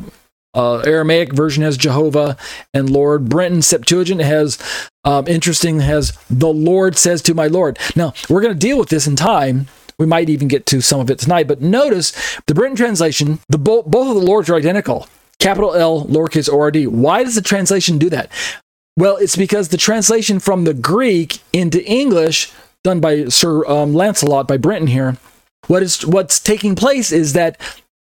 [0.55, 2.36] uh, Aramaic version has Jehovah
[2.74, 3.28] and Lord.
[3.28, 4.59] Brenton Septuagint has,
[5.05, 7.78] um, interesting, has the Lord says to my Lord.
[7.97, 9.66] Now, we're going to deal with this in time.
[9.98, 12.12] We might even get to some of it tonight, but notice
[12.47, 15.09] the Brenton translation, the bo- both of the Lords are identical.
[15.39, 16.86] Capital L, lowercase o r d.
[16.86, 18.31] Why does the translation do that?
[18.97, 22.52] Well, it's because the translation from the Greek into English,
[22.85, 25.16] done by Sir um, Lancelot by Brenton here,
[25.69, 27.59] what is what's taking place is that,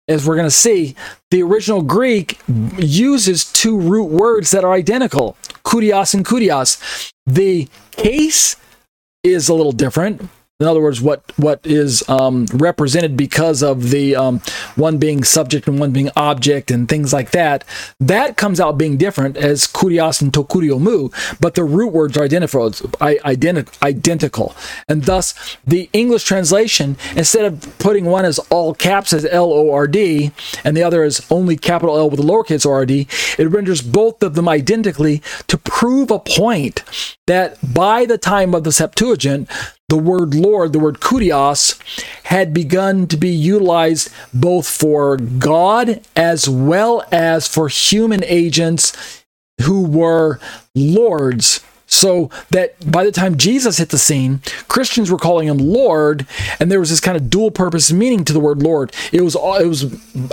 [0.09, 0.95] as we're going to see,
[1.31, 2.39] the original Greek
[2.77, 7.13] uses two root words that are identical, kurios and kurios.
[7.25, 8.57] The case
[9.23, 10.29] is a little different,
[10.61, 14.41] in other words, what what is um, represented because of the um,
[14.77, 17.65] one being subject and one being object and things like that,
[17.99, 22.93] that comes out being different as kurios and tokuriomu, but the root words are identical,
[23.83, 24.55] identical.
[24.89, 29.73] And thus, the English translation, instead of putting one as all caps as L O
[29.73, 30.31] R D
[30.63, 33.09] and the other as only capital L with a lowercase R D,
[33.39, 36.85] it renders both of them identically to prove a point
[37.27, 39.49] that by the time of the Septuagint,
[39.89, 41.79] the word Lord, the word kurios,
[42.25, 49.25] had begun to be utilized both for God as well as for human agents
[49.63, 50.41] who were
[50.75, 51.61] lords
[51.95, 56.27] so that by the time Jesus hit the scene, Christians were calling him Lord,
[56.59, 58.93] and there was this kind of dual purpose meaning to the word Lord.
[59.13, 59.85] It was it was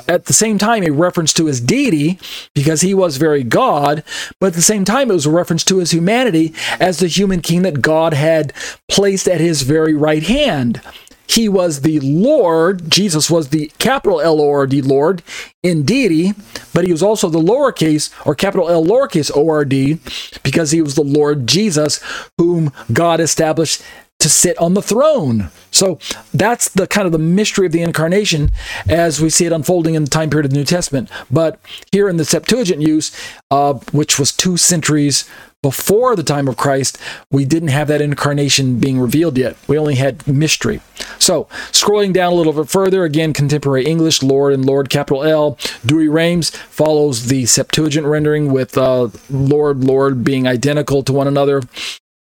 [0.08, 2.20] at the same time a reference to his deity
[2.54, 4.04] because he was very God,
[4.40, 7.42] but at the same time it was a reference to his humanity as the human
[7.42, 8.54] king that God had
[8.90, 10.82] placed at his very right hand.
[11.28, 12.90] He was the Lord.
[12.90, 15.24] Jesus was the capital L O R D Lord
[15.64, 16.34] in deity,
[16.74, 20.00] but he was also the lowercase or capital L lowercase O R D
[20.44, 22.04] because he was the Lord Jesus,
[22.38, 23.82] whom God established
[24.20, 25.50] to sit on the throne.
[25.72, 25.98] So
[26.34, 28.52] that's the kind of the mystery of the incarnation
[28.88, 31.10] as we see it unfolding in the time period of the New Testament.
[31.32, 31.60] But
[31.92, 33.16] here in the Septuagint use,
[33.50, 35.28] uh, which was two centuries
[35.62, 36.98] before the time of Christ,
[37.30, 39.56] we didn't have that incarnation being revealed yet.
[39.68, 40.82] We only had mystery.
[41.20, 45.56] So, scrolling down a little bit further, again, contemporary English, Lord and Lord, capital L.
[45.86, 51.62] Douay-Rheims follows the Septuagint rendering with uh, Lord, Lord being identical to one another.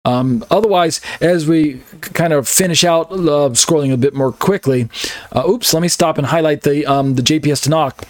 [0.04, 4.90] Um, otherwise, as we kind of finish out, uh, scrolling a bit more quickly,
[5.32, 8.06] uh, oops, let me stop and highlight the um, the JPS Tanakh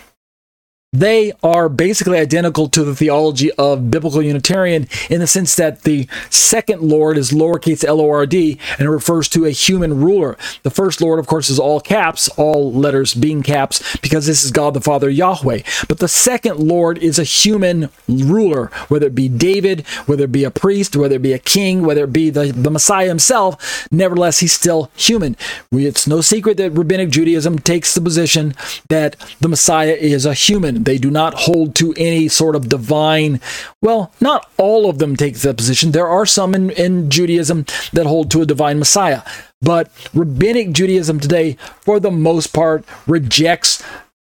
[0.92, 6.08] they are basically identical to the theology of biblical Unitarian in the sense that the
[6.32, 10.36] second Lord is lowercase l o r d and it refers to a human ruler.
[10.64, 14.52] The first Lord, of course, is all caps, all letters being caps, because this is
[14.52, 15.62] God the Father Yahweh.
[15.88, 20.44] But the second Lord is a human ruler, whether it be David, whether it be
[20.44, 23.88] a priest, whether it be a king, whether it be the, the Messiah himself.
[23.92, 25.38] Nevertheless, he's still human.
[25.72, 28.56] It's no secret that Rabbinic Judaism takes the position
[28.90, 30.79] that the Messiah is a human.
[30.84, 33.40] They do not hold to any sort of divine.
[33.82, 35.92] Well, not all of them take that position.
[35.92, 39.22] There are some in, in Judaism that hold to a divine Messiah.
[39.62, 43.84] But rabbinic Judaism today, for the most part, rejects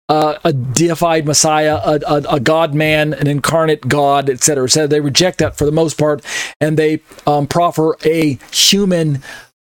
[0.10, 4.70] uh, a deified Messiah, a, a, a, God man, an incarnate God, etc.
[4.70, 6.24] So they reject that for the most part,
[6.62, 9.22] and they um, proffer a human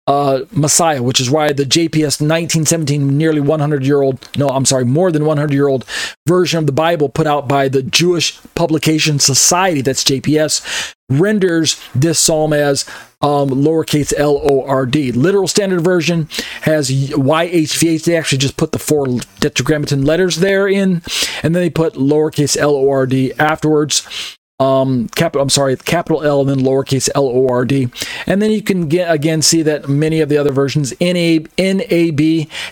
[0.07, 4.85] uh, Messiah, which is why the JPS 1917, nearly 100 year old, no, I'm sorry,
[4.85, 5.85] more than 100 year old
[6.27, 12.19] version of the Bible put out by the Jewish Publication Society, that's JPS, renders this
[12.19, 12.85] psalm as
[13.23, 15.11] um, lowercase l o r d.
[15.11, 16.29] Literal Standard Version
[16.63, 18.05] has YHVH.
[18.05, 19.07] They actually just put the four
[19.41, 21.03] tetragrammaton letters there in,
[21.43, 26.23] and then they put lowercase l o r d afterwards um capital i'm sorry capital
[26.23, 27.89] l and then lowercase l o r d.
[28.27, 30.93] And then you can get again see that many of the other versions.
[31.01, 32.21] Nab nab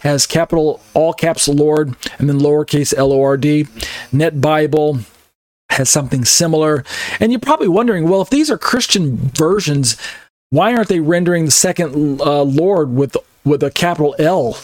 [0.03, 3.67] has capital all caps lord and then lowercase l o r d.
[4.13, 5.01] Net bible
[5.71, 6.85] has something similar.
[7.19, 9.97] And you're probably wondering well if these are christian versions
[10.51, 14.57] why aren't they rendering the second uh, lord with with a capital l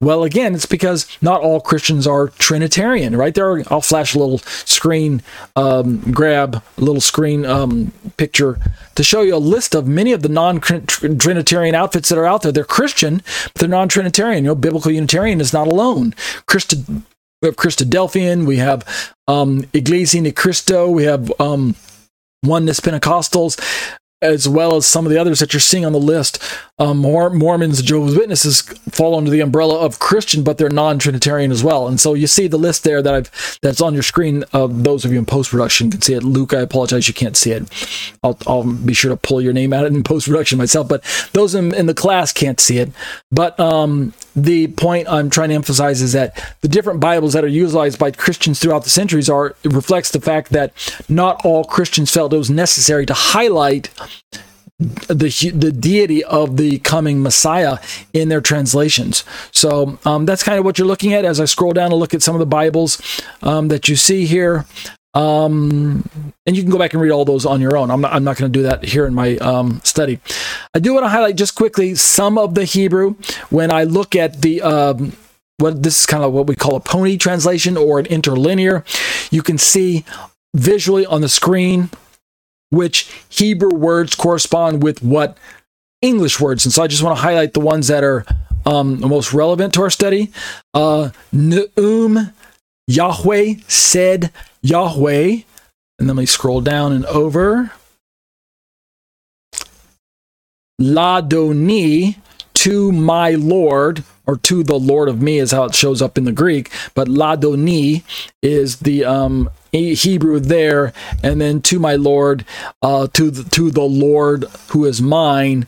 [0.00, 3.34] well, again, it's because not all Christians are Trinitarian, right?
[3.34, 5.22] There, are, I'll flash a little screen
[5.56, 8.58] um, grab, a little screen um, picture
[8.94, 12.52] to show you a list of many of the non-Trinitarian outfits that are out there.
[12.52, 14.44] They're Christian, but they're non-Trinitarian.
[14.44, 16.14] You know, biblical Unitarian is not alone.
[16.52, 21.74] We have Christadelphian, we have um, Iglesia Ni Cristo, we have um,
[22.42, 23.58] Oneness Pentecostals
[24.32, 26.42] as well as some of the others that you're seeing on the list.
[26.78, 31.88] Um, Mormons, Jehovah's Witnesses fall under the umbrella of Christian, but they're non-Trinitarian as well.
[31.88, 34.44] And so you see the list there that I've that's on your screen.
[34.52, 36.22] Uh, those of you in post production can see it.
[36.22, 37.68] Luke, I apologize, you can't see it.
[38.22, 40.88] I'll, I'll be sure to pull your name out in post production myself.
[40.88, 42.90] But those in, in, the class can't see it.
[43.30, 47.48] But um, the point I'm trying to emphasize is that the different Bibles that are
[47.48, 50.72] utilized by Christians throughout the centuries are reflects the fact that
[51.08, 53.90] not all Christians felt it was necessary to highlight
[54.78, 57.78] the the deity of the coming Messiah
[58.12, 59.24] in their translations.
[59.50, 62.12] So um, that's kind of what you're looking at as I scroll down and look
[62.12, 63.00] at some of the Bibles
[63.42, 64.66] um, that you see here.
[65.16, 66.08] Um,
[66.44, 67.90] and you can go back and read all those on your own.
[67.90, 70.20] I'm not, I'm not going to do that here in my um, study.
[70.74, 73.16] I do want to highlight just quickly some of the Hebrew.
[73.48, 75.16] When I look at the um,
[75.56, 78.84] what this is kind of what we call a pony translation or an interlinear,
[79.30, 80.04] you can see
[80.54, 81.88] visually on the screen
[82.70, 85.38] which Hebrew words correspond with what
[86.02, 86.66] English words.
[86.66, 88.26] And so I just want to highlight the ones that are
[88.66, 90.32] um, most relevant to our study.
[90.74, 92.32] Uh, Neum,
[92.86, 94.32] Yahweh said
[94.62, 95.38] Yahweh.
[95.98, 97.72] And then we scroll down and over.
[100.80, 102.16] Ladoni,
[102.54, 106.24] to my Lord, or to the Lord of me is how it shows up in
[106.24, 108.02] the Greek, but ladoni
[108.42, 110.92] is the um, Hebrew there,
[111.22, 112.44] and then to my Lord,
[112.82, 115.66] uh, to the, to the Lord who is mine.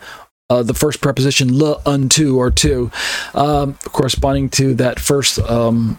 [0.51, 2.91] Uh, the first preposition le unto or to,
[3.35, 5.99] um, corresponding to that first um,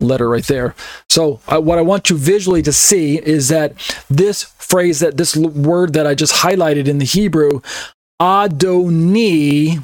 [0.00, 0.74] letter right there.
[1.08, 3.72] So uh, what I want you visually to see is that
[4.10, 7.60] this phrase, that this word that I just highlighted in the Hebrew,
[8.20, 9.82] Adoni,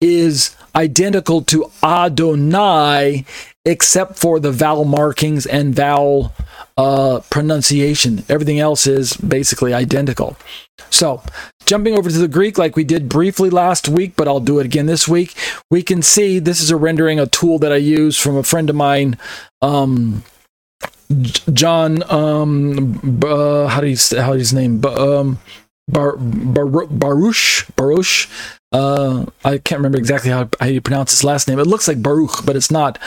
[0.00, 3.24] is identical to Adonai,
[3.64, 6.32] except for the vowel markings and vowel
[6.76, 8.24] uh, pronunciation.
[8.28, 10.36] Everything else is basically identical.
[10.90, 11.22] So,
[11.64, 14.66] jumping over to the Greek, like we did briefly last week, but I'll do it
[14.66, 15.34] again this week,
[15.70, 18.68] we can see this is a rendering, a tool that I use from a friend
[18.68, 19.16] of mine.
[19.60, 20.24] Um,
[21.52, 24.84] John, um, uh, how do you say how his name?
[24.84, 25.38] Um,
[25.88, 28.28] Bar, Bar, Baruch, Baruch.
[28.72, 31.58] Uh, I can't remember exactly how, how you pronounce his last name.
[31.58, 32.98] It looks like Baruch, but it's not.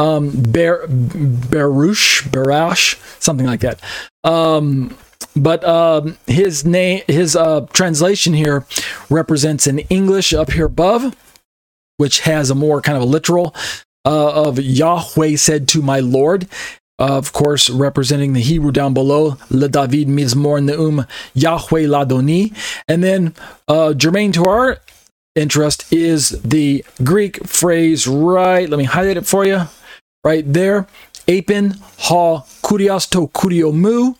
[0.00, 3.80] Um, Ber, Baruch, Barash, something like that.
[4.24, 4.96] Um,
[5.36, 8.64] but um, his name, his uh, translation here
[9.10, 11.14] represents in English up here above,
[11.98, 13.54] which has a more kind of a literal
[14.06, 16.48] uh, of Yahweh said to my Lord,
[16.98, 22.54] of course, representing the Hebrew down below, Le David Mizmor Neum Yahweh Ladoni.
[22.88, 23.34] And then,
[23.68, 24.80] uh, germane to our
[25.34, 29.62] interest is the Greek phrase right, let me highlight it for you,
[30.24, 30.86] right there.
[31.28, 34.16] Apin ha kurios to kuriomu.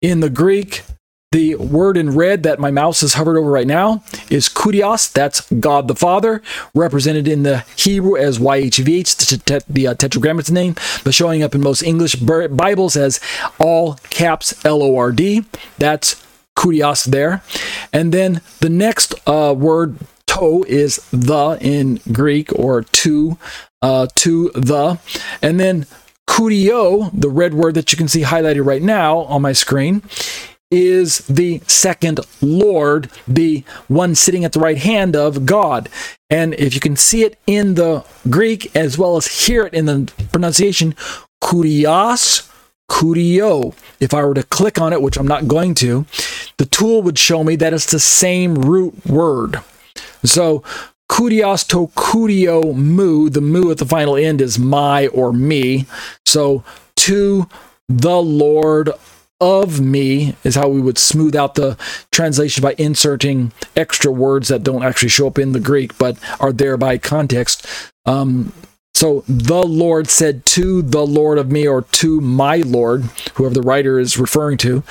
[0.00, 0.84] In the Greek,
[1.32, 5.12] the word in red that my mouse is hovered over right now is kurios.
[5.12, 6.40] That's God the Father,
[6.74, 10.74] represented in the Hebrew as YHVH, the, the uh, tetragrammaton name,
[11.04, 13.20] but showing up in most English Bibles as
[13.58, 15.44] all caps L O R D.
[15.76, 16.24] That's
[16.56, 17.42] kurios there.
[17.92, 19.98] And then the next uh, word,
[20.28, 23.38] to, is the in Greek or to,
[23.82, 24.98] uh, to the.
[25.42, 25.86] And then
[26.28, 30.02] kurio, the red word that you can see highlighted right now on my screen,
[30.70, 35.88] is the second Lord, the one sitting at the right hand of God.
[36.28, 39.86] And if you can see it in the Greek as well as hear it in
[39.86, 40.94] the pronunciation,
[41.42, 42.50] kurios,
[42.90, 43.74] kurio.
[43.98, 46.04] If I were to click on it, which I'm not going to,
[46.58, 49.60] the tool would show me that it's the same root word.
[50.24, 50.62] So
[51.08, 55.86] kurios to kurio mu, the mu at the final end is my or me.
[56.26, 56.62] So
[56.96, 57.48] to
[57.88, 58.90] the Lord
[59.40, 61.76] of me is how we would smooth out the
[62.10, 66.52] translation by inserting extra words that don't actually show up in the Greek but are
[66.52, 67.66] there by context.
[68.04, 68.52] Um,
[68.98, 73.02] so the Lord said to the Lord of me or to my Lord,
[73.34, 74.82] whoever the writer is referring to.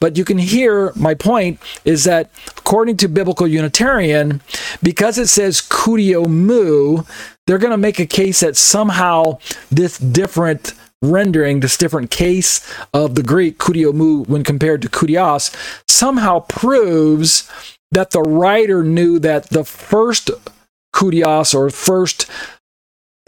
[0.00, 4.40] But you can hear my point is that according to biblical Unitarian,
[4.82, 7.02] because it says kurio mu,
[7.46, 9.38] they're going to make a case that somehow
[9.70, 10.72] this different
[11.02, 15.54] rendering, this different case of the Greek kuriomu when compared to kurios,
[15.86, 17.46] somehow proves
[17.92, 20.30] that the writer knew that the first
[20.94, 22.26] kurios or first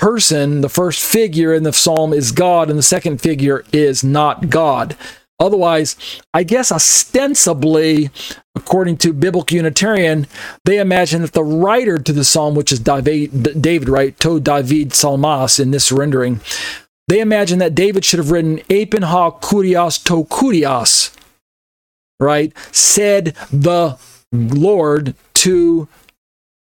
[0.02, 4.50] person, the first figure in the psalm is God, and the second figure is not
[4.50, 4.96] God.
[5.38, 5.96] Otherwise,
[6.34, 8.10] I guess ostensibly,
[8.56, 10.26] according to Biblical Unitarian,
[10.64, 14.92] they imagine that the writer to the psalm, which is David, David right, To David
[14.92, 16.40] Salmas in this rendering,
[17.06, 21.16] they imagine that David should have written Apin ha kurios to kurios,
[22.18, 22.52] right?
[22.72, 23.98] Said the
[24.32, 25.86] Lord to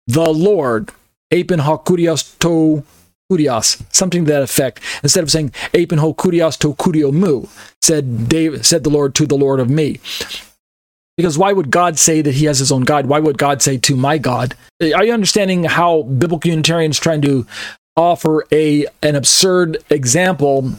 [0.05, 0.91] the Lord.
[1.31, 2.83] Apin ha kurios to
[3.31, 4.81] kurios, something to that effect.
[5.03, 7.45] Instead of saying Apin ho kurios to kurio mu,
[7.81, 9.99] said David, said the Lord to the Lord of me.
[11.17, 13.05] Because why would God say that he has his own God?
[13.05, 14.55] Why would God say to my God?
[14.81, 17.45] Are you understanding how biblical Unitarians trying to
[17.95, 20.71] offer a an absurd example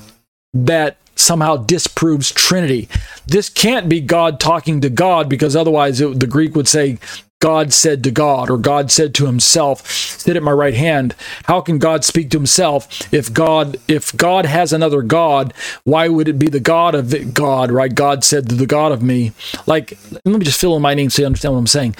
[0.54, 2.88] that somehow disproves Trinity.
[3.26, 6.98] This can't be God talking to God because otherwise it, the Greek would say
[7.42, 11.16] God said to God or God said to himself, sit at my right hand.
[11.46, 15.52] How can God speak to himself if God if God has another God,
[15.82, 17.92] why would it be the God of God, right?
[17.92, 19.32] God said to the God of me.
[19.66, 21.96] Like let me just fill in my name so you understand what I'm saying.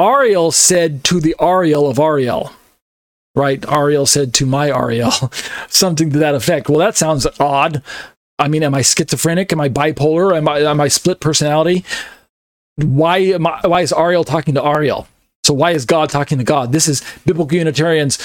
[0.00, 2.52] Ariel said to the Ariel of Ariel
[3.34, 3.64] right?
[3.70, 5.12] Ariel said to my Ariel,
[5.68, 6.68] something to that effect.
[6.68, 7.80] Well, that sounds odd.
[8.40, 9.52] I mean, am I schizophrenic?
[9.52, 10.36] Am I bipolar?
[10.36, 11.84] Am I am I split personality?
[12.82, 15.06] Why I, why is Ariel talking to Ariel?
[15.44, 16.72] So why is God talking to God?
[16.72, 18.18] This is biblical Unitarians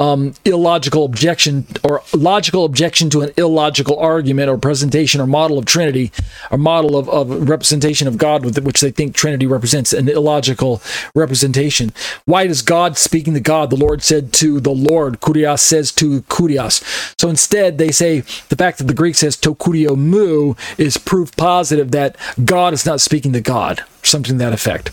[0.00, 5.66] um, illogical objection or logical objection to an illogical argument or presentation or model of
[5.66, 6.10] Trinity,
[6.50, 10.82] or model of, of representation of God with which they think Trinity represents an illogical
[11.14, 11.92] representation.
[12.24, 13.70] Why does God speaking to God?
[13.70, 16.82] The Lord said to the Lord, Kurios says to Kurios.
[17.20, 21.36] So instead, they say the fact that the Greek says to kurio mu is proof
[21.36, 24.90] positive that God is not speaking to God, something that effect.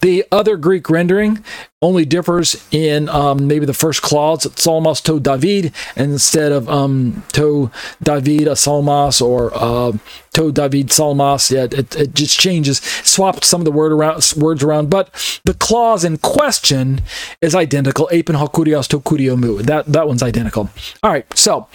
[0.00, 1.42] The other Greek rendering
[1.80, 7.70] only differs in um, maybe the first clause, Salmos to David, instead of um, to
[8.02, 9.92] David a Salmas, or uh,
[10.34, 11.50] to David Salmas.
[11.50, 15.10] Yeah, it, it just changes, swapped some of the word around, words around, but
[15.44, 17.02] the clause in question
[17.40, 18.08] is identical.
[18.12, 19.62] Apen hakurios to kuriomu.
[19.62, 20.70] That that one's identical.
[21.02, 21.68] All right, so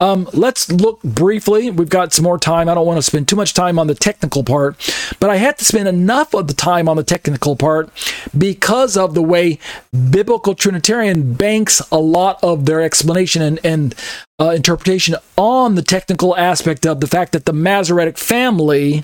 [0.00, 1.70] um, let's look briefly.
[1.70, 2.68] We've got some more time.
[2.68, 4.76] I don't want to spend too much time on the technical part,
[5.20, 7.90] but I had to spend enough of the time on the technical part
[8.36, 9.58] because of the way
[10.10, 13.94] biblical Trinitarian banks a lot of their explanation and, and
[14.40, 19.02] uh, interpretation on the technical aspect of the fact that the Masoretic family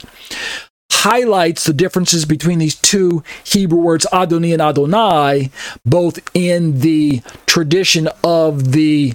[0.91, 5.51] highlights the differences between these two Hebrew words, Adoni and Adonai,
[5.85, 9.15] both in the tradition of the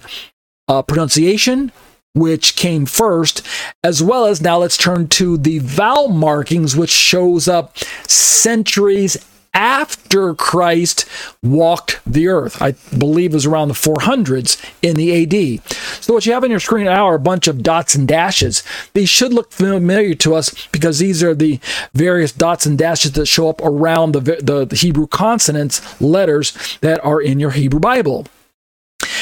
[0.68, 1.72] uh, pronunciation,
[2.14, 3.46] which came first,
[3.84, 7.78] as well as now let's turn to the vowel markings, which shows up
[8.08, 9.18] centuries
[9.54, 11.06] after Christ
[11.44, 12.62] walked the earth.
[12.62, 15.64] I believe it was around the 400s in the AD.
[16.02, 18.64] So what you have on your screen now are a bunch of dots and dashes.
[18.94, 21.60] These should look familiar to us because these are the
[21.94, 27.04] various dots and dashes that show up around the, the, the Hebrew consonants, letters that
[27.04, 28.28] are in your Hebrew Bible.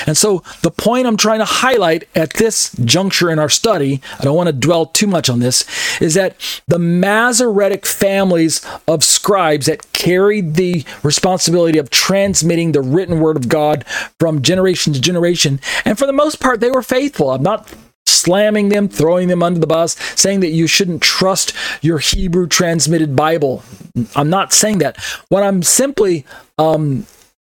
[0.07, 4.23] And so the point I'm trying to highlight at this juncture in our study, I
[4.23, 5.65] don't want to dwell too much on this,
[6.01, 6.35] is that
[6.67, 13.49] the Masoretic families of scribes that carried the responsibility of transmitting the written word of
[13.49, 13.85] God
[14.19, 17.31] from generation to generation, and for the most part, they were faithful.
[17.31, 17.73] I'm not
[18.05, 23.15] slamming them, throwing them under the bus, saying that you shouldn't trust your Hebrew transmitted
[23.15, 23.63] Bible.
[24.15, 24.97] I'm not saying that.
[25.29, 26.25] What I'm simply
[26.57, 27.05] um,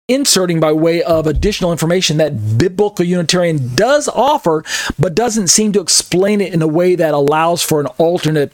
[0.09, 4.63] inserting by way of additional information that biblical Unitarian does offer,
[4.99, 8.51] but doesn't seem to explain it in a way that allows for an alternate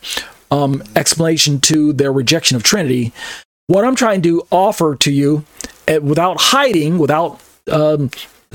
[0.52, 3.12] um, explanation to their rejection of Trinity.
[3.68, 5.46] What I'm trying to offer to you,
[5.88, 8.10] uh, without hiding, without um,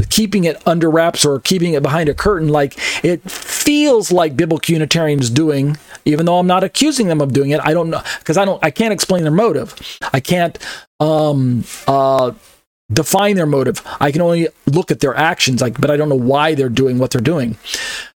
[0.09, 4.73] keeping it under wraps or keeping it behind a curtain like it feels like biblical
[4.73, 8.37] unitarians doing even though i'm not accusing them of doing it i don't know because
[8.37, 9.73] i don't i can't explain their motive
[10.13, 10.59] i can't
[10.99, 12.33] um uh
[12.95, 13.83] define their motive.
[14.01, 16.99] I can only look at their actions, like, but I don't know why they're doing
[16.99, 17.59] what they're doing.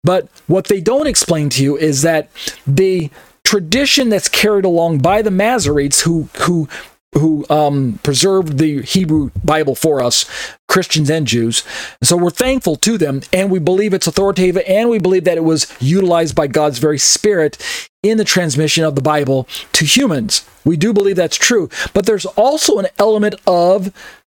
[0.03, 2.29] But what they don't explain to you is that
[2.67, 3.09] the
[3.43, 6.67] tradition that's carried along by the Masoretes who who
[7.13, 10.25] who um, preserved the Hebrew Bible for us,
[10.67, 11.63] Christians and Jews.
[12.03, 15.43] So we're thankful to them, and we believe it's authoritative, and we believe that it
[15.45, 17.57] was utilized by God's very Spirit
[18.03, 20.45] in the transmission of the Bible to humans.
[20.65, 23.93] We do believe that's true, but there's also an element of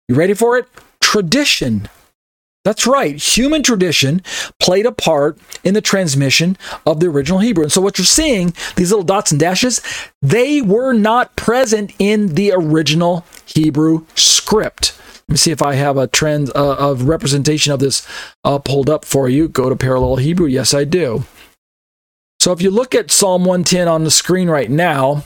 [0.10, 0.68] you ready for it?
[1.00, 1.88] Tradition.
[2.66, 3.16] That's right.
[3.16, 4.22] Human tradition
[4.60, 7.64] played a part in the transmission of the original Hebrew.
[7.64, 9.82] And so, what you're seeing, these little dots and dashes,
[10.22, 15.00] they were not present in the original Hebrew script.
[15.28, 18.06] Let me see if I have a trend uh, of representation of this
[18.44, 19.48] uh, pulled up for you.
[19.48, 20.48] Go to parallel Hebrew.
[20.48, 21.24] Yes, I do.
[22.42, 25.24] So, if you look at Psalm 110 on the screen right now,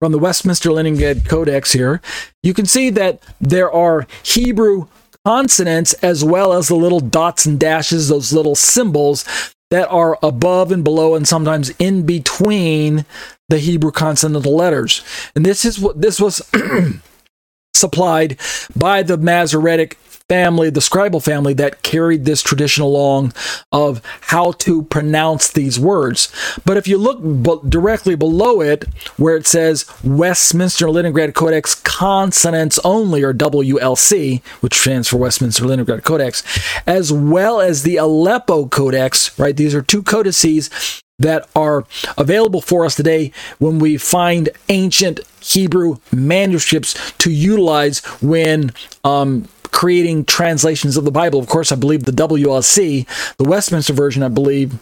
[0.00, 2.00] from the Westminster Leningrad Codex here,
[2.42, 4.88] you can see that there are Hebrew
[5.26, 10.72] consonants as well as the little dots and dashes, those little symbols that are above
[10.72, 13.04] and below and sometimes in between
[13.50, 15.04] the Hebrew consonantal letters.
[15.36, 16.42] And this is what this was
[17.74, 18.38] supplied
[18.74, 19.98] by the Masoretic
[20.30, 23.32] family, the scribal family that carried this tradition along
[23.72, 26.32] of how to pronounce these words.
[26.64, 27.20] But if you look
[27.68, 28.84] directly below it,
[29.16, 36.04] where it says Westminster Leningrad Codex Consonants Only, or WLC, which stands for Westminster Leningrad
[36.04, 36.44] Codex,
[36.86, 39.56] as well as the Aleppo Codex, right?
[39.56, 40.70] These are two codices
[41.18, 41.84] that are
[42.16, 48.70] available for us today when we find ancient Hebrew manuscripts to utilize when
[49.02, 51.40] um, creating translations of the Bible.
[51.40, 53.06] Of course, I believe the WLC,
[53.36, 54.78] the Westminster version, I believe,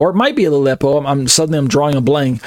[0.00, 0.98] or it might be Aleppo.
[0.98, 2.42] I'm, I'm suddenly I'm drawing a blank.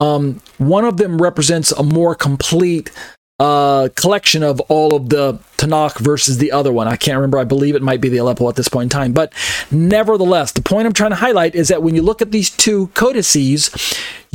[0.00, 2.90] Um, one of them represents a more complete
[3.38, 6.88] uh, collection of all of the Tanakh versus the other one.
[6.88, 7.38] I can't remember.
[7.38, 9.12] I believe it might be the Aleppo at this point in time.
[9.12, 9.32] But
[9.70, 12.88] nevertheless, the point I'm trying to highlight is that when you look at these two
[12.88, 13.70] codices,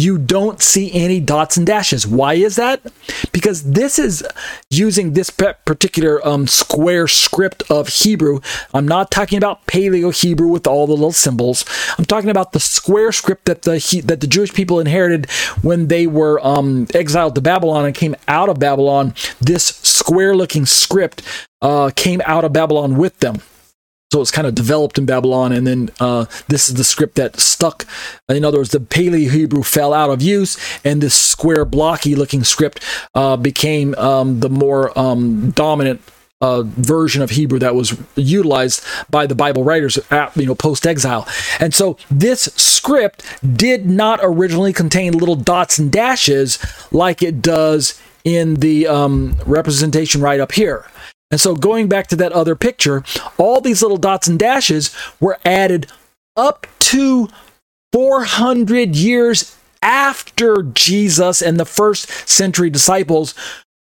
[0.04, 2.08] you don't see any dots and dashes.
[2.08, 2.82] Why is that?
[3.32, 4.24] Because this is
[4.70, 8.40] using this particular um, square script of Hebrew.
[8.74, 11.66] I'm not talking about Paleo Hebrew with all the little symbols.
[11.98, 15.30] I'm talking about the square script that the that the Jewish people inherited
[15.62, 19.14] when they were um, exiled to Babylon and came out of Babylon.
[19.40, 21.22] This square-looking script
[21.62, 23.42] uh, came out of Babylon with them.
[24.12, 27.40] So it's kind of developed in Babylon, and then uh, this is the script that
[27.40, 27.86] stuck.
[28.28, 32.44] In other words, the Paleo Hebrew fell out of use, and this square, blocky looking
[32.44, 32.84] script
[33.16, 36.02] uh, became um, the more um, dominant
[36.42, 40.86] uh, version of Hebrew that was utilized by the Bible writers, at, you know, post
[40.86, 41.26] exile.
[41.60, 43.24] And so this script
[43.56, 46.60] did not originally contain little dots and dashes
[46.92, 50.86] like it does in the um, representation right up here.
[51.32, 53.04] And so going back to that other picture,
[53.38, 55.88] all these little dots and dashes were added
[56.36, 57.30] up to
[57.94, 63.34] 400 years after Jesus and the first century disciples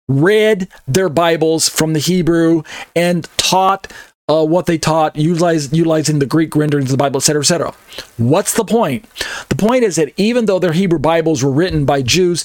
[0.08, 2.62] read their Bibles from the Hebrew
[2.94, 3.92] and taught
[4.28, 7.74] uh, what they taught, utilizing the Greek renderings of the Bible, etc., etc.
[8.16, 9.08] What's the point?
[9.48, 12.44] The point is that even though their Hebrew Bibles were written by Jews,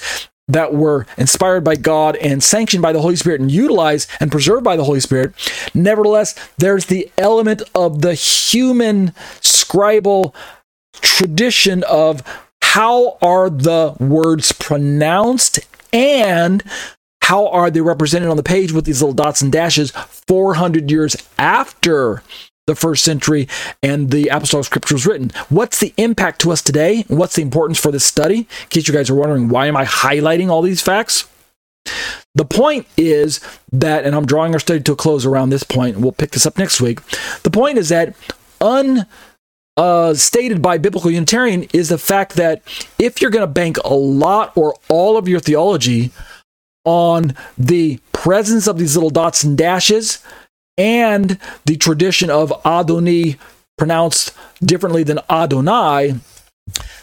[0.49, 4.63] that were inspired by God and sanctioned by the Holy Spirit and utilized and preserved
[4.63, 5.33] by the Holy Spirit.
[5.73, 9.09] Nevertheless, there's the element of the human
[9.39, 10.33] scribal
[10.93, 12.23] tradition of
[12.61, 15.59] how are the words pronounced
[15.93, 16.63] and
[17.21, 21.15] how are they represented on the page with these little dots and dashes 400 years
[21.37, 22.23] after
[22.69, 23.47] the first century
[23.81, 25.31] and the apostolic scripture was written.
[25.49, 27.03] What's the impact to us today?
[27.07, 28.39] What's the importance for this study?
[28.39, 31.27] In case you guys are wondering, why am I highlighting all these facts?
[32.35, 33.39] The point is
[33.71, 36.31] that, and I'm drawing our study to a close around this point, and we'll pick
[36.31, 37.03] this up next week.
[37.41, 38.15] The point is that
[38.61, 39.07] un
[39.75, 40.13] uh,
[40.59, 42.61] by biblical Unitarian is the fact that
[42.99, 46.11] if you're going to bank a lot or all of your theology
[46.83, 50.21] on the presence of these little dots and dashes,
[50.79, 53.37] and the tradition of Adoni
[53.77, 54.33] pronounced
[54.63, 56.15] differently than Adonai,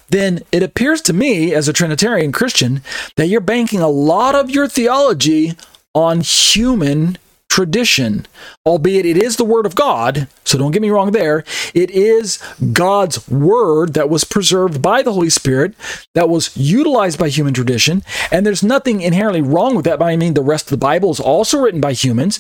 [0.09, 2.83] then it appears to me, as a Trinitarian Christian,
[3.17, 5.55] that you're banking a lot of your theology
[5.95, 8.27] on human tradition,
[8.67, 10.29] albeit it is the Word of God.
[10.45, 11.43] So don't get me wrong there.
[11.75, 12.39] It is
[12.73, 15.75] God's Word that was preserved by the Holy Spirit,
[16.15, 18.03] that was utilized by human tradition.
[18.31, 19.99] And there's nothing inherently wrong with that.
[19.99, 22.39] But I mean, the rest of the Bible is also written by humans,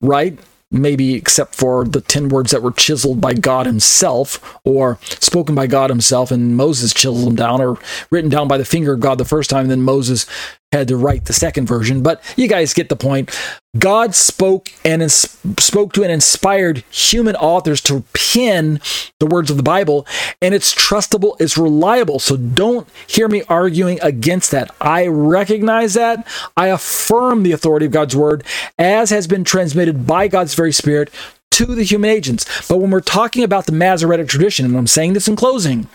[0.00, 0.38] right?
[0.70, 5.66] Maybe except for the 10 words that were chiseled by God Himself or spoken by
[5.66, 7.78] God Himself, and Moses chiseled them down or
[8.10, 10.26] written down by the finger of God the first time, and then Moses
[10.72, 12.02] had to write the second version.
[12.02, 13.30] But you guys get the point.
[13.78, 18.80] God spoke and ins- spoke to and inspired human authors to pen
[19.20, 20.06] the words of the Bible,
[20.40, 22.18] and it's trustable, it's reliable.
[22.18, 24.74] So don't hear me arguing against that.
[24.80, 26.26] I recognize that.
[26.56, 28.44] I affirm the authority of God's word
[28.78, 31.10] as has been transmitted by God's very Spirit
[31.52, 32.68] to the human agents.
[32.68, 35.88] But when we're talking about the Masoretic tradition, and I'm saying this in closing,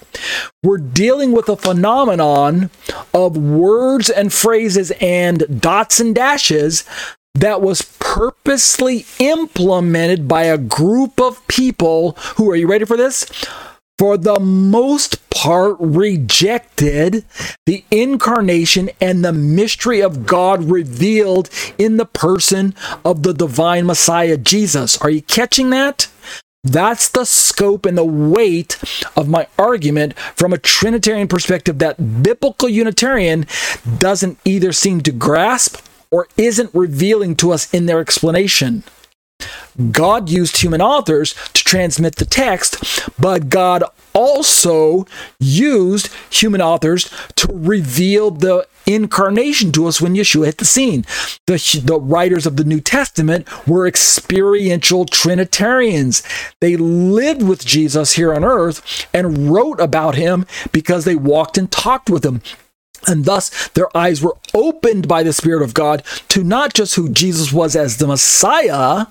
[0.64, 2.69] we're dealing with a phenomenon
[3.14, 6.84] of words and phrases and dots and dashes
[7.36, 13.26] that was purposely implemented by a group of people who are you ready for this?
[14.02, 17.23] For the most part, rejected
[17.68, 22.73] the incarnation and the mystery of God revealed in the person
[23.06, 24.98] of the divine Messiah, Jesus.
[25.02, 26.07] Are you catching that?
[26.64, 28.80] That's the scope and the weight
[29.15, 33.45] of my argument from a Trinitarian perspective that biblical Unitarian
[33.99, 35.80] doesn't either seem to grasp
[36.10, 38.84] or isn't revealing to us in their explanation.
[39.92, 45.06] God used human authors to transmit the text, but God also
[45.40, 51.06] used human authors to reveal the incarnation to us when Yeshua hit the scene.
[51.48, 56.24] The, the writers of the New Testament were experiential Trinitarians.
[56.60, 61.72] They lived with Jesus here on earth and wrote about him because they walked and
[61.72, 62.42] talked with him.
[63.08, 67.10] And thus, their eyes were opened by the Spirit of God to not just who
[67.10, 69.08] Jesus was as the Messiah,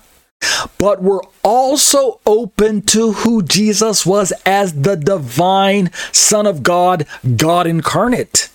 [0.77, 7.05] but were also open to who Jesus was as the divine Son of God,
[7.35, 8.50] God incarnate.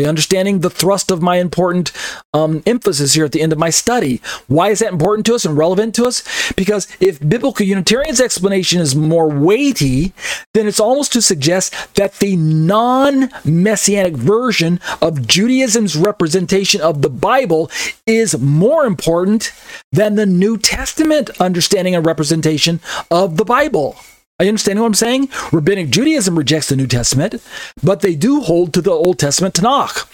[0.00, 1.92] Are you understanding the thrust of my important
[2.32, 4.22] um, emphasis here at the end of my study?
[4.46, 6.22] Why is that important to us and relevant to us?
[6.54, 10.14] Because if biblical Unitarian's explanation is more weighty,
[10.54, 17.10] then it's almost to suggest that the non messianic version of Judaism's representation of the
[17.10, 17.70] Bible
[18.06, 19.52] is more important
[19.92, 23.98] than the New Testament understanding and representation of the Bible.
[24.40, 25.28] I understand what I'm saying?
[25.52, 27.42] Rabbinic Judaism rejects the New Testament,
[27.82, 30.06] but they do hold to the Old Testament Tanakh.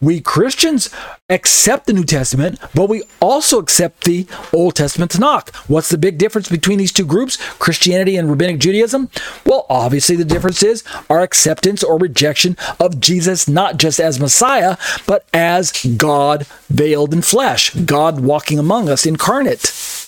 [0.00, 0.88] We Christians
[1.28, 5.54] accept the New Testament, but we also accept the Old Testament Tanakh.
[5.68, 9.10] What's the big difference between these two groups, Christianity and Rabbinic Judaism?
[9.44, 14.78] Well, obviously, the difference is our acceptance or rejection of Jesus not just as Messiah,
[15.06, 20.03] but as God veiled in flesh, God walking among us incarnate.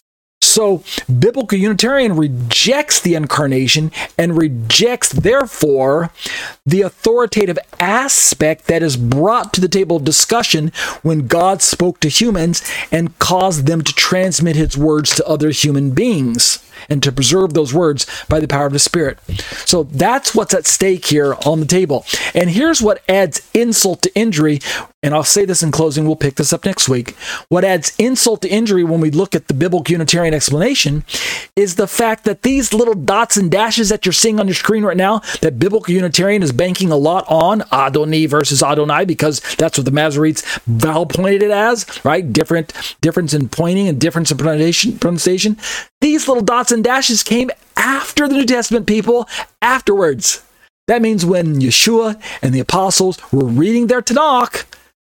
[0.57, 6.11] So, biblical Unitarian rejects the incarnation and rejects, therefore,
[6.65, 10.73] the authoritative aspect that is brought to the table of discussion
[11.03, 15.91] when God spoke to humans and caused them to transmit his words to other human
[15.91, 19.19] beings and to preserve those words by the power of the Spirit.
[19.65, 22.05] So that's what's at stake here on the table.
[22.35, 24.61] And here's what adds insult to injury.
[25.03, 27.17] And I'll say this in closing, we'll pick this up next week.
[27.49, 31.05] What adds insult to injury when we look at the biblical Unitarian explanation
[31.55, 34.85] is the fact that these little dots and dashes that you're seeing on your screen
[34.85, 39.79] right now, that biblical Unitarian is banking a lot on Adoni versus Adonai, because that's
[39.79, 42.33] what the Masoretes vowel pointed it as, right?
[42.33, 44.99] Different difference in pointing and difference in pronunciation.
[44.99, 45.57] pronunciation.
[46.07, 49.29] These little dots and dashes came after the New Testament people,
[49.61, 50.41] afterwards.
[50.87, 54.67] That means when Yeshua and the apostles were reading their Tanakh,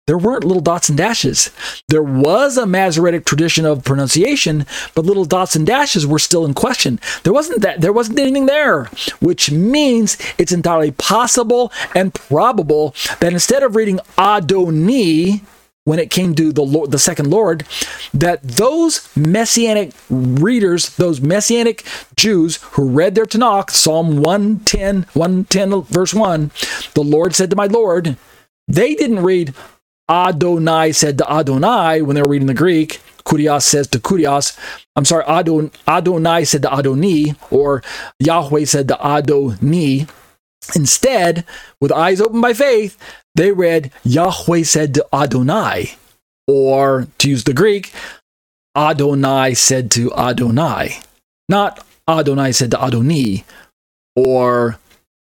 [0.09, 1.51] there weren't little dots and dashes.
[1.87, 6.55] There was a Masoretic tradition of pronunciation, but little dots and dashes were still in
[6.55, 6.99] question.
[7.23, 8.87] There wasn't that there wasn't anything there,
[9.21, 15.43] which means it's entirely possible and probable that instead of reading Adoni,
[15.85, 17.65] when it came to the Lord, the second Lord,
[18.13, 21.85] that those messianic readers, those messianic
[22.17, 26.51] Jews who read their Tanakh, Psalm 110, 110 verse 1,
[26.95, 28.17] the Lord said to my Lord,
[28.69, 29.55] they didn't read
[30.11, 33.01] Adonai said to Adonai when they were reading the Greek.
[33.25, 34.59] Kurios says to Kurios,
[34.97, 37.83] I'm sorry, Adon, Adonai said to Adoni, or
[38.19, 40.11] Yahweh said to Adoni.
[40.75, 41.45] Instead,
[41.81, 42.99] with eyes open by faith,
[43.35, 45.93] they read Yahweh said to Adonai,
[46.47, 47.93] or to use the Greek,
[48.77, 51.01] Adonai said to Adonai,
[51.49, 53.45] not Adonai said to Adoni,
[54.17, 54.79] or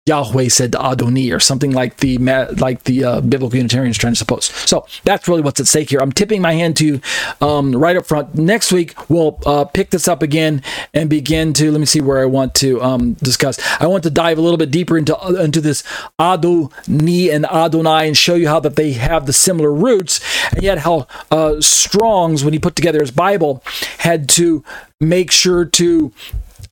[0.08, 4.20] Yahweh said to Adoni, or something like the like the uh, biblical Unitarians trying to
[4.20, 4.46] suppose.
[4.46, 6.00] So that's really what's at stake here.
[6.00, 7.02] I'm tipping my hand to
[7.42, 8.36] um, right up front.
[8.36, 10.62] Next week we'll uh, pick this up again
[10.94, 13.60] and begin to let me see where I want to um, discuss.
[13.82, 15.82] I want to dive a little bit deeper into uh, into this
[16.20, 20.22] Adoni and Adonai and show you how that they have the similar roots,
[20.54, 23.64] and yet how uh, Strong's when he put together his Bible
[23.98, 24.64] had to
[25.02, 26.14] make sure to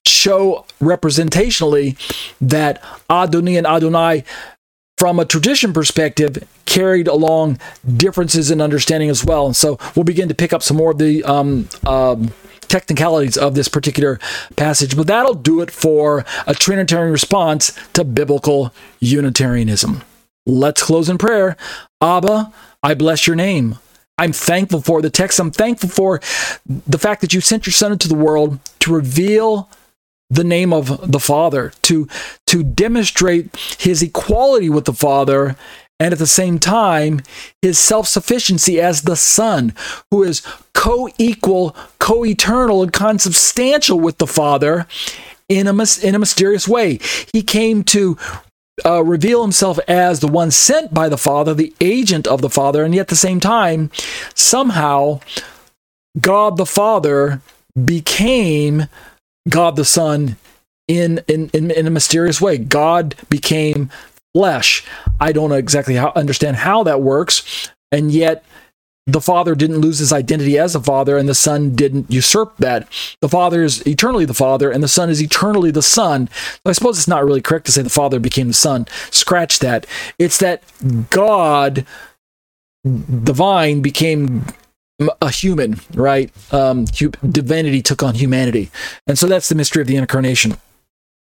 [0.06, 1.98] show representationally
[2.40, 4.24] that Adoni and Adonai,
[4.98, 7.60] from a tradition perspective, carried along
[7.98, 9.46] differences in understanding as well.
[9.46, 13.56] And so we'll begin to pick up some more of the um, um, technicalities of
[13.56, 14.20] this particular
[14.56, 20.04] passage, but that'll do it for a Trinitarian response to biblical Unitarianism.
[20.46, 21.56] Let's close in prayer.
[22.02, 22.52] Abba,
[22.82, 23.78] I bless your name.
[24.18, 25.40] I'm thankful for the text.
[25.40, 26.20] I'm thankful for
[26.66, 29.70] the fact that you sent your son into the world to reveal
[30.34, 32.08] the name of the Father, to,
[32.48, 35.56] to demonstrate his equality with the Father,
[36.00, 37.22] and at the same time,
[37.62, 39.74] his self sufficiency as the Son,
[40.12, 40.42] who is
[40.74, 44.88] co equal, co eternal, and consubstantial with the Father
[45.48, 47.00] in a, in a mysterious way.
[47.32, 48.18] He came to
[48.86, 52.84] uh, reveal himself as the one sent by the Father, the agent of the Father,
[52.84, 53.92] and yet at the same time,
[54.34, 55.20] somehow,
[56.20, 57.42] God the Father
[57.86, 58.88] became
[59.50, 60.38] God the Son
[60.88, 62.58] in, in, in, in a mysterious way.
[62.58, 63.90] God became
[64.34, 64.84] flesh.
[65.20, 68.44] I don't exactly how understand how that works, and yet
[69.06, 72.88] the Father didn't lose his identity as a Father, and the Son didn't usurp that.
[73.20, 76.30] The Father is eternally the Father, and the Son is eternally the Son.
[76.66, 78.88] I suppose it's not really correct to say the Father became the Son.
[79.12, 79.86] Scratch that.
[80.18, 80.64] It's that
[81.10, 81.86] God,
[82.86, 84.46] divine, became
[85.22, 86.32] a human, right?
[86.54, 88.72] Um, divinity took on humanity.
[89.08, 90.56] And so that's the mystery of the incarnation.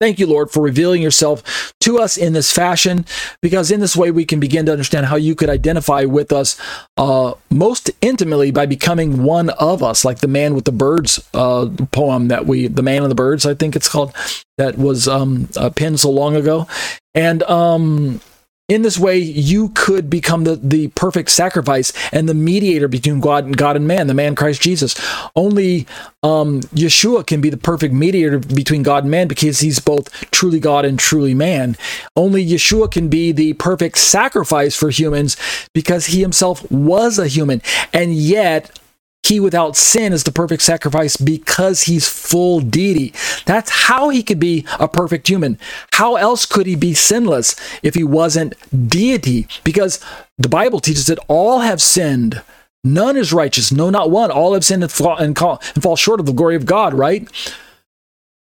[0.01, 3.05] Thank you, Lord, for revealing yourself to us in this fashion,
[3.41, 6.59] because in this way we can begin to understand how you could identify with us
[6.97, 11.69] uh, most intimately by becoming one of us, like the man with the birds uh,
[11.93, 14.13] poem that we, the man and the birds, I think it's called,
[14.57, 16.67] that was um, uh, penned so long ago.
[17.15, 18.19] And um,
[18.69, 23.43] in this way, you could become the, the perfect sacrifice and the mediator between God
[23.43, 24.95] and God and man, the man Christ Jesus.
[25.35, 25.85] Only
[26.23, 30.61] um, Yeshua can be the perfect mediator between God and man because he's both truly
[30.61, 31.75] God and truly man.
[32.15, 35.35] Only Yeshua can be the perfect sacrifice for humans
[35.73, 37.61] because he himself was a human.
[37.91, 38.79] And yet,
[39.23, 43.13] he without sin is the perfect sacrifice because he's full deity.
[43.45, 45.57] That's how he could be a perfect human.
[45.93, 48.55] How else could he be sinless if he wasn't
[48.89, 49.47] deity?
[49.63, 50.03] Because
[50.37, 52.41] the Bible teaches that all have sinned.
[52.83, 54.29] None is righteous, no, not one.
[54.29, 57.25] All have sinned and fall, and, fall short of the glory of God, right?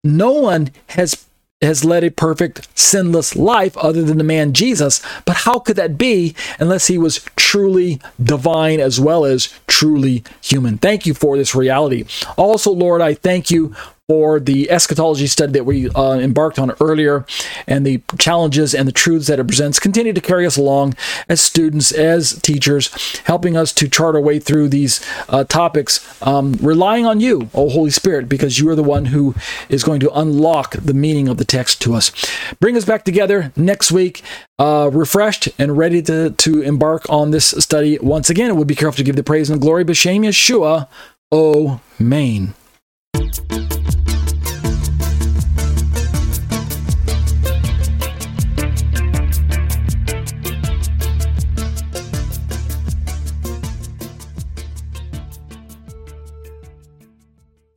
[0.03, 1.25] No one has
[1.61, 5.01] has led a perfect, sinless life other than the man Jesus.
[5.25, 10.77] But how could that be unless he was truly divine as well as truly human?
[10.77, 12.05] Thank you for this reality.
[12.37, 13.75] Also, Lord, I thank you
[14.09, 17.23] for the eschatology study that we uh, embarked on earlier
[17.67, 20.95] and the challenges and the truths that it presents continue to carry us along
[21.29, 22.89] as students, as teachers,
[23.25, 24.99] helping us to chart our way through these
[25.29, 29.35] uh, topics, um, relying on you, O Holy Spirit, because you are the one who
[29.69, 32.11] is going to unlock the meaning of the text to us.
[32.59, 34.23] Bring us back together next week,
[34.57, 38.55] uh, refreshed and ready to, to embark on this study once again.
[38.55, 39.85] We'll be careful to give the praise and glory.
[39.85, 40.87] B'Shem Yeshua,
[41.31, 42.55] O Main.